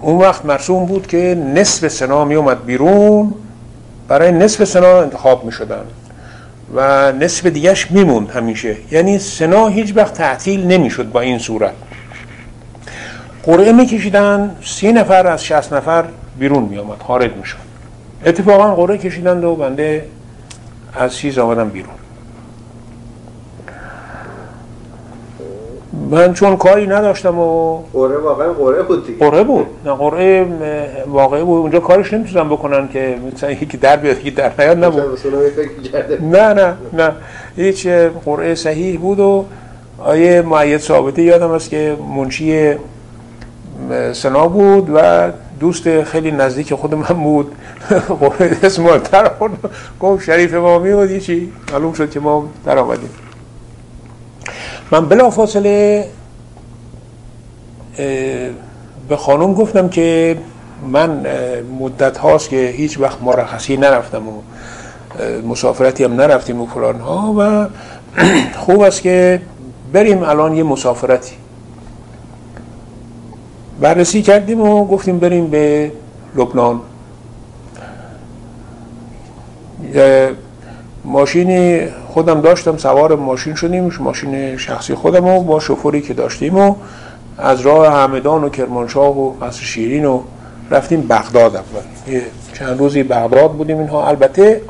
اون 0.00 0.18
وقت 0.18 0.44
مرسوم 0.44 0.86
بود 0.86 1.06
که 1.06 1.34
نصف 1.54 1.88
سنا 1.88 2.24
می 2.24 2.34
اومد 2.34 2.64
بیرون 2.64 3.34
برای 4.08 4.32
نصف 4.32 4.64
سنا 4.64 5.00
انتخاب 5.00 5.44
می 5.44 5.52
شدن 5.52 5.84
و 6.74 7.12
نصف 7.12 7.46
دیگهش 7.46 7.90
میموند 7.90 8.30
همیشه. 8.30 8.76
یعنی 8.90 9.18
سنا 9.18 9.68
هیچ 9.68 9.92
وقت 9.96 10.14
تعطیل 10.14 10.66
نمی‌شد 10.66 11.12
با 11.12 11.20
این 11.20 11.38
صورت. 11.38 11.72
قرعه 13.42 13.72
میکشیدن 13.72 14.56
سی 14.64 14.92
نفر 14.92 15.26
از 15.26 15.44
شست 15.44 15.72
نفر 15.72 16.04
بیرون 16.38 16.62
می 16.62 16.78
آمد 16.78 16.98
خارج 16.98 17.32
می 17.32 17.44
شد 17.44 17.56
اتفاقا 18.26 18.74
قرعه 18.74 18.98
کشیدن 18.98 19.44
و 19.44 19.54
بنده 19.54 20.04
از 20.94 21.16
چیز 21.16 21.38
آمدم 21.38 21.68
بیرون. 21.68 22.01
من 26.12 26.34
چون 26.34 26.56
کاری 26.56 26.86
نداشتم 26.86 27.38
و 27.38 27.78
قره 27.92 28.16
واقعا 28.16 28.52
قره 28.52 28.82
بود 28.82 29.06
دیگه. 29.06 29.30
قره 29.30 29.44
بود. 29.44 29.66
نه 29.84 29.92
قره 29.92 30.46
واقعی 31.08 31.44
بود. 31.44 31.58
اونجا 31.58 31.80
کارش 31.80 32.12
نمی‌تونن 32.12 32.48
بکنن 32.48 32.88
که 32.88 33.16
مثلا 33.34 33.50
یکی 33.50 33.76
در 33.76 33.96
بیاد 33.96 34.18
یکی 34.18 34.30
در 34.30 34.52
نیاد 34.58 34.84
نبود 34.84 35.02
نه 36.20 36.54
نه 36.54 36.76
نه. 36.92 37.12
هیچ 37.56 37.86
قره 38.24 38.54
صحیح 38.54 39.00
بود 39.00 39.20
و 39.20 39.44
آیه 39.98 40.42
معید 40.42 40.80
ثابته 40.80 41.22
یادم 41.22 41.50
است 41.50 41.70
که 41.70 41.96
منشی 42.16 42.74
سنا 44.12 44.48
بود 44.48 44.90
و 44.94 45.30
دوست 45.60 46.02
خیلی 46.02 46.30
نزدیک 46.30 46.74
خود 46.74 46.94
من 46.94 47.22
بود. 47.22 47.52
اسم 48.62 48.98
تر 48.98 49.30
گفت 50.00 50.24
شریف 50.24 50.54
امامی 50.54 50.92
بود 50.92 51.18
چی 51.18 51.52
معلوم 51.72 51.92
شد 51.92 52.10
که 52.10 52.20
ما 52.20 52.48
در 52.64 52.78
آمدیم 52.78 53.10
من 54.92 55.08
بلا 55.08 55.30
فاصله 55.30 56.06
به 59.08 59.16
خانم 59.16 59.54
گفتم 59.54 59.88
که 59.88 60.38
من 60.88 61.26
مدت 61.80 62.18
هاست 62.18 62.48
که 62.48 62.74
هیچ 62.76 63.00
وقت 63.00 63.22
مرخصی 63.22 63.76
نرفتم 63.76 64.28
و 64.28 64.32
مسافرتی 65.48 66.04
هم 66.04 66.12
نرفتیم 66.12 66.60
و 66.60 66.66
فلان 66.66 67.00
ها 67.00 67.34
و 67.38 67.66
خوب 68.64 68.80
است 68.80 69.02
که 69.02 69.42
بریم 69.92 70.22
الان 70.22 70.54
یه 70.54 70.62
مسافرتی. 70.62 71.34
بررسی 73.80 74.22
کردیم 74.22 74.60
و 74.60 74.84
گفتیم 74.84 75.18
بریم 75.18 75.46
به 75.46 75.92
لبنان. 76.36 76.80
ماشینی 81.04 81.86
خودم 82.08 82.40
داشتم 82.40 82.76
سوار 82.76 83.16
ماشین 83.16 83.54
شدیم. 83.54 83.92
ماشین 84.00 84.56
شخصی 84.56 84.94
خودم 84.94 85.26
و 85.26 85.42
با 85.42 85.60
شفوری 85.60 86.00
که 86.00 86.14
داشتیم 86.14 86.58
و 86.58 86.74
از 87.38 87.60
راه 87.60 88.02
همدان 88.02 88.44
و 88.44 88.48
کرمانشاه 88.48 89.18
و 89.18 89.30
قصر 89.30 89.62
شیرین 89.62 90.04
و 90.04 90.20
رفتیم 90.70 91.00
بغداد. 91.00 91.56
اول 91.56 92.20
چند 92.52 92.78
روزی 92.78 93.02
بغداد 93.02 93.52
بودیم 93.52 93.78
اینها. 93.78 94.08
البته 94.08 94.60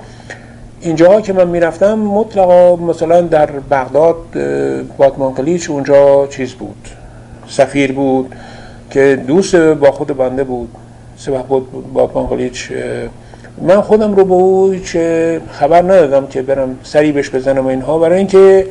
اینجاها 0.81 1.21
که 1.21 1.33
من 1.33 1.49
می‌رفتم 1.49 1.95
مطلقا 1.95 2.77
مثلا 2.77 3.21
در 3.21 3.47
بغداد 3.47 4.16
باتمان 4.97 5.33
قلیچ 5.33 5.71
اونجا 5.71 6.27
چیز 6.27 6.53
بود. 6.53 6.88
سفیر 7.49 7.92
بود 7.92 8.35
که 8.90 9.25
دوست 9.27 9.57
با 9.57 9.90
خود 9.92 10.16
بنده 10.16 10.45
بود. 10.45 10.68
سبح 11.16 11.42
بود 11.42 11.92
باتمان 11.92 12.27
قلیچ 12.27 12.73
من 13.59 13.81
خودم 13.81 14.15
رو 14.15 14.25
به 14.25 14.33
او 14.33 14.75
چه 14.85 15.41
خبر 15.51 15.83
ندادم 15.83 16.27
که 16.27 16.43
برم 16.43 16.79
سری 16.83 17.12
بهش 17.12 17.31
بزنم 17.31 17.67
اینها. 17.67 17.99
برای 17.99 18.19
اینکه 18.19 18.67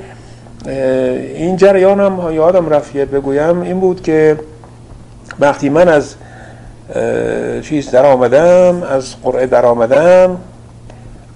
این 1.36 1.58
جریانم 1.58 2.32
یادم 2.32 2.70
رفت 2.70 2.98
بگویم 2.98 3.62
این 3.62 3.80
بود 3.80 4.04
که 4.04 4.40
وقتی 5.40 5.70
من 5.70 5.88
از 5.88 6.16
چیز 7.62 7.92
در 7.92 8.06
آمدم 8.06 8.84
از 8.84 9.16
قرعه 9.24 9.46
در 9.46 9.66
آمدم 9.66 10.38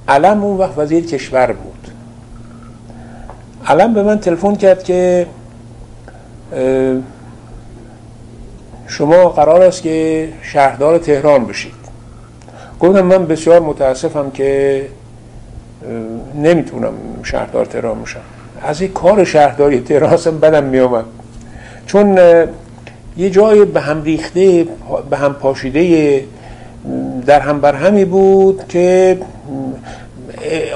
علم 0.08 0.43
اون 0.43 0.58
وقت 0.58 0.77
وزیر 0.77 1.05
کشور 1.05 1.51
بود. 1.51 1.88
علم 3.67 3.93
به 3.93 4.03
من 4.03 4.19
تلفن 4.19 4.55
کرد 4.55 4.84
که 4.84 5.27
شما 8.88 9.29
قرار 9.29 9.62
است 9.62 9.81
که 9.81 10.29
شهردار 10.41 10.97
تهران 10.97 11.45
بشید. 11.45 11.84
گفتم 12.87 13.01
من 13.01 13.25
بسیار 13.25 13.59
متاسفم 13.59 14.31
که 14.31 14.81
نمی‌تونم 16.35 16.93
شهردار 17.23 17.65
تهران 17.65 18.01
بشم. 18.01 18.19
از 18.61 18.81
این 18.81 18.91
کار 18.91 19.23
شهرداری 19.23 19.79
تهران 19.79 20.13
اصلا 20.13 20.33
بدم 20.33 20.63
میومد 20.63 21.05
چون 21.85 22.17
یه 23.17 23.29
جای 23.29 23.65
به 23.65 23.81
هم 23.81 24.03
ریخته 24.03 24.67
به 25.09 25.17
هم 25.17 25.33
پاشیده 25.33 26.23
در 27.25 27.39
هم 27.39 27.61
بر 27.61 27.75
همی 27.75 28.05
بود 28.05 28.67
که 28.69 29.17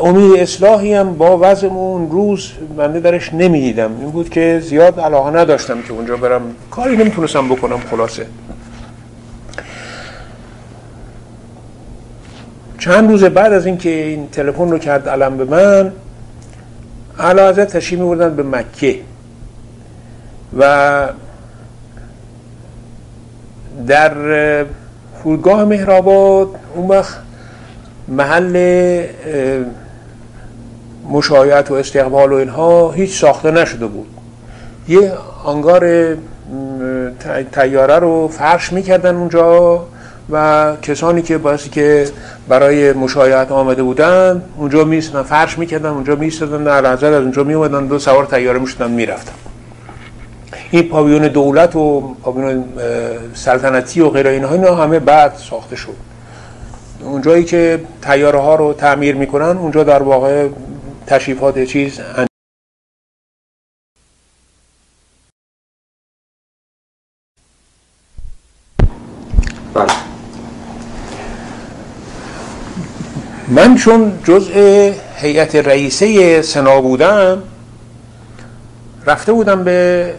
امید 0.04 0.40
اصلاحی 0.40 0.94
هم 0.94 1.14
با 1.14 1.38
وضع 1.42 1.68
اون 1.68 2.12
روز 2.12 2.52
بنده 2.78 3.00
درش 3.00 3.34
نمی‌دیدم. 3.34 3.92
این 4.00 4.10
بود 4.10 4.30
که 4.30 4.62
زیاد 4.64 5.00
علاقه 5.00 5.40
نداشتم 5.40 5.82
که 5.82 5.94
اونجا 5.94 6.18
برم. 6.18 6.42
کاری 6.72 6.98
نمی‌تونستم 6.98 7.48
بکنم 7.48 7.80
خلاصه. 7.92 8.26
چند 12.80 13.10
روز 13.10 13.24
بعد 13.24 13.54
از 13.54 13.66
اینکه 13.66 13.90
این 13.90 14.30
تلفن 14.30 14.72
رو 14.72 14.78
کرد 14.78 15.10
علم 15.10 15.38
به 15.38 15.46
من 15.46 15.92
اعلی 17.20 17.42
حضرت 17.42 17.78
تشریف 17.78 18.00
میبردن 18.00 18.36
به 18.36 18.44
مکه. 18.44 19.00
و 20.60 21.08
در 23.88 24.14
فرودگاه 25.24 25.66
مهرآباد 25.66 26.48
اون 26.76 26.88
وقت 26.88 27.18
محل 28.08 29.04
مشایعت 31.10 31.72
و 31.72 31.74
استقبال 31.74 32.32
و 32.32 32.36
اینها 32.36 32.92
هیچ 32.92 33.22
ساخته 33.22 33.52
نشده 33.52 33.86
بود. 33.86 34.08
یه 34.88 35.14
انگار 35.48 36.16
تیاره 37.52 37.96
رو 37.96 38.28
فرش 38.28 38.74
می‌کردن 38.74 39.16
اونجا. 39.16 39.86
و 40.32 40.76
کسانی 40.82 41.22
که 41.22 41.38
باعثی 41.38 41.70
که 41.70 42.06
برای 42.48 42.94
مشایعت 42.94 43.52
آمده 43.52 43.84
بودن 43.84 44.42
اونجا 44.58 44.84
میستن 44.84 45.24
فرش 45.24 45.58
می‌کردن 45.58 45.90
اونجا 45.90 46.16
میستدن 46.16 46.64
در 46.64 46.86
از 46.86 47.04
اونجا 47.04 47.44
میومدن 47.44 47.86
دو 47.86 48.00
سوار 48.00 48.26
تیاره 48.26 48.60
می‌شدن 48.60 48.92
می‌رفتن 48.92 49.34
این 50.72 50.90
پاویون 50.90 51.28
دولت 51.28 51.76
و 51.76 52.16
پاویون 52.24 52.64
سلطنتی 53.34 54.02
و 54.02 54.10
غیر 54.10 54.28
اینها 54.28 54.54
اینا 54.54 54.76
همه 54.76 55.00
بعد 55.00 55.34
ساخته 55.50 55.76
شد. 55.76 55.96
اونجایی 57.04 57.44
که 57.44 57.80
تیاره 58.02 58.40
ها 58.40 58.56
رو 58.56 58.74
تعمیر 58.74 59.16
می‌کنن 59.16 59.58
اونجا 59.58 59.84
در 59.84 60.04
واقع 60.04 60.48
تشریفات 61.08 61.64
چیز 61.64 62.00
من 73.50 73.76
چون 73.76 74.20
جزء 74.24 74.92
هیئت 75.16 75.56
رئیسه 75.56 76.42
سنا 76.42 76.82
بودم 76.82 77.44
رفته 79.06 79.34
بودم 79.34 79.64
به 79.64 80.14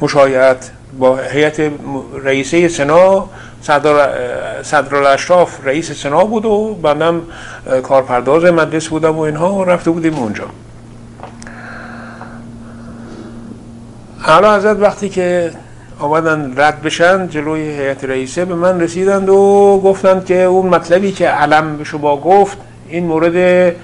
مشایعت 0.00 0.70
با 0.98 1.16
هیئت 1.16 1.70
رئیسه 2.24 2.68
سنا. 2.68 3.28
صدر 4.62 4.94
الاشراف 4.96 5.66
رئیس 5.66 5.92
سنا 5.92 6.24
بود 6.24 6.44
و 6.44 6.74
بعدم 6.82 7.22
کارپرداز 7.82 8.44
مجلس 8.44 8.88
بودم 8.88 9.16
و 9.16 9.20
اینها 9.20 9.62
رفته 9.62 9.90
بودیم 9.90 10.14
اونجا. 10.14 10.44
حالا 14.20 14.56
حضرت 14.56 14.80
وقتی 14.80 15.08
که 15.08 15.52
آمدن 15.98 16.52
رد 16.56 16.82
بشن 16.82 17.28
جلوی 17.28 17.60
هیئت 17.60 18.04
رئیسه 18.04 18.44
به 18.44 18.54
من 18.54 18.80
رسیدند 18.80 19.28
و 19.28 19.80
گفتند 19.84 20.24
که 20.24 20.42
اون 20.42 20.66
مطلبی 20.66 21.12
که 21.12 21.28
علم 21.28 21.76
به 21.76 21.84
شما 21.84 22.16
گفت 22.16 22.58
این 22.88 23.06
مورد 23.06 23.74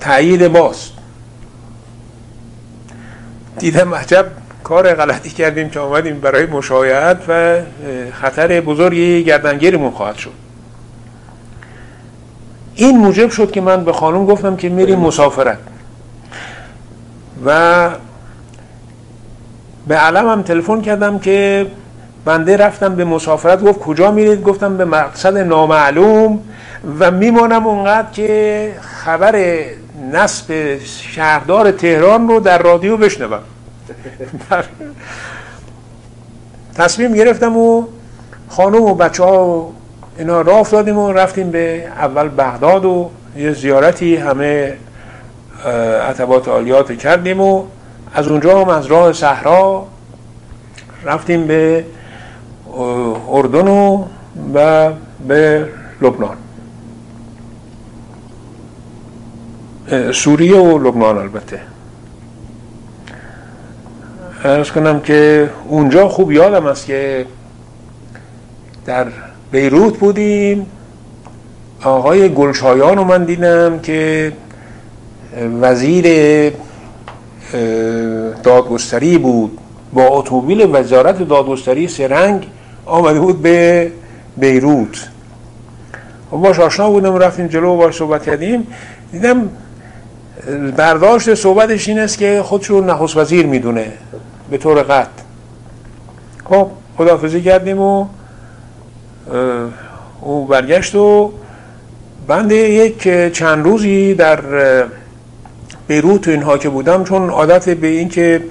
تایید 0.00 0.44
ماست. 0.44 0.92
دیدم 3.58 3.94
عجب 3.94 4.26
کار 4.64 4.94
غلطی 4.94 5.30
کردیم 5.30 5.70
که 5.70 5.80
آمدیم 5.80 6.20
برای 6.20 6.46
مشایعت 6.46 7.18
و 7.28 7.56
خطر 8.12 8.60
بزرگی 8.60 9.24
گردنگیرمون 9.24 9.90
خواهد 9.90 10.16
شد. 10.16 10.32
این 12.74 12.98
موجب 12.98 13.30
شد 13.30 13.50
که 13.50 13.60
من 13.60 13.84
به 13.84 13.92
خانم 13.92 14.26
گفتم 14.26 14.56
که 14.56 14.68
میریم 14.68 14.98
مسافرت. 14.98 15.58
و 17.46 17.90
به 19.88 19.96
علمم 19.96 20.42
تلفن 20.42 20.80
کردم 20.80 21.18
که 21.18 21.66
بنده 22.24 22.56
رفتم 22.56 22.94
به 22.94 23.04
مسافرت 23.04 23.62
گفت 23.62 23.78
کجا 23.78 24.10
میرید؟ 24.10 24.42
گفتم 24.42 24.76
به 24.76 24.84
مقصد 24.84 25.36
نامعلوم 25.36 26.40
و 26.98 27.10
میمانم 27.10 27.66
اونقدر 27.66 28.10
که 28.12 28.72
خبر 28.80 29.64
نصب 30.12 30.78
شهردار 30.84 31.70
تهران 31.70 32.28
رو 32.28 32.40
در 32.40 32.58
رادیو 32.58 32.96
بشنوم. 32.96 33.40
تصمیم 36.78 37.14
گرفتم 37.14 37.56
و 37.56 37.84
خانم 38.48 38.82
و 38.82 38.94
بچه 38.94 39.24
ها 39.24 39.72
اینا 40.18 40.40
راه 40.40 40.58
افتادیم 40.58 40.98
و 40.98 41.12
رفتیم 41.12 41.50
به 41.50 41.84
اول 41.98 42.28
بغداد 42.28 42.84
و 42.84 43.10
یه 43.36 43.52
زیارتی 43.52 44.16
همه 44.16 44.76
عطبات 46.08 46.48
عالیات 46.48 46.98
کردیم 46.98 47.40
و 47.40 47.64
از 48.14 48.28
اونجا 48.28 48.60
هم 48.60 48.68
از 48.68 48.86
راه 48.86 49.12
صحرا 49.12 49.86
رفتیم 51.04 51.46
به 51.46 51.84
اردن 53.28 53.68
و 54.54 54.92
به 55.28 55.68
لبنان. 56.02 56.36
سوریه 60.12 60.56
و 60.56 60.78
لبنان 60.78 61.18
البته. 61.18 61.60
ارز 64.44 64.70
کنم 64.70 65.00
که 65.00 65.50
اونجا 65.68 66.08
خوب 66.08 66.32
یادم 66.32 66.66
است 66.66 66.86
که 66.86 67.26
در 68.86 69.06
بیروت 69.50 69.98
بودیم. 69.98 70.66
آقای 71.84 72.34
گلشایان 72.34 72.96
رو 72.96 73.04
من 73.04 73.24
دیدم 73.24 73.78
که 73.78 74.32
وزیر 75.60 76.04
دادگستری 78.42 79.18
بود. 79.18 79.58
با 79.92 80.06
اتومبیل 80.06 80.68
وزارت 80.72 81.28
دادگستری 81.28 81.88
سرنگ 81.88 82.46
آمده 82.86 83.20
بود 83.20 83.42
به 83.42 83.92
بیروت. 84.36 85.08
و 86.32 86.36
باش 86.36 86.58
آشنا 86.58 86.90
بودم 86.90 87.16
رفتیم 87.16 87.46
جلو 87.46 87.68
و 87.68 87.76
باش 87.76 87.96
صحبت 87.96 88.22
کردیم. 88.22 88.66
دیدم 89.12 89.48
برداشت 90.76 91.34
صحبتش 91.34 91.88
این 91.88 91.98
است 91.98 92.18
که 92.18 92.42
خودشو 92.44 92.80
نخست 92.80 93.16
وزیر 93.16 93.46
می‌دونه 93.46 93.92
به 94.50 94.58
طور 94.58 94.82
قطع. 94.82 95.08
خب 96.44 96.68
خدافزی 96.96 97.42
کردیم 97.42 97.80
و 97.80 98.06
او 100.20 100.46
برگشت 100.46 100.94
و 100.94 101.32
بنده 102.26 102.54
یک 102.54 103.32
چند 103.32 103.64
روزی 103.64 104.14
در 104.14 104.38
بیروت 105.88 106.28
اینها 106.28 106.58
که 106.58 106.68
بودم 106.68 107.04
چون 107.04 107.30
عادت 107.30 107.68
به 107.68 107.86
این 107.86 108.08
که 108.08 108.42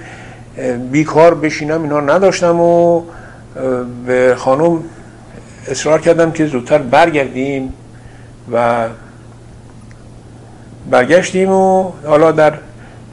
بیکار 0.92 1.34
بشینم 1.34 1.82
اینها 1.82 2.00
نداشتم 2.00 2.60
و 2.60 3.02
به 4.06 4.34
خانم 4.38 4.82
اصرار 5.68 6.00
کردم 6.00 6.30
که 6.30 6.46
زودتر 6.46 6.78
برگردیم 6.78 7.72
و 8.52 8.86
برگشتیم 10.90 11.50
و 11.50 11.92
حالا 12.06 12.32
در 12.32 12.52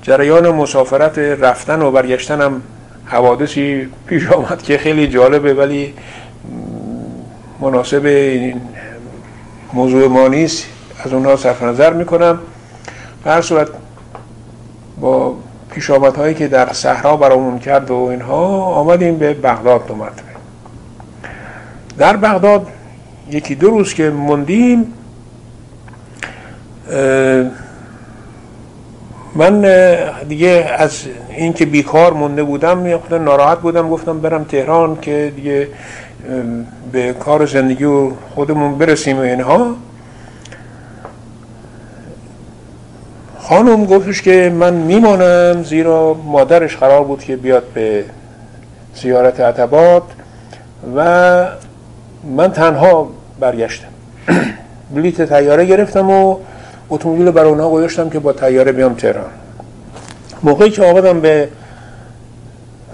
جریان 0.02 0.50
مسافرت 0.50 1.18
رفتن 1.20 1.82
و 1.82 1.92
برگشتنم 1.92 2.62
حوادثی 3.06 3.88
پیش 4.08 4.28
آمد 4.32 4.62
که 4.62 4.78
خیلی 4.78 5.08
جالبه 5.08 5.54
ولی 5.54 5.94
مناسب 7.62 8.06
این 8.06 8.62
موضوع 9.74 10.08
ما 10.08 10.28
نیست. 10.28 10.66
از 11.04 11.14
اونها 11.14 11.36
صرف 11.36 11.64
نظر 11.64 11.94
می‌کنم. 11.94 12.40
هر 13.26 13.42
صورت 13.42 13.68
با 15.00 15.36
پیش 15.72 15.90
هایی 15.90 16.34
که 16.34 16.48
در 16.48 16.74
صحرا 16.74 17.18
برامون 17.18 17.60
کرد 17.60 17.92
و 17.92 17.96
اینها 17.96 18.48
آمدیم 18.64 19.18
به 19.18 19.34
بغداد 19.34 19.88
دو 19.88 19.96
مرتبه 19.96 20.36
در 21.98 22.18
بغداد 22.18 22.68
یکی 23.32 23.56
دو 23.56 23.70
روز 23.70 23.94
که 23.94 24.10
موندیم 24.10 24.94
من 29.36 29.66
دیگه 30.28 30.76
از 30.78 31.02
اینکه 31.30 31.66
بیکار 31.66 32.14
مونده 32.14 32.44
بودم 32.44 32.88
یه 32.88 33.00
ناراحت 33.12 33.60
بودم. 33.60 33.90
گفتم 33.90 34.20
برم 34.20 34.44
تهران 34.44 34.98
که 35.02 35.34
دیگه 35.36 35.68
به 36.92 37.14
کار 37.14 37.46
زندگی 37.46 37.84
و 37.84 38.12
خودمون 38.36 38.78
برسیم 38.78 39.18
و 39.18 39.22
اینها. 39.22 39.76
خانم 43.50 43.86
گفتش 43.86 44.22
که 44.22 44.54
من 44.56 44.74
میمانم 44.74 45.64
زیرا 45.64 46.14
مادرش 46.14 46.78
قرار 46.78 47.04
بود 47.04 47.24
که 47.24 47.36
بیاد 47.36 47.64
به 47.74 48.04
زیارت 48.96 49.40
عتبات 49.40 50.04
و 50.96 51.48
من 52.36 52.52
تنها 52.52 53.10
برگشتم. 53.40 53.88
بلیت 54.96 55.22
تیاره 55.22 55.66
گرفتم 55.66 56.10
و 56.10 56.38
اتومبیل 56.90 57.32
برای 57.32 57.50
اونها 57.50 57.70
گذاشتم 57.70 58.10
که 58.10 58.20
با 58.20 58.34
تیاره 58.34 58.72
بیام 58.72 58.94
تهران. 58.94 59.30
موقعی 60.44 60.70
که 60.70 60.84
آمدم 60.84 61.22
به 61.22 61.50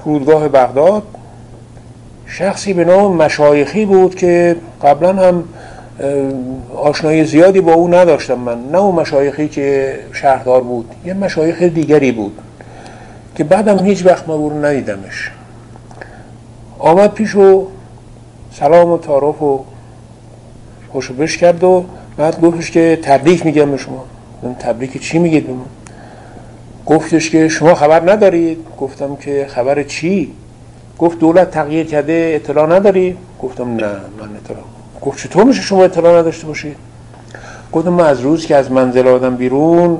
فرودگاه 0.03 0.47
بغداد 0.47 1.03
شخصی 2.27 2.73
به 2.73 2.85
نام 2.85 3.15
مشایخی 3.17 3.85
بود 3.85 4.15
که 4.15 4.55
قبلا 4.83 5.13
هم 5.13 5.43
آشنایی 6.75 7.25
زیادی 7.25 7.61
با 7.61 7.73
او 7.73 7.93
نداشتم 7.93 8.39
من. 8.39 8.57
نه 8.71 8.77
اون 8.77 8.95
مشایخی 8.95 9.47
که 9.47 9.99
شهردار 10.13 10.61
بود 10.61 10.95
یه 11.05 11.13
مشایخ 11.13 11.61
دیگری 11.61 12.11
بود 12.11 12.39
که 13.35 13.43
بعدم 13.43 13.85
هیچ 13.85 14.05
وقت 14.05 14.27
ما 14.27 14.35
رو 14.35 14.65
ندیدمش. 14.65 15.31
آمد 16.79 17.13
پیش 17.13 17.35
و 17.35 17.67
سلام 18.51 18.91
و 18.91 18.97
تعارف 18.97 19.41
و 19.41 19.63
خوشبش 20.91 21.37
کرد 21.37 21.63
و 21.63 21.85
بعد 22.17 22.41
گفتش 22.41 22.71
که 22.71 22.99
تبریک 23.01 23.45
میگم 23.45 23.71
به 23.71 23.77
شما. 23.77 24.05
من 24.43 24.55
تبریک 24.55 25.01
چی 25.01 25.19
میگید 25.19 25.47
به 25.47 25.53
من 25.53 25.65
گفتش 26.85 27.29
که 27.29 27.47
شما 27.47 27.75
خبر 27.75 28.11
ندارید. 28.11 28.57
گفتم 28.79 29.15
که 29.15 29.45
خبر 29.49 29.83
چی؟ 29.83 30.31
گفت 30.99 31.19
دولت 31.19 31.51
تغییر 31.51 31.85
کرده 31.85 32.31
اطلاع 32.35 32.75
نداری؟ 32.75 33.17
گفتم 33.41 33.75
نه 33.75 33.87
من 34.19 34.29
اطلاع 34.43 34.70
گفت 35.01 35.19
چطور 35.23 35.43
میشه 35.43 35.61
شما 35.61 35.83
اطلاع 35.83 36.19
نداشته 36.19 36.47
باشید؟ 36.47 36.75
گفتم 37.71 37.89
من 37.89 38.05
از 38.05 38.21
روز 38.21 38.45
که 38.45 38.55
از 38.55 38.71
منزل 38.71 39.07
آدم 39.07 39.35
بیرون 39.35 39.97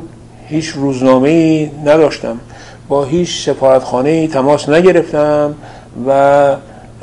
هیچ 0.48 0.70
روزنامه 0.70 1.30
ای 1.30 1.72
نداشتم. 1.86 2.40
با 2.88 3.06
هیچ 3.06 3.46
سفارتخانه 3.46 4.28
تماس 4.28 4.70
نگرفتم 4.70 5.56
و 6.08 6.56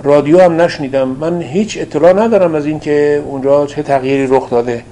رادیو 0.03 0.41
هم 0.41 0.61
نشنیدم. 0.61 1.09
من 1.09 1.43
هیچ 1.43 1.79
اطلاع 1.81 2.13
ندارم 2.13 2.55
از 2.55 2.67
اینکه 2.67 3.23
اونجا 3.27 3.67
چه 3.67 3.83
تغییری 3.83 4.27
رخ 4.27 4.51
داده. 4.51 4.83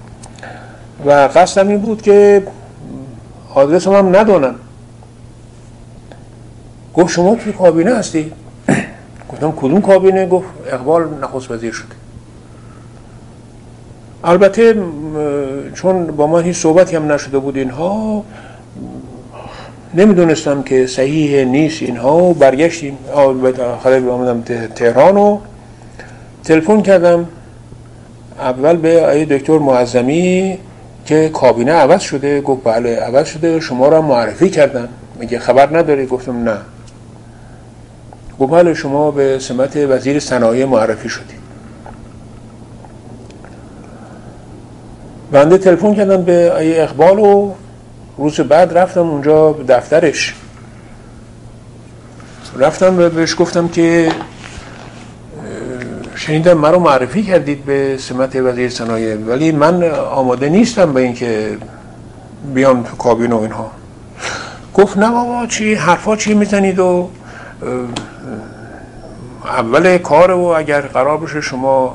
و 1.07 1.11
قصدم 1.11 1.69
این 1.69 1.79
بود 1.79 2.03
که 2.03 2.43
آدرس 3.55 3.89
هم 3.89 4.17
ندانم 4.17 4.55
گفت 6.95 7.15
شما 7.15 7.35
توی 7.35 7.53
کابینه 7.53 7.95
هستی؟ 7.95 8.33
گفتم 9.33 9.53
کدوم 9.53 9.81
کابینه؟ 9.81 10.27
گفت 10.27 10.47
اقبال 10.73 11.09
نخست 11.23 11.51
وزیر 11.51 11.73
شده. 11.73 11.96
البته 14.27 14.75
چون 15.75 16.07
با 16.07 16.27
ما 16.27 16.39
هیچ 16.39 16.57
صحبتی 16.57 16.97
هم 16.97 17.13
نشده 17.13 17.39
بود 17.39 17.57
اینها 17.57 18.25
نمی‌دونستم 19.95 20.63
که 20.63 20.87
صحیح 20.87 21.45
نیست 21.45 21.83
اینها. 21.83 22.17
و 22.17 22.35
برگشتیم 22.35 22.99
به 23.85 24.11
آمدم 24.11 24.43
تهران 24.75 25.17
و 25.17 25.39
تلفن 26.45 26.81
کردم 26.81 27.29
اول 28.41 28.77
به 28.77 29.07
آیه 29.07 29.25
دکتر 29.25 29.59
معظمی 29.59 30.59
که 31.05 31.29
کابینه 31.29 31.73
عوض 31.73 32.01
شده. 32.01 32.41
گفت 32.41 32.65
بله 32.65 32.97
عوض 32.97 33.27
شده. 33.27 33.61
شما 33.61 33.89
را 33.89 34.03
معرفی 34.03 34.51
کردن 34.51 34.89
میگه 35.21 35.39
خبر 35.39 35.79
نداری؟ 35.79 36.07
گفتم 36.07 36.49
نه. 36.49 36.57
گفت 38.41 38.53
بله 38.53 38.75
شما 38.75 39.11
به 39.11 39.39
سمت 39.39 39.77
وزیر 39.77 40.21
صنایع 40.21 40.65
معرفی 40.65 41.09
شدید 41.09 41.36
بنده 45.33 45.59
تلفن 45.59 45.95
کردم 45.95 46.23
به 46.23 46.53
اقبال 46.83 47.19
و 47.19 47.53
روز 48.19 48.41
بعد 48.41 48.79
رفتم 48.79 49.01
اونجا 49.01 49.53
دفترش. 49.69 50.35
رفتم 52.59 52.99
و 52.99 53.09
بهش 53.09 53.37
گفتم 53.39 53.69
که 53.69 54.13
شنیدم 56.15 56.59
مرا 56.59 56.79
معرفی 56.79 57.23
کردید 57.23 57.65
به 57.65 57.97
سمت 58.01 58.37
وزیر 58.37 58.71
صنایع 58.71 59.17
ولی 59.17 59.53
من 59.53 59.83
آماده 59.93 60.49
نیستم 60.49 60.93
به 60.93 61.01
اینکه 61.01 61.59
بیام 62.55 62.83
تو 62.83 62.97
کابین 62.97 63.33
و 63.33 63.41
اینها. 63.41 63.71
گفت 64.75 64.99
نه 64.99 65.11
بابا 65.11 65.47
چی 65.47 65.75
حرفا 65.75 66.17
چی 66.17 66.35
می‌زنید 66.35 66.79
و 66.79 67.11
اول 69.45 69.99
کار 69.99 70.31
و 70.31 70.45
اگر 70.45 70.81
قرار 70.81 71.19
بشه 71.19 71.41
شما 71.41 71.95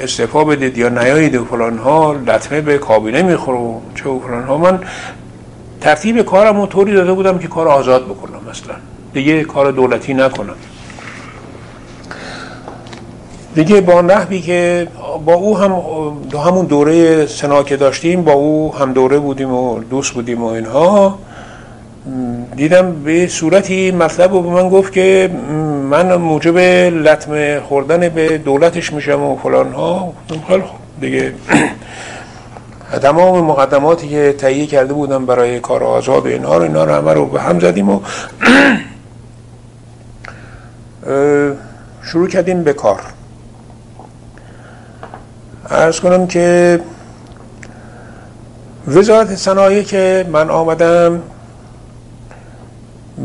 استعفا 0.00 0.44
بدید 0.44 0.78
یا 0.78 0.88
نیایید 0.88 1.34
و 1.36 1.44
فلان 1.44 1.78
ها 1.78 2.12
لطمه 2.12 2.60
به 2.60 2.78
کابینه 2.78 3.22
می‌خوره 3.22 3.58
و 3.58 3.80
چه 3.94 4.08
و 4.08 4.20
فلان 4.20 4.44
ها. 4.44 4.56
من 4.58 4.80
ترتیب 5.80 6.22
کارم 6.22 6.60
رو 6.60 6.66
طوری 6.66 6.92
داده 6.92 7.12
بودم 7.12 7.38
که 7.38 7.48
کار 7.48 7.68
آزاد 7.68 8.04
بکنم 8.04 8.40
مثلا. 8.50 8.74
دیگه 9.12 9.44
کار 9.44 9.70
دولتی 9.70 10.14
نکنم. 10.14 10.54
دیگه 13.54 13.80
با 13.80 14.00
نحوی 14.00 14.40
که 14.40 14.88
با 15.24 15.34
او 15.34 15.58
هم 15.58 15.72
دو 16.30 16.38
همون 16.38 16.66
دوره 16.66 17.26
سنا 17.26 17.62
که 17.62 17.76
داشتیم 17.76 18.22
با 18.22 18.32
او 18.32 18.74
هم 18.74 18.92
دوره 18.92 19.18
بودیم 19.18 19.52
و 19.52 19.80
دوست 19.80 20.14
بودیم 20.14 20.42
و 20.42 20.46
اینها. 20.46 21.18
دیدم 22.56 22.92
به 22.92 23.26
صورتی 23.26 23.90
مطلب 23.90 24.32
و 24.32 24.42
به 24.42 24.50
من 24.50 24.68
گفت 24.68 24.92
که 24.92 25.30
من 25.90 26.14
موجب 26.14 26.58
لطمه 26.58 27.60
خوردن 27.60 28.08
به 28.08 28.38
دولتش 28.38 28.92
میشم 28.92 29.22
و 29.22 29.36
فلان 29.36 29.72
ها. 29.72 30.12
خیلی 30.48 30.62
خوب. 30.62 30.80
دیگه 31.00 31.34
تمام 33.02 33.44
مقدماتی 33.44 34.08
که 34.08 34.34
تهیه 34.38 34.66
کرده 34.66 34.92
بودم 34.92 35.26
برای 35.26 35.60
کار 35.60 35.84
آزاد 35.84 36.26
اینها 36.26 36.56
رو 36.56 36.62
اینا 36.62 36.84
رو 36.84 36.92
همه 36.92 37.12
رو 37.12 37.26
به 37.26 37.40
هم 37.40 37.60
زدیم 37.60 37.90
و 37.90 38.00
شروع 42.02 42.28
کردیم 42.28 42.62
به 42.64 42.72
کار. 42.72 43.00
ارز 45.70 46.00
کنم 46.00 46.26
که 46.26 46.80
وزارت 48.88 49.34
صنایع 49.34 49.82
که 49.82 50.26
من 50.32 50.50
آمدم 50.50 51.22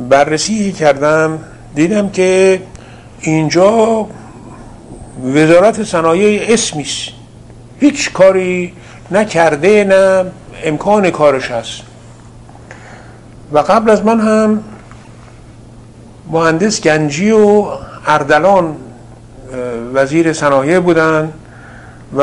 بررسی 0.10 0.72
کردم 0.72 1.40
دیدم 1.76 2.10
که 2.10 2.62
اینجا 3.20 4.08
وزارت 5.36 5.84
صنایع 5.84 6.54
اسمیست 6.54 7.10
هیچ 7.80 8.14
کاری 8.14 8.74
نکرده 9.12 9.84
نه 9.84 10.26
امکان 10.64 11.10
کارش 11.10 11.52
هست. 11.52 11.82
و 13.52 13.60
قبل 13.60 13.90
از 13.90 14.06
من 14.06 14.20
هم 14.20 14.64
مهندس 16.32 16.82
گنجی 16.82 17.32
و 17.32 17.66
اردلان 18.08 18.76
وزیر 19.94 20.34
صنایع 20.34 20.80
بودن 20.80 21.34
و 22.18 22.22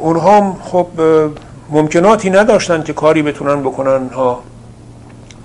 اونها 0.00 0.56
خب 0.62 0.86
ممکناتی 1.70 2.30
نداشتن 2.30 2.82
که 2.82 2.92
کاری 2.92 3.22
بتونن 3.22 3.62
بکنن. 3.62 4.08
ها 4.08 4.42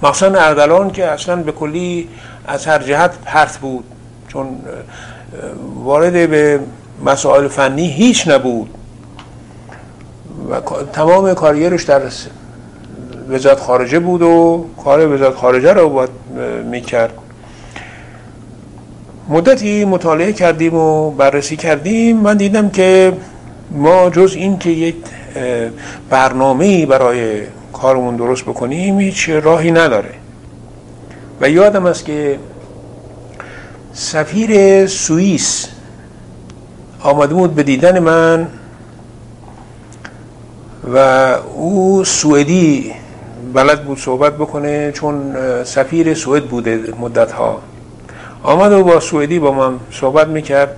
مخصوصا 0.04 0.40
اردلان 0.40 0.92
که 0.92 1.06
اصلا 1.06 1.36
به 1.36 1.52
کلی 1.52 2.10
از 2.48 2.66
هر 2.66 2.84
جهت 2.84 3.12
پرت 3.26 3.58
بود. 3.58 3.84
چون 4.28 4.48
وارد 5.84 6.30
به 6.30 6.60
مسائل 7.06 7.48
فنی 7.48 7.88
هیچ 7.88 8.28
نبود. 8.28 8.70
و 10.50 10.60
تمام 10.94 11.34
کاریرش 11.34 11.84
در 11.84 12.02
وزارت 13.30 13.60
خارجه 13.60 14.00
بود 14.00 14.22
و 14.22 14.66
کار 14.84 15.14
وزارت 15.14 15.36
خارجه 15.36 15.74
رو 15.74 15.90
باید 15.90 16.10
می‌کرد. 16.66 17.14
مدتی 19.30 19.86
مطالعه 19.86 20.34
کردیم 20.34 20.74
و 20.74 21.12
بررسی 21.12 21.56
کردیم. 21.56 22.18
من 22.18 22.38
دیدم 22.38 22.70
که 22.70 23.14
ما 23.72 24.10
جز 24.10 24.34
این 24.36 24.58
که 24.58 24.70
یک 24.70 24.96
برنامه 26.10 26.86
برای 26.86 27.42
کارمون 27.82 28.16
درست 28.16 28.44
بکنیم 28.44 29.00
هیچ 29.00 29.30
راهی 29.30 29.72
نداره. 29.72 30.14
و 31.42 31.50
یادم 31.50 31.86
است 31.86 32.06
که 32.06 32.40
سفیر 33.94 34.86
سوئیس 34.88 35.68
آمده 37.02 37.34
بود 37.34 37.56
به 37.56 37.64
دیدن 37.64 38.00
من 38.00 38.48
و 40.94 40.98
او 41.56 42.04
سوئدی 42.04 42.94
بلد 43.54 43.86
بود 43.86 43.98
صحبت 43.98 44.34
بکنه 44.34 44.92
چون 44.92 45.36
سفیر 45.64 46.14
سوئد 46.14 46.44
بوده 46.44 46.94
مدت 47.00 47.32
ها 47.32 47.60
آمد 48.44 48.72
و 48.72 48.84
با 48.84 49.00
سوئدی 49.00 49.40
با 49.40 49.52
من 49.52 49.80
صحبت 49.92 50.28
می‌کرد. 50.28 50.78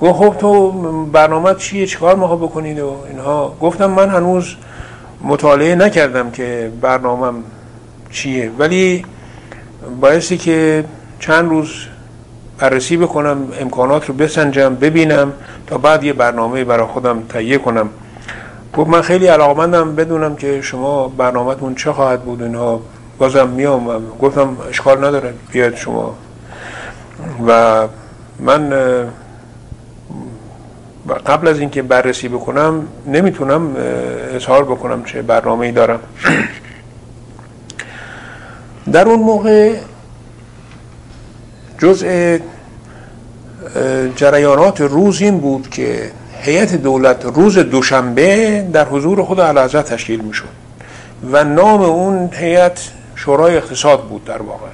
گفت 0.00 0.18
خب 0.18 0.34
تو 0.38 0.72
برنامه 1.04 1.54
چیه؟ 1.54 1.86
چیکار 1.86 2.14
ما 2.14 2.36
بکنید 2.36 2.78
و 2.78 2.96
اینها؟ 3.08 3.56
گفتم 3.60 3.90
من 3.90 4.08
هنوز 4.08 4.54
مطالعه 5.20 5.74
نکردم 5.74 6.30
که 6.30 6.72
برنامه 6.80 7.38
چیه. 8.10 8.50
ولی 8.58 9.04
بایستی 10.00 10.38
که 10.38 10.84
چند 11.20 11.48
روز 11.48 11.70
بررسی 12.58 12.96
بکنم 12.96 13.38
امکانات 13.60 14.06
رو 14.06 14.14
بسنجم 14.14 14.74
ببینم 14.74 15.32
تا 15.66 15.78
بعد 15.78 16.04
یه 16.04 16.12
برنامه 16.12 16.64
برای 16.64 16.86
خودم 16.86 17.22
تهیه 17.28 17.58
کنم. 17.58 17.88
گفت 18.74 18.90
من 18.90 19.02
خیلی 19.02 19.26
علاقمندم 19.26 19.94
بدونم 19.94 20.36
که 20.36 20.62
شما 20.62 21.08
برنامهتون 21.08 21.74
چه 21.74 21.92
خواهد 21.92 22.22
بود. 22.22 22.42
اینها 22.42 22.80
بازم 23.18 23.48
میام 23.48 24.10
گفتم 24.20 24.56
اشکال 24.68 25.04
نداره 25.04 25.34
بیاد 25.52 25.74
شما. 25.74 26.14
و 27.48 27.82
من 28.40 28.72
قبل 31.14 31.48
از 31.48 31.58
اینکه 31.58 31.82
بررسی 31.82 32.28
بکنم 32.28 32.86
نمی‌تونم 33.06 33.76
اظهار 34.34 34.64
بکنم 34.64 35.04
چه 35.04 35.22
برنامه 35.22 35.66
ای 35.66 35.72
دارم. 35.72 36.00
در 38.92 39.08
اون 39.08 39.20
موقع 39.20 39.74
جزء 41.78 42.38
جریانات 44.16 44.80
روز 44.80 45.20
این 45.20 45.40
بود 45.40 45.70
که 45.70 46.10
هیئت 46.40 46.74
دولت 46.74 47.24
روز 47.24 47.58
دوشنبه 47.58 48.60
در 48.72 48.84
حضور 48.84 49.22
خود 49.22 49.40
علازه 49.40 49.82
تشکیل 49.82 50.20
می 50.20 50.34
شد 50.34 50.44
و 51.32 51.44
نام 51.44 51.80
اون 51.82 52.30
هیئت 52.32 52.80
شورای 53.14 53.56
اقتصاد 53.56 54.02
بود 54.02 54.24
در 54.24 54.42
واقع. 54.42 54.66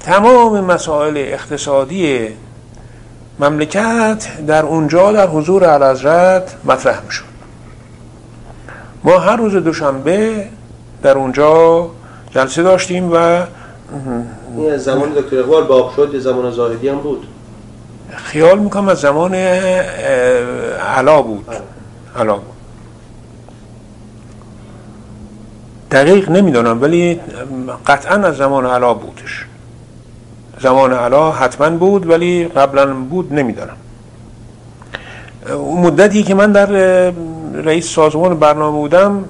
تمام 0.00 0.60
مسائل 0.64 1.16
اقتصادی 1.16 2.28
مملکت 3.40 4.46
در 4.46 4.62
اونجا 4.62 5.12
در 5.12 5.26
حضور 5.26 5.64
علازرت 5.64 6.54
مطرح 6.64 7.00
می 7.04 7.12
شد 7.12 7.24
ما 9.04 9.18
هر 9.18 9.36
روز 9.36 9.56
دوشنبه 9.56 10.46
در 11.02 11.18
اونجا 11.18 11.90
جلسه 12.30 12.62
داشتیم 12.62 13.12
و 13.12 13.42
زمان 14.76 15.12
دکتر 15.12 15.38
اقبال 15.38 15.64
باق 15.64 15.96
شد 15.96 16.18
زمان 16.18 16.50
زاهدی 16.50 16.88
هم 16.88 16.98
بود. 16.98 17.26
خیال 18.16 18.58
می‌کنم 18.58 18.88
از 18.88 18.98
زمان 18.98 19.34
علا 19.34 21.22
بود. 21.22 21.46
بله. 21.46 21.60
علا 22.16 22.36
بود. 22.36 22.54
دقیق 25.90 26.30
نمی‌دونم 26.30 26.82
ولی 26.82 27.20
قطعا 27.86 28.14
از 28.14 28.36
زمان 28.36 28.66
علا 28.66 28.94
بودش. 28.94 29.46
زمان 30.60 30.92
علا 30.92 31.32
حتما 31.32 31.70
بود 31.70 32.10
ولی 32.10 32.44
قبلا 32.44 32.94
بود 32.94 33.34
نمی‌دانم. 33.34 33.76
مدتی 35.82 36.22
که 36.22 36.34
من 36.34 36.52
در 36.52 36.66
رئیس 37.54 37.88
سازمان 37.88 38.38
برنامه 38.38 38.78
بودم 38.78 39.24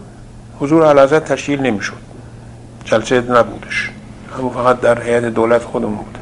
حضور 0.61 0.87
علازت 0.87 1.25
تشکیل 1.25 1.61
نمی‌شد. 1.61 1.97
جلسه 2.85 3.21
نبودش. 3.21 3.91
همون 4.39 4.51
فقط 4.51 4.81
در 4.81 5.03
هیئت 5.03 5.25
دولت 5.25 5.65
خودمون 5.65 5.97
بود. 5.97 6.19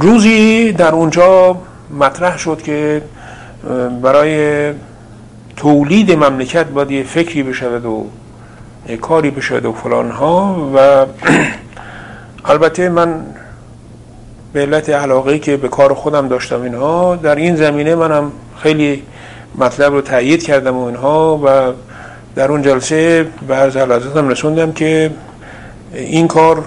روزی 0.00 0.72
در 0.72 0.92
اونجا 0.92 1.56
مطرح 1.98 2.38
شد 2.38 2.62
که 2.62 3.02
برای 4.02 4.72
تولید 5.56 6.12
مملکت 6.12 6.66
باید 6.66 7.06
فکری 7.06 7.42
بشود 7.42 7.84
و 7.84 8.06
کاری 9.00 9.30
بشود 9.30 9.64
و 9.64 9.72
فلان 9.72 10.10
ها 10.10 10.70
و 10.74 11.06
البته 12.50 12.88
من 12.88 13.24
به 14.52 14.60
علت 14.60 14.90
علاقه 14.90 15.38
که 15.38 15.56
به 15.56 15.68
کار 15.68 15.94
خودم 15.94 16.28
داشتم 16.28 16.62
اینها 16.62 17.16
در 17.16 17.34
این 17.34 17.56
زمینه 17.56 17.94
منم 17.94 18.32
خیلی 18.62 19.02
مطلب 19.58 19.92
رو 19.92 20.00
تأیید 20.00 20.42
کردم 20.42 20.76
و 20.76 20.84
اینها 20.84 21.40
و 21.44 21.72
در 22.34 22.50
اون 22.52 22.62
جلسه 22.62 23.26
به 23.48 23.54
عرض 23.54 23.76
هم 24.16 24.28
رسوندم 24.28 24.72
که 24.72 25.10
این 25.94 26.28
کار 26.28 26.64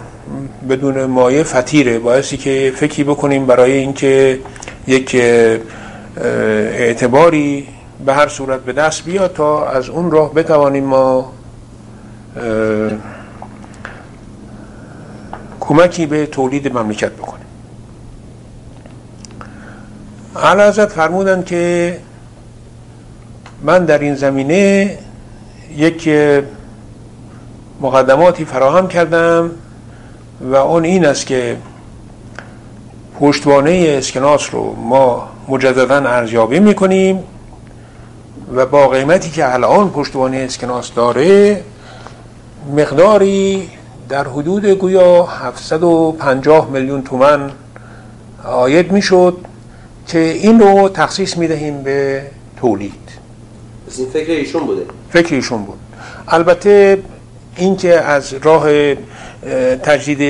بدون 0.70 1.06
مایه 1.06 1.44
فتیره 1.44 2.00
باعثی 2.00 2.38
که 2.38 2.74
فکری 2.76 3.04
بکنیم 3.04 3.46
برای 3.46 3.72
اینکه 3.72 4.40
یک 4.88 5.16
اعتباری 6.78 7.68
به 8.06 8.14
هر 8.14 8.28
صورت 8.28 8.60
به 8.60 8.74
دست 8.74 9.06
بیاد 9.06 9.34
تا 9.34 9.68
از 9.68 9.90
اون 9.90 10.12
راه 10.12 10.34
بتوانیم 10.34 10.84
ما 10.84 11.32
کمکی 15.60 16.06
به 16.06 16.26
تولید 16.26 16.78
مملکت 16.78 17.12
بکنیم 17.12 17.46
حضرت 20.36 20.90
فرمودن 20.90 21.44
که 21.44 21.98
من 23.62 23.86
در 23.86 24.00
این 24.00 24.16
زمینه 24.16 24.98
یک 25.78 26.10
مقدماتی 27.82 28.46
فراهم 28.46 28.88
کردم 28.88 29.52
و 30.42 30.56
اون 30.56 30.84
این 30.84 31.06
است 31.06 31.26
که 31.26 31.58
پشتوانه 33.20 33.96
اسکناس 33.98 34.54
رو 34.54 34.76
ما 34.76 35.30
مجددا 35.48 35.96
ارزیابی 35.96 36.60
می‌کنیم 36.60 37.24
و 38.56 38.66
با 38.66 38.88
قیمتی 38.88 39.30
که 39.32 39.54
الان 39.54 39.90
پشتوانه 39.90 40.38
اسکناس 40.38 40.94
داره 40.94 41.62
مقداری 42.72 43.70
در 44.10 44.28
حدود 44.28 44.66
گویا 44.66 45.24
750 45.24 46.70
میلیون 46.70 47.04
تومن 47.04 47.52
آید 48.44 48.92
می‌شد 48.92 49.38
که 50.08 50.20
این 50.20 50.60
رو 50.60 50.90
تخصیص 50.90 51.38
می‌دهیم 51.38 51.84
به 51.84 52.22
تولید. 52.58 52.94
این 53.98 54.08
فکر 54.10 54.32
ایشون 54.32 54.66
بوده؟ 54.66 54.82
فکر 55.10 55.36
ایشون 55.36 55.64
بود. 55.64 55.80
البته 56.28 57.04
اینکه 57.56 58.02
از 58.02 58.34
راه 58.34 58.96
تجدید 59.84 60.22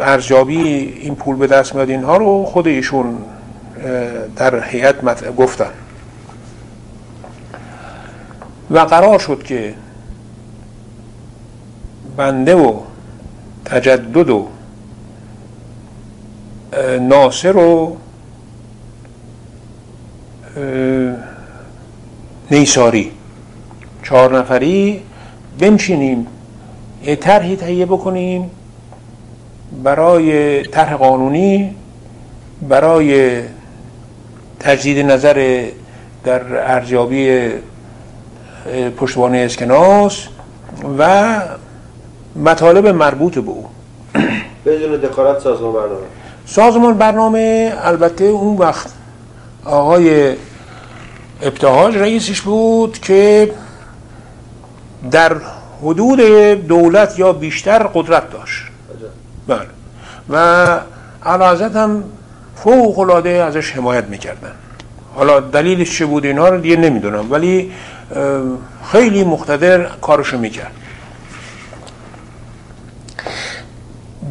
ارزیابی 0.00 0.58
این 1.00 1.14
پول 1.14 1.36
به 1.36 1.46
دست 1.46 1.74
میاد 1.74 1.90
اینها 1.90 2.16
رو 2.16 2.44
خود 2.44 2.66
ایشون 2.66 3.18
در 4.36 4.64
هیئت 4.64 5.36
گفتن. 5.36 5.70
و 8.70 8.78
قرار 8.78 9.18
شد 9.18 9.42
که 9.42 9.74
بنده 12.16 12.54
و 12.54 12.80
تجدد 13.64 14.30
و 14.30 14.48
ناصر 17.00 17.56
و 17.56 17.96
نیساری. 22.50 23.12
چهار 24.02 24.38
نفری 24.38 25.02
بنشینیم 25.58 26.26
یه 27.04 27.16
طرحی 27.16 27.56
تهیه 27.56 27.86
بکنیم 27.86 28.50
برای 29.82 30.62
طرح 30.62 30.94
قانونی 30.94 31.74
برای 32.68 33.42
تجدید 34.60 35.06
نظر 35.06 35.66
در 36.24 36.72
ارزیابی 36.74 37.48
پشتوانه 38.96 39.38
اسکناس 39.38 40.26
و 40.98 41.40
مطالب 42.36 42.86
مربوط 42.86 43.38
به 43.38 43.50
او. 43.50 43.68
بدون 44.66 44.96
دخالت 45.00 45.38
سازمان 45.38 45.72
برنامه. 45.72 46.06
سازمان 46.46 46.98
برنامه 46.98 47.72
البته 47.82 48.24
اون 48.24 48.56
وقت 48.56 48.86
آقای 49.64 50.34
ابتهاج 51.42 51.96
رئیسش 51.96 52.40
بود 52.40 52.98
که 52.98 53.52
در 55.10 55.36
حدود 55.82 56.20
دولت 56.68 57.18
یا 57.18 57.32
بیشتر 57.32 57.82
قدرت 57.94 58.30
داشت. 58.30 58.62
بله. 59.48 59.66
و 60.30 60.80
علازت 61.26 61.76
هم 61.76 62.04
فوق 62.56 62.98
العاده 62.98 63.30
ازش 63.30 63.72
حمایت 63.72 64.04
می‌کردن. 64.04 64.52
حالا 65.14 65.40
دلیلش 65.40 65.98
چه 65.98 66.06
بود 66.06 66.24
اینا 66.24 66.48
رو 66.48 66.60
دیگه 66.60 66.76
نمی‌دونم 66.76 67.32
ولی 67.32 67.72
خیلی 68.92 69.24
مقتدر 69.24 69.84
کارشو 69.84 70.38
می‌کرد. 70.38 70.72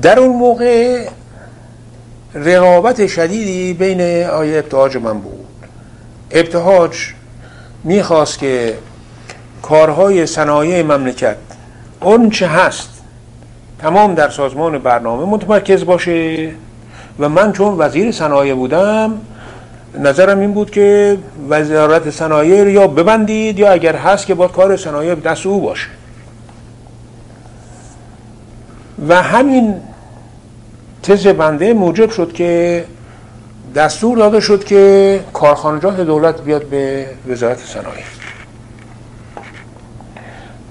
در 0.04 0.20
اون 0.20 0.36
موقع 0.36 1.08
رقابت 2.36 3.08
شدیدی 3.08 3.74
بین 3.74 4.02
آیه 4.26 4.58
ابتهاج 4.60 4.98
من 4.98 5.20
بود. 5.20 5.46
ابتهاج 6.32 6.96
می‌خواست 7.84 8.40
که 8.40 8.78
کارهای 9.62 10.26
صنایع 10.26 10.84
مملکت 10.84 11.38
اون 12.02 12.30
چه 12.30 12.48
هست 12.48 12.90
تمام 13.80 14.16
در 14.16 14.30
سازمان 14.30 14.78
برنامه 14.78 15.26
متمرکز 15.26 15.86
باشه. 15.86 16.52
و 17.20 17.30
من 17.30 17.54
چون 17.54 17.76
وزیر 17.78 18.12
صنایع 18.12 18.54
بودم 18.54 19.22
نظرم 20.00 20.40
این 20.40 20.54
بود 20.54 20.72
که 20.72 21.18
وزارت 21.50 22.10
صنایع 22.10 22.72
یا 22.72 22.88
ببندید 22.88 23.60
یا 23.60 23.72
اگر 23.72 23.96
هست 23.96 24.26
که 24.26 24.34
باید 24.34 24.52
کار 24.52 24.78
صنایع 24.78 25.16
دست 25.16 25.46
او 25.46 25.62
باشه. 25.62 25.88
و 29.08 29.22
همین 29.22 29.76
تز 31.04 31.28
بنده 31.28 31.74
موجب 31.74 32.10
شد 32.10 32.34
که 32.34 32.86
دستور 33.76 34.18
داده 34.18 34.40
شد 34.40 34.64
که 34.64 35.20
کارخانجات 35.34 36.00
دولت 36.00 36.42
بیاد 36.42 36.66
به 36.66 37.08
وزارت 37.28 37.58
صنایع. 37.58 38.04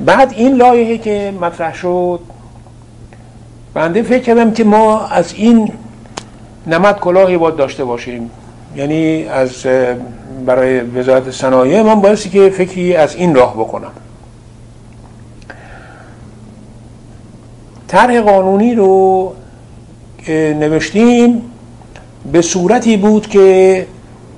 بعد 0.00 0.32
این 0.32 0.56
لایحه 0.56 0.98
که 0.98 1.34
مطرح 1.40 1.74
شد 1.74 2.20
بنده 3.74 4.02
فکر 4.02 4.22
کردم 4.22 4.52
که 4.52 4.64
ما 4.64 5.06
از 5.06 5.34
این 5.34 5.72
نمد 6.66 6.98
کلاهی 7.00 7.38
باید 7.38 7.56
داشته 7.56 7.84
باشیم. 7.84 8.30
یعنی 8.76 9.24
از 9.24 9.66
برای 10.46 10.80
وزارت 10.80 11.30
صنایع 11.30 11.82
من 11.82 12.00
بایستی 12.00 12.28
که 12.28 12.50
فکری 12.50 12.96
از 12.96 13.14
این 13.14 13.34
راه 13.34 13.54
بکنم. 13.54 13.92
طرح 17.88 18.20
قانونی 18.20 18.74
رو 18.74 19.32
نوشتیم 20.28 21.42
به 22.32 22.42
صورتی 22.42 22.96
بود 22.96 23.28
که 23.28 23.86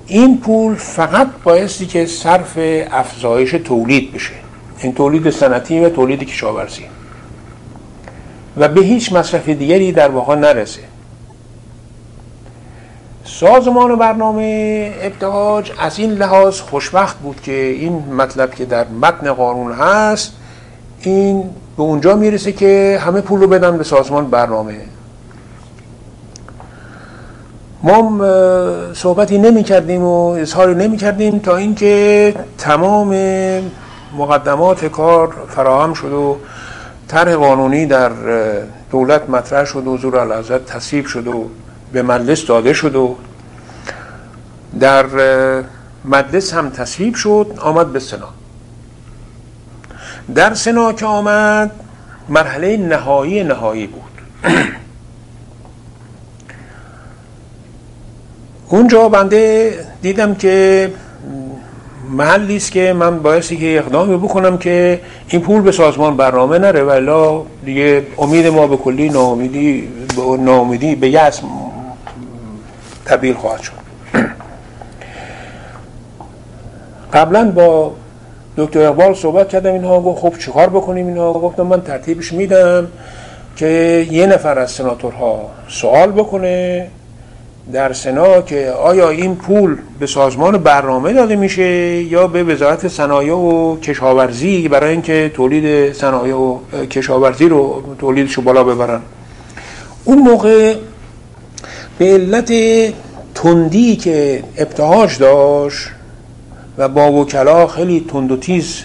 این 0.06 0.38
پول 0.38 0.74
فقط 0.74 1.28
بایستی 1.44 1.86
که 1.86 2.06
صرف 2.06 2.58
افزایش 2.90 3.50
تولید 3.50 4.12
بشه. 4.12 4.32
این 4.78 4.94
تولید 4.94 5.30
سنتی 5.30 5.80
و 5.80 5.88
تولید 5.88 6.24
کشاورزی. 6.24 6.82
و 8.56 8.68
به 8.68 8.80
هیچ 8.80 9.12
مصرف 9.12 9.48
دیگری 9.48 9.92
در 9.92 10.08
واقع 10.08 10.34
نرسه. 10.34 10.80
سازمان 13.24 13.96
برنامه 13.96 14.92
ابتهاج 15.02 15.72
از 15.78 15.98
این 15.98 16.10
لحاظ 16.10 16.60
خوشبخت 16.60 17.18
بود 17.18 17.40
که 17.40 17.52
این 17.52 17.98
مطلب 17.98 18.54
که 18.54 18.64
در 18.64 18.88
متن 18.88 19.32
قانون 19.32 19.72
هست 19.72 20.32
این 21.00 21.42
به 21.76 21.82
اونجا 21.82 22.16
می‌رسه 22.16 22.52
که 22.52 23.00
همه 23.02 23.20
پول 23.20 23.40
رو 23.40 23.46
بدن 23.46 23.78
به 23.78 23.84
سازمان 23.84 24.30
برنامه. 24.30 24.80
ما 27.84 28.20
صحبتی 28.94 29.38
نمی 29.38 29.62
کردیم 29.62 30.02
و 30.02 30.28
اظهاری 30.28 30.74
نمی 30.74 30.96
کردیم 30.96 31.38
تا 31.38 31.56
اینکه 31.56 32.34
تمام 32.58 33.16
مقدمات 34.18 34.84
کار 34.84 35.34
فراهم 35.48 35.94
شد 35.94 36.12
و 36.12 36.36
طرح 37.08 37.34
قانونی 37.34 37.86
در 37.86 38.10
دولت 38.90 39.30
مطرح 39.30 39.64
شد 39.64 39.86
و 39.86 39.96
زور 39.96 40.16
العزت 40.16 40.66
تصویب 40.66 41.06
شد 41.06 41.26
و 41.26 41.50
به 41.92 42.02
مجلس 42.02 42.46
داده 42.46 42.72
شد 42.72 42.96
و 42.96 43.16
در 44.80 45.06
مجلس 46.04 46.54
هم 46.54 46.70
تصویب 46.70 47.14
شد 47.14 47.58
آمد 47.60 47.92
به 47.92 48.00
سنا. 48.00 48.28
در 50.34 50.54
سنا 50.54 50.92
که 50.92 51.06
آمد 51.06 51.70
مرحله 52.28 52.76
نهایی 52.76 53.44
نهایی 53.44 53.86
بود. 53.86 54.02
اونجا 58.74 59.08
بنده 59.08 59.72
دیدم 60.02 60.34
که 60.34 60.90
محلی 62.10 62.56
است 62.56 62.72
که 62.72 62.92
من 62.92 63.18
بایستی 63.18 63.56
که 63.56 63.78
اقدامی 63.78 64.16
بکنم 64.16 64.58
که 64.58 65.00
این 65.28 65.42
پول 65.42 65.62
به 65.62 65.72
سازمان 65.72 66.16
برنامه 66.16 66.58
نره 66.58 66.82
ولی 66.82 67.40
دیگه 67.64 68.06
امید 68.18 68.46
ما 68.46 68.66
به 68.66 68.76
کلی 68.76 69.08
ناامیدی 69.08 69.88
به 70.16 70.22
ناامیدی 70.22 70.94
به 70.94 71.08
یأس 71.08 71.40
تبدیل 73.04 73.34
خواهد 73.34 73.60
شد. 73.62 73.72
قبلا 77.12 77.50
با 77.50 77.92
دکتر 78.56 78.80
اقبال 78.80 79.14
صحبت 79.14 79.48
کردم 79.48 79.72
اینها 79.72 80.00
گفت 80.00 80.20
خب 80.20 80.38
چیکار 80.38 80.68
بکنیم 80.68 81.06
اینها؟ 81.06 81.32
گفتم 81.32 81.62
من 81.62 81.80
ترتیبش 81.82 82.32
میدم 82.32 82.88
که 83.56 84.06
یه 84.10 84.26
نفر 84.26 84.58
از 84.58 84.70
سناتورها 84.70 85.50
سوال 85.68 86.12
بکنه 86.12 86.86
در 87.72 87.92
سنا 87.92 88.42
که 88.42 88.70
آیا 88.70 89.10
این 89.10 89.36
پول 89.36 89.76
به 89.98 90.06
سازمان 90.06 90.58
برنامه 90.58 91.12
داده 91.12 91.36
میشه 91.36 91.62
یا 92.02 92.26
به 92.26 92.44
وزارت 92.44 92.88
صنایع 92.88 93.34
و 93.34 93.76
کشاورزی 93.80 94.68
برای 94.68 94.90
اینکه 94.90 95.30
تولید 95.34 95.92
صنایع 95.92 96.36
و 96.36 96.58
کشاورزی 96.90 97.48
رو 97.48 97.82
تولیدش 97.98 98.38
بالا 98.38 98.64
ببرن؟ 98.64 99.00
اون 100.04 100.18
موقع 100.18 100.74
به 101.98 102.04
علت 102.04 102.52
تندی 103.34 103.96
که 103.96 104.44
ابتهاج 104.58 105.18
داشت 105.18 105.88
و 106.78 106.88
با 106.88 107.12
وکلا 107.12 107.66
خیلی 107.66 108.06
تند 108.08 108.32
و 108.32 108.36
تیز 108.36 108.82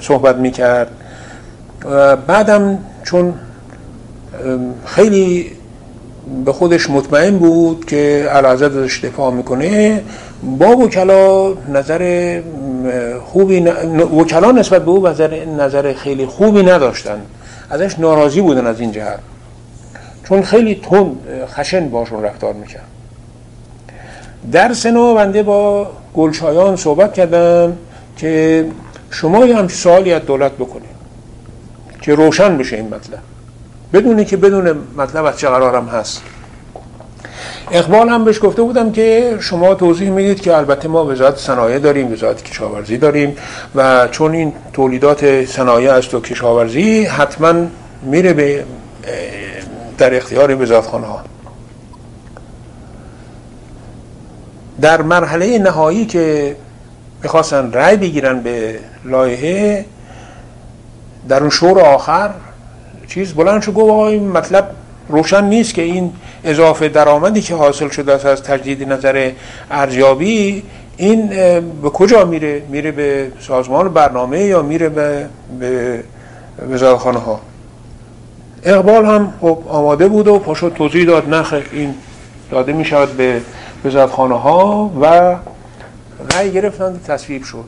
صحبت 0.00 0.36
می‌کرد 0.36 0.90
بعدم 2.26 2.78
چون 3.04 3.34
خیلی 4.84 5.50
به 6.44 6.52
خودش 6.52 6.90
مطمئن 6.90 7.38
بود 7.38 7.84
که 7.84 8.28
علازت 8.30 8.76
ازش 8.76 9.04
دفاع 9.04 9.32
می‌کنه. 9.32 10.02
با 10.42 10.66
وکلا 10.66 11.54
نظر 11.72 12.42
خوبی 13.24 13.60
وکلا 14.18 14.52
نسبت 14.52 14.84
به 14.84 14.90
او 14.90 15.08
نظر, 15.58 15.92
خیلی 15.92 16.26
خوبی 16.26 16.62
نداشتن. 16.62 17.20
ازش 17.70 17.98
ناراضی 17.98 18.40
بودن 18.40 18.66
از 18.66 18.80
این 18.80 18.92
جهت. 18.92 19.18
چون 20.28 20.42
خیلی 20.42 20.74
تند 20.74 21.16
خشن 21.46 21.88
باشون 21.88 22.22
رفتار 22.22 22.52
می‌کرد. 22.52 22.84
در 24.52 24.72
سنا 24.72 25.14
بنده 25.14 25.42
با 25.42 25.86
گلشایان 26.14 26.76
صحبت 26.76 27.14
کردم 27.14 27.76
که 28.16 28.66
شما 29.10 29.46
یه 29.46 29.56
همچه 29.56 29.74
سوالی 29.74 30.12
از 30.12 30.22
دولت 30.22 30.52
بکنید 30.52 30.90
که 32.02 32.14
روشن 32.14 32.58
بشه 32.58 32.76
این 32.76 32.86
مطلب. 32.86 33.18
بدونی 33.92 34.24
که 34.24 34.36
بدون 34.36 34.78
مطلب 34.96 35.24
از 35.24 35.38
چه 35.38 35.48
قرارم 35.48 35.88
هست. 35.88 36.22
اقبال 37.70 38.08
هم 38.08 38.24
بهش 38.24 38.38
گفته 38.42 38.62
بودم 38.62 38.92
که 38.92 39.36
شما 39.40 39.74
توضیح 39.74 40.10
می‌دید 40.10 40.40
که 40.40 40.56
البته 40.56 40.88
ما 40.88 41.06
وزارت 41.06 41.36
صنایع 41.36 41.78
داریم 41.78 42.12
وزارت 42.12 42.42
کشاورزی 42.42 42.98
داریم 42.98 43.36
و 43.74 44.08
چون 44.08 44.32
این 44.32 44.52
تولیدات 44.72 45.44
صنایع 45.44 45.92
است 45.92 46.14
و 46.14 46.20
کشاورزی 46.20 47.04
حتما 47.04 47.54
میره 48.02 48.32
به 48.32 48.64
در 49.98 50.16
اختیار 50.16 50.62
وزارتخانه 50.62 51.06
ها 51.06 51.24
در 54.80 55.02
مرحله 55.02 55.58
نهایی 55.58 56.06
که 56.06 56.56
می‌خواستن 57.22 57.72
رأی 57.72 57.96
بگیرن 57.96 58.40
به 58.40 58.78
لایحه 59.04 59.84
در 61.28 61.40
اون 61.40 61.50
شور 61.50 61.80
آخر 61.80 62.30
چیز 63.10 63.34
بلند 63.34 63.62
شد 63.62 63.72
گفت 63.72 63.90
این 63.90 64.28
مطلب 64.28 64.70
روشن 65.08 65.44
نیست 65.44 65.74
که 65.74 65.82
این 65.82 66.12
اضافه 66.44 66.88
درآمدی 66.88 67.40
که 67.40 67.54
حاصل 67.54 67.88
شده 67.88 68.12
است 68.12 68.26
از 68.26 68.42
تجدید 68.42 68.92
نظر 68.92 69.30
ارزیابی 69.70 70.62
این 70.96 71.28
به 71.82 71.90
کجا 71.90 72.24
میره؟ 72.24 72.62
میره 72.68 72.90
به 72.90 73.32
سازمان 73.40 73.88
برنامه 73.88 74.40
یا 74.40 74.62
میره 74.62 74.88
به, 74.88 75.26
به 75.60 76.04
وزارتخانه 76.70 77.18
ها 77.18 77.40
اقبال 78.64 79.04
هم 79.04 79.32
خب 79.40 79.58
آماده 79.68 80.08
بود 80.08 80.28
و 80.28 80.38
پاشو 80.38 80.70
توضیح 80.70 81.06
داد 81.06 81.34
نخ 81.34 81.54
این 81.72 81.94
داده 82.50 82.72
می 82.72 82.84
شود 82.84 83.16
به 83.16 83.40
وزارتخانه 83.84 84.38
ها 84.38 84.90
و 85.00 85.36
رأی 86.34 86.50
گرفتند 86.52 87.04
تصویب 87.06 87.44
شد. 87.44 87.64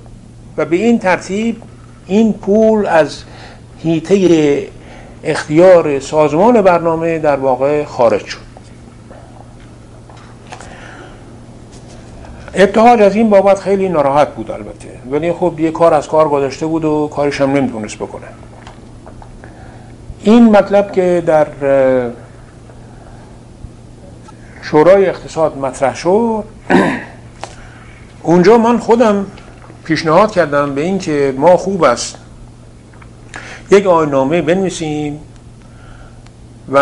و 0.56 0.64
به 0.64 0.76
این 0.76 0.98
ترتیب 0.98 1.62
این 2.06 2.32
پول 2.32 2.86
از 2.86 3.22
هیته 3.82 4.68
اختیار 5.24 6.00
سازمان 6.00 6.62
برنامه 6.62 7.18
در 7.18 7.36
واقع 7.36 7.84
خارج 7.84 8.24
شد. 8.24 8.52
ابتحاج 12.54 13.02
از 13.02 13.16
این 13.16 13.30
بابت 13.30 13.60
خیلی 13.60 13.88
ناراحت 13.88 14.28
بود 14.28 14.50
البته. 14.50 14.88
ولی 15.10 15.32
خب 15.32 15.60
یه 15.60 15.70
کار 15.70 15.94
از 15.94 16.08
کار 16.08 16.28
گذاشته 16.28 16.66
بود 16.66 16.84
و 16.84 17.10
کارش 17.16 17.40
هم 17.40 17.50
نمی‌تونست 17.50 17.96
بکنه. 17.96 18.26
این 20.20 20.50
مطلب 20.50 20.92
که 20.92 21.22
در 21.26 21.46
شورای 24.62 25.06
اقتصاد 25.06 25.58
مطرح 25.58 25.94
شد 25.94 26.44
اونجا 28.22 28.58
من 28.58 28.78
خودم 28.78 29.26
پیشنهاد 29.84 30.32
کردم 30.32 30.74
به 30.74 30.80
این 30.80 30.98
که 30.98 31.34
ما 31.36 31.56
خوب 31.56 31.84
است 31.84 32.21
یک 33.72 33.86
آینامه 33.86 34.42
بنویسیم 34.42 35.20
و 36.72 36.76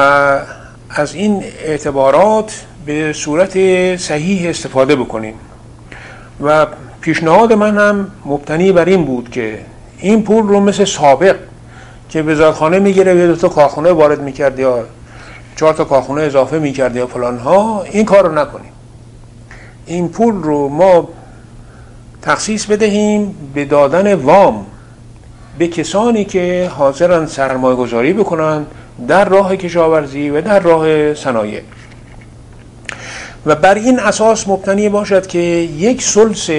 از 0.90 1.14
این 1.14 1.44
اعتبارات 1.64 2.64
به 2.86 3.12
صورت 3.12 3.52
صحیح 3.96 4.48
استفاده 4.48 4.96
بکنیم. 4.96 5.34
و 6.42 6.66
پیشنهاد 7.00 7.52
من 7.52 7.78
هم 7.78 8.10
مبتنی 8.26 8.72
بر 8.72 8.84
این 8.84 9.04
بود 9.04 9.30
که 9.30 9.58
این 9.98 10.22
پول 10.22 10.42
رو 10.42 10.60
مثل 10.60 10.84
سابق 10.84 11.36
که 12.08 12.22
وزارتخانه 12.22 12.78
می‌گیره 12.78 13.16
یه 13.16 13.26
دو 13.26 13.36
تا 13.36 13.94
وارد 13.94 14.22
می‌کرد 14.22 14.58
یا 14.58 14.84
چهار 15.56 15.74
تا 15.74 15.84
کارخونه 15.84 16.22
اضافه 16.22 16.58
می‌کرد 16.58 16.96
یا 16.96 17.06
فلان 17.06 17.38
ها 17.38 17.82
این 17.82 18.04
کار 18.04 18.26
رو 18.26 18.32
نکنیم. 18.32 18.72
این 19.86 20.08
پول 20.08 20.34
رو 20.34 20.68
ما 20.68 21.08
تخصیص 22.22 22.66
بدهیم 22.66 23.34
به 23.54 23.64
دادن 23.64 24.14
وام. 24.14 24.66
به 25.60 25.68
کسانی 25.68 26.24
که 26.24 26.70
حاضرن 26.76 27.26
سرمایه 27.26 27.76
گذاری 27.76 28.12
بکنن 28.12 28.66
در 29.08 29.24
راه 29.24 29.56
کشاورزی 29.56 30.30
و 30.30 30.40
در 30.40 30.60
راه 30.60 31.14
صنایع. 31.14 31.62
و 33.46 33.54
بر 33.54 33.74
این 33.74 34.00
اساس 34.00 34.48
مبتنی 34.48 34.88
باشد 34.88 35.26
که 35.26 35.38
یک 35.38 36.02
سلس 36.02 36.50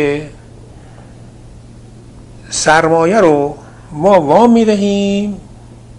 سرمایه 2.50 3.20
رو 3.20 3.56
ما 3.92 4.22
وام 4.22 4.52
می‌دهیم 4.52 5.38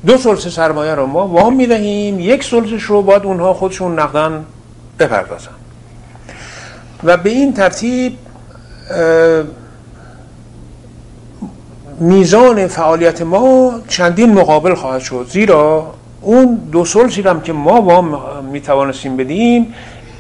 دو 0.06 0.16
سلس 0.16 0.48
سرمایه 0.48 0.94
رو 0.94 1.06
ما 1.06 1.28
وام 1.28 1.56
می‌دهیم 1.56 2.20
یک 2.20 2.44
سلسش 2.44 2.82
رو 2.82 3.02
باید 3.02 3.22
اونها 3.22 3.54
خودشون 3.54 3.98
نقدن 3.98 4.44
بپردازن. 4.98 5.50
و 7.04 7.16
به 7.16 7.30
این 7.30 7.52
ترتیب 7.52 8.18
میزان 12.00 12.66
فعالیت 12.66 13.22
ما 13.22 13.72
چندین 13.88 14.32
مقابل 14.32 14.74
خواهد 14.74 15.00
شد. 15.00 15.26
زیرا 15.30 15.94
اون 16.20 16.54
دو 16.54 16.84
سلسی 16.84 17.22
هم 17.22 17.40
که 17.40 17.52
ما 17.52 17.82
وام 17.82 18.18
می‌توانستیم 18.52 19.16
بدیم 19.16 19.74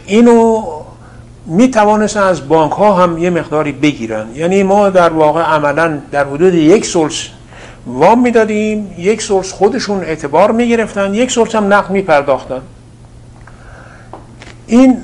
اینو 0.06 0.62
می‌توانستن 1.46 2.22
از 2.22 2.48
بانک 2.48 2.72
ها 2.72 2.92
هم 2.94 3.18
یه 3.18 3.30
مقداری 3.30 3.72
بگیرن. 3.72 4.26
یعنی 4.34 4.62
ما 4.62 4.90
در 4.90 5.10
واقع 5.10 5.42
عملا 5.42 5.98
در 6.10 6.24
حدود 6.24 6.54
یک 6.54 6.86
سلس 6.86 7.28
وام 7.86 8.20
می‌دادیم 8.22 8.94
یک 8.98 9.22
سورس 9.22 9.52
خودشون 9.52 10.00
اعتبار 10.00 10.52
می‌گرفتن 10.52 11.14
یک 11.14 11.30
سورس 11.30 11.54
هم 11.54 11.72
نقد 11.72 11.90
میپرداختن. 11.90 12.60
این 14.66 14.96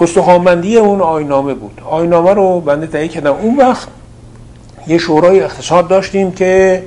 استخوانبندی 0.00 0.76
اون 0.76 1.00
آینامه 1.00 1.54
بود. 1.54 1.80
آینامه 1.90 2.34
رو 2.34 2.60
بنده 2.60 2.86
تهیه 2.86 3.08
کردم. 3.08 3.32
اون 3.32 3.56
وقت 3.56 3.88
یه 4.88 4.98
شورای 4.98 5.40
اقتصاد 5.40 5.88
داشتیم 5.88 6.32
که 6.32 6.82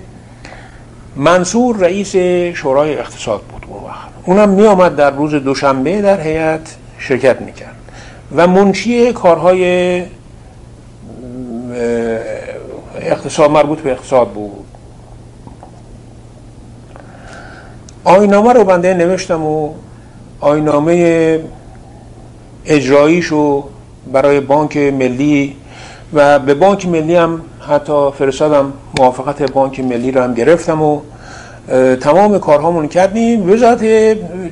منصور 1.15 1.77
رئیس 1.77 2.15
شورای 2.57 2.99
اقتصاد 2.99 3.41
بود 3.41 3.65
اون 3.67 3.83
وقت. 3.83 4.09
اونم 4.25 4.49
می 4.49 4.65
آمد 4.65 4.95
در 4.95 5.11
روز 5.11 5.33
دوشنبه 5.35 6.01
در 6.01 6.21
هیئت 6.21 6.75
شرکت 6.97 7.41
می‌کرد. 7.41 7.75
و 8.35 8.47
منشی 8.47 9.13
کارهای 9.13 10.03
اقتصاد 13.01 13.51
مربوط 13.51 13.79
به 13.79 13.91
اقتصاد 13.91 14.29
بود. 14.29 14.65
آینامه 18.03 18.53
رو 18.53 18.63
بنده 18.63 18.93
نوشتم 18.93 19.43
و 19.43 19.73
آینامه 20.39 21.39
اجراییشو 22.65 23.63
برای 24.13 24.39
بانک 24.39 24.77
ملی 24.77 25.55
و 26.13 26.39
به 26.39 26.53
بانک 26.53 26.87
ملی 26.87 27.15
هم 27.15 27.41
حتی 27.69 28.11
فرستادم 28.11 28.73
موافقت 28.99 29.51
بانک 29.51 29.79
ملی 29.79 30.11
رو 30.11 30.21
هم 30.21 30.33
گرفتم 30.33 30.81
و 30.81 31.01
تمام 32.01 32.39
کارهامون 32.39 32.87
کردیم. 32.87 33.51
وزارت 33.51 33.81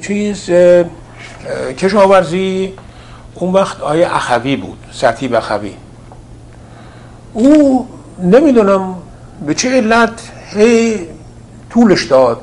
چیز 0.02 0.50
کشاورزی 1.78 2.74
اون 3.36 3.54
وقت 3.54 3.82
آیه 3.82 4.16
اخوی 4.16 4.56
بود 4.56 4.78
سطیب 4.92 5.36
اخوی. 5.36 5.74
او 7.34 7.88
نمی‌دونم 8.24 8.96
به 9.46 9.54
چه 9.54 9.70
علت 9.70 10.32
هی 10.56 11.00
طولش 11.70 12.04
داد. 12.04 12.42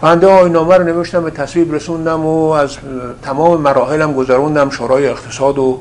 بنده 0.00 0.26
آینامه 0.26 0.76
رو 0.76 0.84
نوشتم 0.84 1.24
به 1.24 1.30
تصویب 1.30 1.74
رسوندم 1.74 2.26
و 2.26 2.48
از 2.48 2.76
تمام 3.22 3.60
مراحلم 3.60 4.12
گذروندم 4.12 4.70
شورای 4.70 5.08
اقتصاد 5.08 5.58
و 5.58 5.78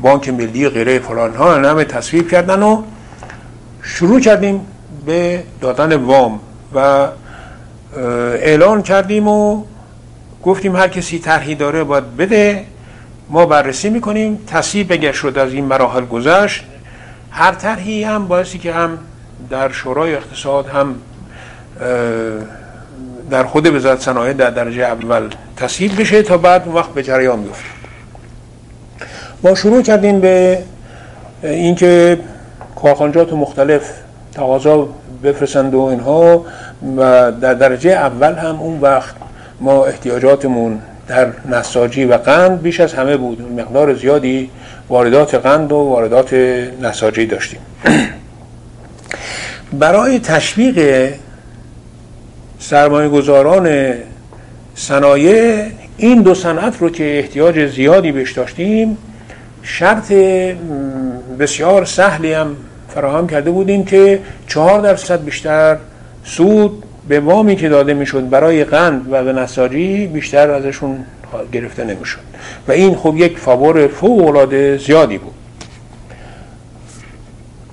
بانک 0.00 0.28
ملی 0.28 0.68
غیره 0.68 0.98
فلان 0.98 1.34
ها 1.34 1.54
همه 1.54 1.84
تصویب 1.84 2.30
کردن 2.30 2.62
و 2.62 2.82
شروع 3.82 4.20
کردیم 4.20 4.60
به 5.06 5.42
دادن 5.60 5.96
وام 5.96 6.40
و 6.74 7.08
اعلان 8.40 8.82
کردیم 8.82 9.28
و 9.28 9.64
گفتیم 10.42 10.76
هر 10.76 10.88
کسی 10.88 11.18
طرحی 11.18 11.54
داره 11.54 11.84
باید 11.84 12.16
بده 12.16 12.64
ما 13.28 13.46
بررسی 13.46 13.90
می‌کنیم 13.90 14.38
تصویب 14.46 14.92
اگر 14.92 15.12
شد 15.12 15.38
از 15.38 15.52
این 15.52 15.64
مراحل 15.64 16.04
گذشت 16.04 16.64
هر 17.30 17.52
طرحی 17.52 18.04
هم 18.04 18.28
باعثی 18.28 18.58
که 18.58 18.72
هم 18.72 18.98
در 19.50 19.72
شورای 19.72 20.14
اقتصاد 20.14 20.66
هم 20.66 20.94
در 23.30 23.44
خود 23.44 23.74
وزارت 23.74 24.00
صنایع 24.00 24.32
در 24.32 24.50
درجه 24.50 24.82
اول 24.82 25.30
تصویب 25.56 26.00
بشه 26.00 26.22
تا 26.22 26.38
بعد 26.38 26.68
وقت 26.68 26.90
به 26.90 27.02
جریان 27.02 27.42
بیفته. 27.42 27.75
ما 29.46 29.54
شروع 29.54 29.82
کردیم 29.82 30.20
به 30.20 30.58
اینکه 31.42 32.18
کارخانجات 32.76 33.32
مختلف 33.32 33.82
تقاضا 34.34 34.88
بفرستند 35.24 35.74
و 35.74 35.80
اینها 35.80 36.44
و 36.96 37.32
در 37.32 37.54
درجه 37.54 37.90
اول 37.90 38.34
هم 38.34 38.60
اون 38.60 38.80
وقت 38.80 39.14
ما 39.60 39.86
احتیاجاتمون 39.86 40.78
در 41.08 41.28
نساجی 41.50 42.04
و 42.04 42.16
قند 42.16 42.62
بیش 42.62 42.80
از 42.80 42.94
همه 42.94 43.16
بود. 43.16 43.60
مقدار 43.60 43.94
زیادی 43.94 44.50
واردات 44.88 45.34
قند 45.34 45.72
و 45.72 45.76
واردات 45.76 46.34
نساجی 46.82 47.26
داشتیم. 47.26 47.60
برای 49.80 50.18
تشویق 50.18 51.08
سرمایه 52.58 53.08
گذاران 53.08 53.94
صنایع 54.74 55.64
این 55.96 56.22
دو 56.22 56.34
صنعت 56.34 56.76
رو 56.80 56.90
که 56.90 57.18
احتیاج 57.18 57.66
زیادی 57.66 58.12
بهش 58.12 58.32
داشتیم 58.32 58.98
شرط 59.68 60.12
بسیار 61.38 61.84
سهلی 61.84 62.32
هم 62.32 62.56
فراهم 62.88 63.26
کرده 63.26 63.50
بودیم 63.50 63.84
که 63.84 64.20
چهار 64.46 64.80
درصد 64.80 65.24
بیشتر 65.24 65.76
سود 66.24 66.82
به 67.08 67.20
وامی 67.20 67.56
که 67.56 67.68
داده 67.68 67.94
می‌شد 67.94 68.28
برای 68.30 68.64
قند 68.64 69.12
و 69.12 69.24
به 69.24 69.32
نساجی 69.32 70.06
بیشتر 70.06 70.50
ازشون 70.50 71.04
گرفته 71.52 71.84
نمی‌شد. 71.84 72.20
و 72.68 72.72
این 72.72 72.94
خب 72.94 73.14
یک 73.16 73.38
فاور 73.38 73.86
فوق 73.86 74.26
العاده 74.26 74.78
زیادی 74.78 75.18
بود. 75.18 75.32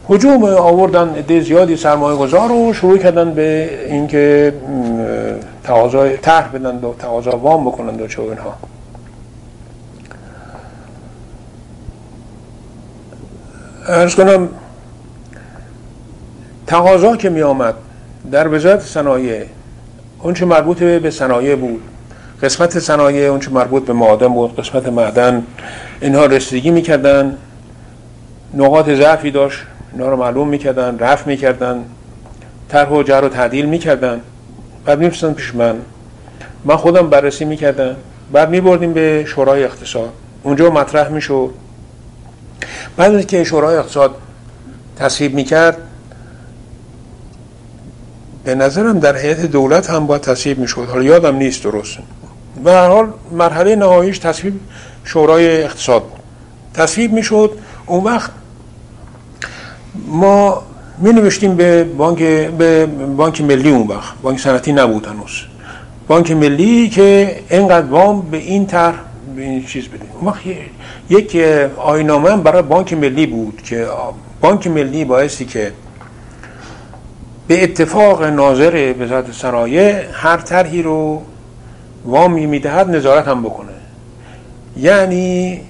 حجوم 0.07 0.43
آوردن 0.43 1.09
عده 1.15 1.41
زیادی 1.41 1.75
سرمایه 1.75 2.17
گذار 2.17 2.49
رو 2.49 2.73
شروع 2.73 2.97
کردن 2.97 3.33
به 3.33 3.69
اینکه 3.87 4.53
تقاضای 5.63 6.17
طرح 6.17 6.47
بدن 6.47 6.75
و 6.75 6.93
تقاضا 6.93 7.37
وام 7.37 7.65
بکنند 7.65 8.01
و 8.01 8.07
چه 8.07 8.21
اینها. 8.21 8.53
ارز 13.93 14.15
کنم 14.15 14.49
تقاضا 16.67 17.15
که 17.15 17.29
می 17.29 17.41
آمد 17.41 17.75
در 18.31 18.47
وزارت 18.47 18.81
صنایع 18.81 19.45
اون 20.21 20.33
چه 20.33 20.45
مربوط 20.45 20.83
به 20.83 21.11
صنایع 21.11 21.55
بود 21.55 21.81
قسمت 22.43 22.79
صنایع 22.79 23.29
اون 23.29 23.39
چه 23.39 23.51
مربوط 23.51 23.85
به 23.85 23.93
معادن 23.93 24.27
بود 24.27 24.55
قسمت 24.55 24.87
معدن 24.87 25.43
اینها 26.01 26.25
رسیدگی 26.25 26.71
می‌کردن 26.71 27.37
نقاط 28.53 28.89
ضعفی 28.89 29.31
داشت 29.31 29.59
اینا 29.93 30.09
رو 30.09 30.17
معلوم 30.17 30.47
می‌کردن 30.47 30.99
رفت 30.99 31.27
می‌کردن 31.27 31.85
طرح 32.69 32.89
و 32.89 33.03
جر 33.03 33.21
و 33.23 33.29
تعدیل 33.29 33.65
می‌کردن. 33.65 34.21
بعد 34.85 34.99
میفرستن 34.99 35.33
پیش 35.33 35.55
من. 35.55 35.75
من 36.65 36.75
خودم 36.75 37.09
بررسی 37.09 37.45
می‌کردم. 37.45 37.95
بعد 38.31 38.49
میبردیم 38.49 38.93
به 38.93 39.25
شورای 39.27 39.63
اقتصاد. 39.63 40.09
اونجا 40.43 40.69
مطرح 40.69 41.09
می‌شد. 41.09 41.49
بعد 42.97 43.15
از 43.15 43.25
که 43.25 43.43
شورای 43.43 43.77
اقتصاد 43.77 44.15
تصویب 44.95 45.33
می‌کرد 45.33 45.77
به 48.43 48.55
نظرم 48.55 48.99
در 48.99 49.17
هیئت 49.17 49.45
دولت 49.45 49.89
هم 49.89 50.07
باید 50.07 50.21
تصویب 50.21 50.59
می‌شد. 50.59 50.87
حالا 50.89 51.03
یادم 51.03 51.35
نیست 51.35 51.63
درست. 51.63 51.97
هر 52.65 52.87
حال 52.87 53.07
مرحله 53.31 53.75
نهاییش 53.75 54.19
تصویب 54.19 54.59
شورای 55.03 55.63
اقتصاد 55.63 56.01
بود 56.01 56.19
تصویب 56.73 57.13
می‌شد. 57.13 57.51
اون 57.85 58.03
وقت 58.03 58.31
ما 60.07 60.63
می 60.97 61.13
نوشتیم 61.13 61.55
به 61.55 61.83
بانک 61.83 62.19
به 62.57 62.85
بانک 63.17 63.41
ملی 63.41 63.71
اون 63.71 63.87
وقت. 63.87 64.13
بانک 64.21 64.39
صنعتی 64.39 64.73
نبود 64.73 65.05
هنوز. 65.05 65.31
بانک 66.07 66.31
ملی 66.31 66.89
که 66.89 67.39
اینقدر 67.49 67.87
وام 67.87 68.21
به 68.21 68.37
این 68.37 68.65
طرح 68.65 68.95
این 69.37 69.65
چیز 69.65 69.87
بده 69.87 70.05
اون 70.21 70.33
یک 71.09 71.37
آینامه 71.77 72.37
برای 72.37 72.61
بانک 72.61 72.93
ملی 72.93 73.25
بود 73.25 73.61
که 73.61 73.87
بانک 74.41 74.67
ملی 74.67 75.05
بایستی 75.05 75.45
که 75.45 75.71
به 77.47 77.63
اتفاق 77.63 78.23
ناظر 78.23 78.93
وزارت 78.99 79.31
صنایع 79.31 80.05
هر 80.13 80.37
طرحی 80.37 80.81
رو 80.81 81.21
وامی 82.05 82.45
می‌دهد 82.45 82.89
نظارت 82.89 83.27
هم 83.27 83.43
بکنه. 83.43 83.73
یعنی 84.77 85.61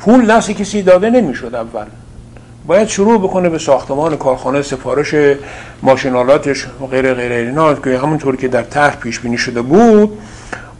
پول 0.00 0.26
دست 0.26 0.50
کسی 0.50 0.82
داده 0.82 1.10
نمی‌شد 1.10 1.54
اول. 1.54 1.86
باید 2.66 2.88
شروع 2.88 3.18
بکنه 3.18 3.48
به 3.48 3.58
ساختمان 3.58 4.16
کارخانه 4.16 4.62
سفارش 4.62 5.14
ماشینالاتش 5.82 6.66
و 6.80 6.86
غیر 6.86 7.14
غیر 7.14 7.32
اینا 7.32 7.74
که 7.74 7.98
همونطور 7.98 8.36
که 8.36 8.48
در 8.48 8.62
طرح 8.62 8.96
پیش 8.96 9.20
بینی 9.20 9.38
شده 9.38 9.62
بود 9.62 10.18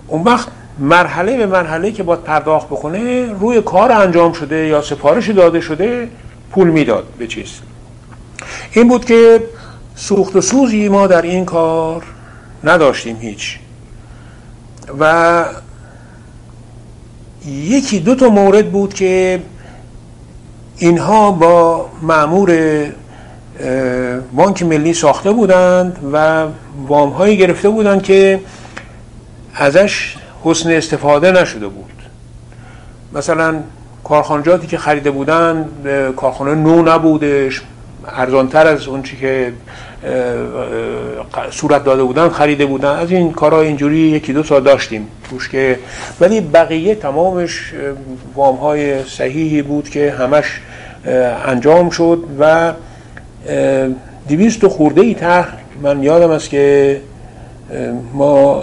اون 0.08 0.22
وقت 0.22 0.48
مرحله 0.78 1.36
به 1.36 1.46
مرحله 1.46 1.92
که 1.92 2.02
باید 2.02 2.20
پرداخت 2.20 2.66
بکنه 2.66 3.32
روی 3.32 3.62
کار 3.62 3.92
انجام 3.92 4.32
شده 4.32 4.56
یا 4.66 4.82
سفارش 4.82 5.28
داده 5.28 5.60
شده 5.60 6.08
پول 6.50 6.68
می‌داد 6.68 7.04
به 7.18 7.26
چیز. 7.26 7.50
این 8.72 8.88
بود 8.88 9.04
که 9.04 9.42
سوخت 9.94 10.36
و 10.36 10.40
سوزی 10.40 10.88
ما 10.88 11.06
در 11.06 11.22
این 11.22 11.44
کار 11.44 12.02
نداشتیم 12.64 13.16
هیچ. 13.16 13.58
و 15.00 15.44
یکی 17.46 18.00
دو 18.00 18.14
تا 18.14 18.28
مورد 18.28 18.72
بود 18.72 18.94
که 18.94 19.42
اینها 20.78 21.32
با 21.32 21.86
معمور 22.02 22.86
بانک 24.32 24.62
ملی 24.62 24.94
ساخته 24.94 25.32
بودند 25.32 26.10
و 26.12 26.46
وام 26.86 27.10
هایی 27.10 27.36
گرفته 27.36 27.68
بودند 27.68 28.02
که 28.02 28.40
ازش 29.54 30.16
حسن 30.45 30.70
استفاده 30.70 31.32
نشده 31.32 31.68
بود. 31.68 31.93
مثلا 33.12 33.55
کارخانجاتی 34.05 34.66
که 34.66 34.78
خریده 34.78 35.11
بودن 35.11 35.68
کارخانه 36.16 36.55
نو 36.55 36.82
نبودش. 36.82 37.62
ارزانتر 38.09 38.66
از 38.66 38.88
اون 38.88 39.03
چی 39.03 39.16
که 39.16 39.53
صورت 41.51 41.84
داده 41.84 42.03
بودن 42.03 42.28
خریده 42.28 42.66
بودن. 42.66 42.99
از 42.99 43.11
این 43.11 43.32
کارها 43.32 43.61
اینجوری 43.61 43.99
یکی 43.99 44.32
دو 44.32 44.43
سال 44.43 44.62
داشتیم. 44.62 45.09
توش 45.30 45.49
که 45.49 45.78
ولی 46.20 46.40
بقیه 46.40 46.95
تمامش 46.95 47.74
وام 48.34 48.57
های 48.57 49.05
صحیحی 49.05 49.62
بود 49.62 49.88
که 49.88 50.14
همش 50.18 50.61
انجام 51.47 51.90
شد 51.90 52.24
و 52.40 52.72
دویست 54.28 54.66
خورده 54.66 55.01
ای 55.01 55.14
طرح 55.14 55.49
من 55.82 56.03
یادم 56.03 56.30
است 56.30 56.51
که 56.51 57.01
ما 58.14 58.62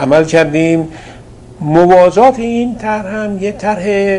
عمل 0.00 0.24
کردیم. 0.24 0.88
موازات 1.60 2.38
این 2.38 2.76
طرح 2.78 3.14
هم 3.14 3.42
یه 3.42 3.52
طرح 3.52 4.18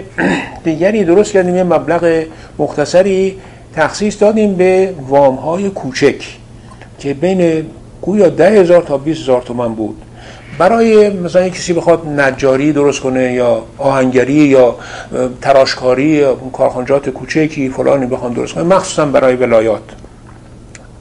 دیگری 0.63 1.03
درست 1.03 1.31
کردیم 1.33 1.55
یه 1.55 1.63
مبلغ 1.63 2.23
مختصری 2.59 3.37
تخصیص 3.75 4.21
دادیم 4.21 4.55
به 4.55 4.93
وام 5.07 5.35
های 5.35 5.69
کوچک 5.69 6.23
که 6.99 7.13
بین 7.13 7.65
گویا 8.01 8.29
ده 8.29 8.49
هزار 8.49 8.81
تا 8.81 8.97
20 8.97 9.21
هزار 9.21 9.41
تومن 9.41 9.75
بود. 9.75 10.01
برای 10.57 11.09
مثلا 11.09 11.49
کسی 11.49 11.73
بخواد 11.73 12.07
نجاری 12.07 12.73
درست 12.73 12.99
کنه 12.99 13.33
یا 13.33 13.63
آهنگری 13.77 14.33
یا 14.33 14.75
تراشکاری 15.41 16.03
یا 16.03 16.35
کارخانجات 16.53 17.09
کوچکی 17.09 17.69
فلانی 17.69 18.05
بخوان 18.05 18.33
درست 18.33 18.53
کنه 18.53 18.63
مخصوصا 18.63 19.05
برای 19.05 19.35
ولایات. 19.35 19.83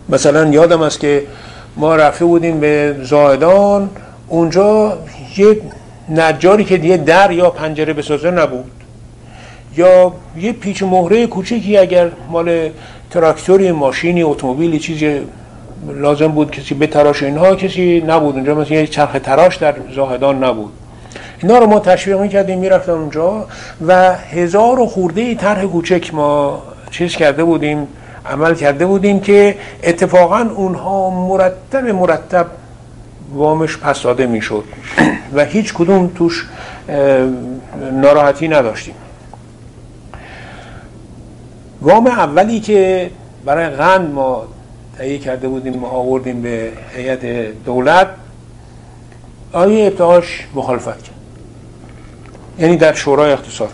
مثلا 0.09 0.49
یادم 0.49 0.83
است 0.83 1.01
که 1.01 1.23
ما 1.77 1.97
رفته 1.97 2.25
بودیم 2.25 2.61
به 2.61 2.97
زاهدان 3.03 3.91
اونجا 4.29 4.99
یه 5.37 5.61
نجاری 6.09 6.65
که 6.65 6.77
دیگه 6.77 6.97
در 6.97 7.31
یا 7.31 7.51
پنجره 7.51 7.93
بسازه 7.93 8.31
نبود. 8.31 8.71
یا 9.77 10.13
یه 10.39 10.53
پیچ 10.53 10.83
مهره 10.83 11.27
کوچکی 11.27 11.79
اگر 11.79 12.11
مال 12.31 12.71
تراکتوری 13.11 13.73
ماشینی 13.73 14.23
اتومبیلی 14.23 14.79
چیزی 14.79 15.21
لازم 15.89 16.29
بود 16.29 16.51
کسی 16.51 16.75
به 16.75 16.87
تراش 16.87 17.23
اینها 17.23 17.55
کسی 17.55 18.05
نبود. 18.07 18.35
اونجا 18.35 18.55
مثلا 18.55 18.77
یه 18.77 18.87
چرخ 18.87 19.17
تراش 19.23 19.57
در 19.57 19.75
زاهدان 19.95 20.45
نبود. 20.45 20.73
اینا 21.43 21.59
رو 21.59 21.67
ما 21.67 21.81
تشویق 21.81 22.21
می‌کردیم 22.21 22.59
می‌رفتن 22.59 22.93
اونجا 22.93 23.47
و 23.87 24.15
هزار 24.15 24.81
و 24.81 24.87
خورده 24.87 25.35
طرح 25.35 25.65
کوچک 25.65 26.15
ما 26.15 26.63
چیز 26.91 27.17
کرده 27.17 27.45
بودیم. 27.45 27.89
عمل 28.27 28.55
کرده 28.55 28.87
بودیم 28.87 29.21
که 29.21 29.59
اتفاقا 29.83 30.49
اونها 30.55 31.11
مرتب 31.11 31.87
مرتب 31.87 32.47
وامش 33.35 33.79
پس 33.79 34.03
داده 34.03 34.27
می‌شد. 34.27 34.65
و 35.35 35.45
هیچ 35.45 35.75
کدوم 35.75 36.11
توش 36.15 36.47
ناراحتی 37.93 38.49
نداشتیم. 38.49 38.95
وام 41.83 42.07
اولی 42.07 42.61
که 42.61 43.11
برای 43.45 43.69
غند 43.69 44.15
ما 44.15 44.45
تهیه 44.99 45.19
کرده 45.19 45.49
بودیم 45.49 45.75
ما 45.75 45.89
آوردیم 45.89 46.43
به 46.43 46.73
هیئت 46.97 47.25
دولت 47.65 48.09
آیه 49.53 49.87
ابتهاش 49.87 50.47
مخالفت 50.55 51.03
کرد. 51.03 51.15
یعنی 52.59 52.77
در 52.77 52.95
شورای 52.95 53.33
اقتصاد. 53.33 53.71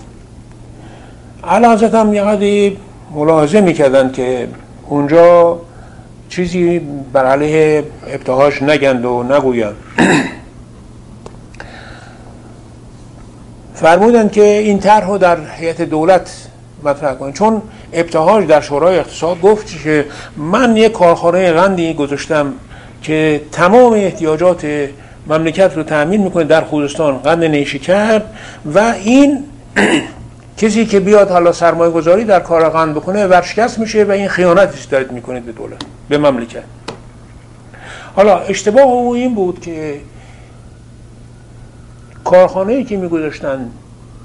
حضرت 1.45 1.95
هم 1.95 2.15
یه 2.15 2.23
ملاحظه 3.11 3.61
می‌کردن 3.61 4.13
که 4.13 4.49
اونجا 4.87 5.59
چیزی 6.29 6.79
بر 7.13 7.27
علیه 7.27 7.85
ابتهاج 8.07 8.63
نگند 8.63 9.05
و 9.05 9.23
نگویند. 9.23 9.77
فرمودن 13.75 14.29
که 14.29 14.45
این 14.45 14.79
طرح 14.79 15.07
رو 15.07 15.19
در 15.19 15.39
هیئت 15.57 15.83
دولت 15.83 16.31
مطرح 16.85 17.15
کنید. 17.15 17.35
چون 17.35 17.63
ابتهاج 17.93 18.47
در 18.47 18.61
شورای 18.61 18.99
اقتصاد 18.99 19.41
گفت 19.41 19.83
که 19.85 20.07
من 20.37 20.77
یک 20.77 20.93
کارخانه 20.93 21.53
قندی 21.53 21.95
گذاشتم 21.95 22.53
که 23.03 23.41
تمام 23.53 23.93
احتیاجات 23.93 24.67
مملکت 25.27 25.77
رو 25.77 25.83
تأمین 25.83 26.23
می‌کنه 26.23 26.45
در 26.45 26.65
خوزستان 26.65 27.19
قند 27.19 27.45
نیشکر 27.45 28.23
و 28.75 28.79
این 29.05 29.45
کسی 30.61 30.87
که 30.87 31.01
بیاد 31.01 31.31
حالا 31.31 31.53
سرمایه 31.53 31.91
گذاری 31.91 32.25
در 32.25 32.41
کار 32.41 32.69
قند 32.69 32.95
بکنه 32.95 33.27
ورشکست 33.27 33.79
میشه 33.79 34.05
و 34.05 34.11
این 34.11 34.29
خیانتی 34.29 34.89
دارید 34.91 35.13
می‌کنید 35.13 35.45
به 35.45 35.53
دولت 35.53 35.83
به 36.09 36.19
مملکت. 36.19 36.63
حالا 38.17 38.39
اشتباه 38.39 38.85
او 38.85 39.15
این 39.15 39.35
بود 39.35 39.61
که 39.61 40.01
کارخانه 42.25 42.73
ای 42.73 42.85
که 42.85 42.97
میگذاشتن 42.97 43.71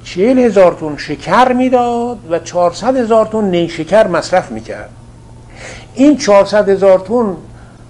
چهل 0.03 0.39
هزار 0.39 0.73
تون 0.79 0.97
شکر 0.97 1.53
می‌داد 1.53 2.17
و 2.29 2.39
چهارصد 2.39 2.97
هزار 2.97 3.25
تون 3.25 3.45
نیشکر 3.45 4.07
مصرف 4.07 4.51
می‌کرد. 4.51 4.89
این 5.93 6.17
چهارصد 6.17 6.69
هزار 6.69 6.99
تون 6.99 7.38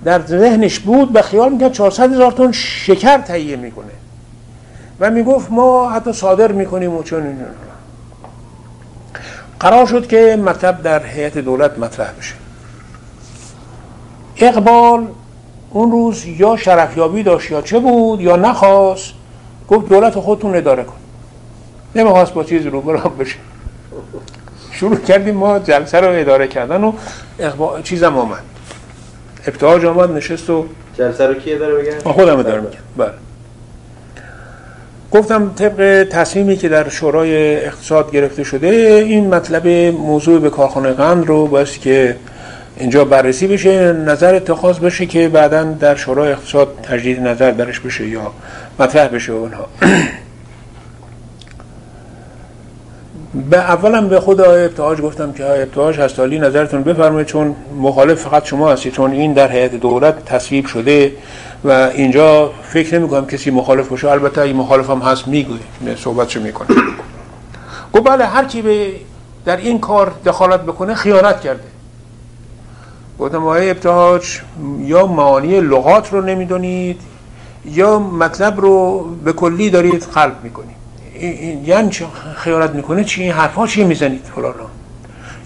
در 0.03 0.21
ذهنش 0.25 0.79
بود 0.79 1.15
و 1.15 1.21
خیال 1.21 1.51
می‌کرد 1.51 1.71
چهارصد 1.71 2.13
هزار 2.13 2.31
تون 2.31 2.51
شکر 2.51 3.17
تهیه 3.17 3.55
می‌کنه. 3.55 3.91
و 4.99 5.11
می‌گفت 5.11 5.51
ما 5.51 5.89
حتی 5.89 6.13
صادر 6.13 6.51
می‌کنیم 6.51 6.93
و 6.93 7.03
چون 7.03 7.45
قرار 9.59 9.85
شد 9.85 10.07
که 10.07 10.35
مطلب 10.45 10.81
در 10.81 11.05
هیئت 11.05 11.37
دولت 11.37 11.79
مطرح 11.79 12.11
بشه. 12.19 12.33
اقبال 14.37 15.07
اون 15.69 15.91
روز 15.91 16.25
یا 16.25 16.57
شرفیابی 16.57 17.23
داشت 17.23 17.51
یا 17.51 17.61
چه 17.61 17.79
بود 17.79 18.21
یا 18.21 18.35
نخواست 18.35 19.13
گفت 19.67 19.89
دولت 19.89 20.19
خودتون 20.19 20.55
اداره 20.55 20.83
کن. 20.83 20.95
نمی‌خواست 21.95 22.33
با 22.33 22.43
چیز 22.43 22.65
رو 22.65 22.81
برام 22.81 23.17
بشه. 23.19 23.35
شروع 24.71 24.95
کردیم 24.95 25.35
ما 25.35 25.59
جلسه 25.59 25.99
رو 25.99 26.19
اداره 26.19 26.47
کردن 26.47 26.83
و 26.83 26.93
اقبال 27.39 27.81
چیزم 27.81 28.17
آمد. 28.17 28.43
ابتهاج 29.47 29.85
آمد 29.85 30.11
نشست 30.11 30.49
و 30.49 30.65
جلسه 30.97 31.27
رو 31.27 31.33
کی 31.33 31.53
اداره 31.53 31.75
بگن؟ 31.75 32.11
خودم 32.11 32.39
اداره 32.39 32.61
می‌کنم 32.61 32.79
بله. 32.97 33.11
گفتم 35.15 35.51
طبق 35.55 36.07
تصمیمی 36.09 36.57
که 36.57 36.69
در 36.69 36.89
شورای 36.89 37.65
اقتصاد 37.65 38.11
گرفته 38.11 38.43
شده 38.43 38.67
این 39.07 39.33
مطلب 39.33 39.67
موضوع 39.97 40.39
به 40.39 40.49
کارخانه 40.49 40.91
قند 40.91 41.27
رو 41.27 41.47
باید 41.47 41.67
که 41.67 42.15
اینجا 42.77 43.05
بررسی 43.05 43.47
بشه 43.47 43.93
نظر 43.93 44.35
اتخاذ 44.35 44.79
بشه 44.79 45.05
که 45.05 45.29
بعدا 45.29 45.63
در 45.63 45.95
شورای 45.95 46.31
اقتصاد 46.31 46.67
تجدید 46.83 47.19
نظر 47.19 47.51
درش 47.51 47.79
بشه 47.79 48.07
یا 48.07 48.31
مطرح 48.79 49.07
بشه 49.07 49.31
اونها. 49.31 49.67
به 53.49 53.57
اولم 53.57 54.09
به 54.09 54.19
خود 54.19 54.41
آقای 54.41 54.65
ابتهاج 54.65 55.01
گفتم 55.01 55.31
که 55.31 55.43
آقای 55.43 55.61
ابتهاج 55.61 55.99
هستالی 55.99 56.39
نظرتون 56.39 56.83
بفرمایید 56.83 57.27
چون 57.27 57.55
مخالف 57.81 58.21
فقط 58.21 58.45
شما 58.45 58.71
هستید 58.71 58.93
چون 58.93 59.11
این 59.11 59.33
در 59.33 59.51
هیئت 59.51 59.75
دولت 59.75 60.25
تصویب 60.25 60.65
شده. 60.65 61.11
و 61.65 61.69
اینجا 61.71 62.51
فکر 62.63 62.99
نمی 62.99 63.07
کنم 63.07 63.25
کسی 63.25 63.51
مخالف 63.51 63.87
باشه. 63.87 64.11
البته 64.11 64.41
اگه 64.41 64.53
مخالف 64.53 64.89
هم 64.89 64.99
هست 64.99 65.27
میگوی. 65.27 65.59
صحبتشو 65.97 66.41
می‌کنه 66.41 66.67
گفت 67.93 68.03
بله 68.03 68.25
هر 68.25 68.45
کی 68.45 68.61
به 68.61 68.91
در 69.45 69.57
این 69.57 69.79
کار 69.79 70.11
دخالت 70.25 70.61
بکنه 70.61 70.93
خیانت 70.93 71.41
کرده. 71.41 71.63
گفتم 73.19 73.43
آقای 73.43 73.69
ابتهاج 73.69 74.39
یا 74.79 75.07
معانی 75.07 75.61
لغات 75.61 76.13
رو 76.13 76.21
نمی‌دونید 76.21 77.01
یا 77.65 77.99
مطلب 77.99 78.61
رو 78.61 79.05
به 79.23 79.33
کلی 79.33 79.69
دارید 79.69 80.03
قلب 80.13 80.35
می‌کنید. 80.43 80.75
یعنی 81.67 81.89
چه 81.89 82.05
خیالت 82.35 82.69
می‌کنه؟ 82.69 83.03
چی؟ 83.03 83.23
این 83.23 83.31
حرفا 83.31 83.67
چی 83.67 83.83
می‌زنید 83.83 84.23
فلانا 84.35 84.53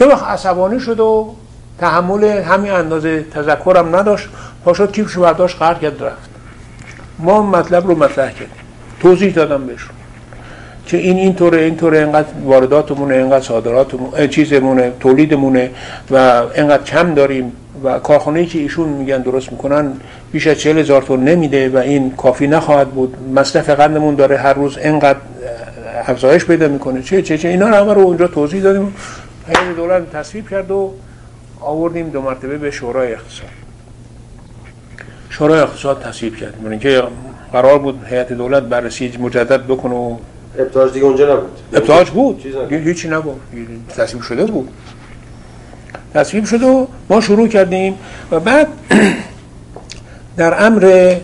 یه 0.01 0.07
وقت 0.07 0.23
عصبانی 0.23 0.79
شد 0.79 0.99
و 0.99 1.35
تحمل 1.79 2.23
همین 2.23 2.71
اندازه 2.71 3.23
تذکرم 3.23 3.95
نداشت. 3.95 4.29
پاشد 4.65 4.91
کیفشو 4.91 5.21
برداشت 5.21 5.57
قرد 5.57 5.81
کرد 5.81 6.03
رفت. 6.03 6.29
ما 7.19 7.41
مطلب 7.41 7.87
رو 7.87 7.95
مطرح 7.95 8.31
کردیم. 8.31 8.49
توضیح 8.99 9.33
دادم 9.33 9.67
بهشون 9.67 9.95
که 10.85 10.97
این 10.97 11.17
اینطوره 11.17 11.61
اینطوره 11.61 11.99
اینقدر 11.99 12.27
وارداتمونه 12.45 13.15
اینقدر 13.15 13.45
صادراتمون 13.45 14.27
چیزمونه 14.27 14.91
تولیدمونه 14.99 15.71
و 16.11 16.15
اینقدر 16.55 16.83
کم 16.83 17.13
داریم 17.13 17.51
و 17.83 17.99
کارخانه‌ای 17.99 18.45
که 18.45 18.59
ایشون 18.59 18.89
میگن 18.89 19.21
درست 19.21 19.51
می‌کنن 19.51 19.93
بیش 20.31 20.47
از 20.47 20.57
40 20.57 20.77
هزار 20.77 21.01
تن 21.01 21.19
نمیده 21.19 21.69
و 21.69 21.77
این 21.77 22.11
کافی 22.11 22.47
نخواهد 22.47 22.89
بود. 22.89 23.17
مصرف 23.35 23.69
قندمون 23.69 24.15
داره 24.15 24.37
هر 24.37 24.53
روز 24.53 24.77
اینقدر 24.77 25.19
افزایش 26.07 26.45
پیدا 26.45 26.67
می‌کنه. 26.67 27.01
چه 27.01 27.21
چه 27.21 27.37
چه 27.37 27.47
اینا 27.47 27.67
رو 27.67 27.75
همه 27.75 27.93
رو 27.93 28.01
اونجا 28.01 28.27
توضیح 28.27 28.61
دادیم. 28.61 28.95
هیئت 29.47 29.75
دولت 29.75 30.11
تصویب 30.11 30.49
کرد 30.49 30.71
و 30.71 30.93
آوردیم 31.59 32.09
دو 32.09 32.21
مرتبه 32.21 32.57
به 32.57 32.71
شورای 32.71 33.13
اقتصاد. 33.13 33.49
شورای 35.29 35.59
اقتصاد 35.59 36.01
تصویب 36.01 36.35
کرد. 36.35 36.53
یعنی 36.63 36.79
که 36.79 37.03
قرار 37.53 37.79
بود 37.79 38.05
هیئت 38.05 38.33
دولت 38.33 38.63
بررسی 38.63 39.17
مجدد 39.19 39.63
بکنه 39.63 39.95
و 39.95 40.17
ابتاج 40.59 40.93
دیگه 40.93 41.05
اونجا 41.05 41.33
نبود. 41.33 41.51
ابتاج 41.73 42.09
بود. 42.09 42.45
هیچی 42.69 43.09
نبود. 43.09 43.41
تصویب 43.97 44.23
شده 44.23 44.45
بود. 44.45 44.69
تصویب 46.13 46.45
شد 46.45 46.63
و 46.63 46.87
ما 47.09 47.21
شروع 47.21 47.47
کردیم 47.47 47.95
و 48.31 48.39
بعد 48.39 48.67
در 50.37 50.65
امر 50.65 51.15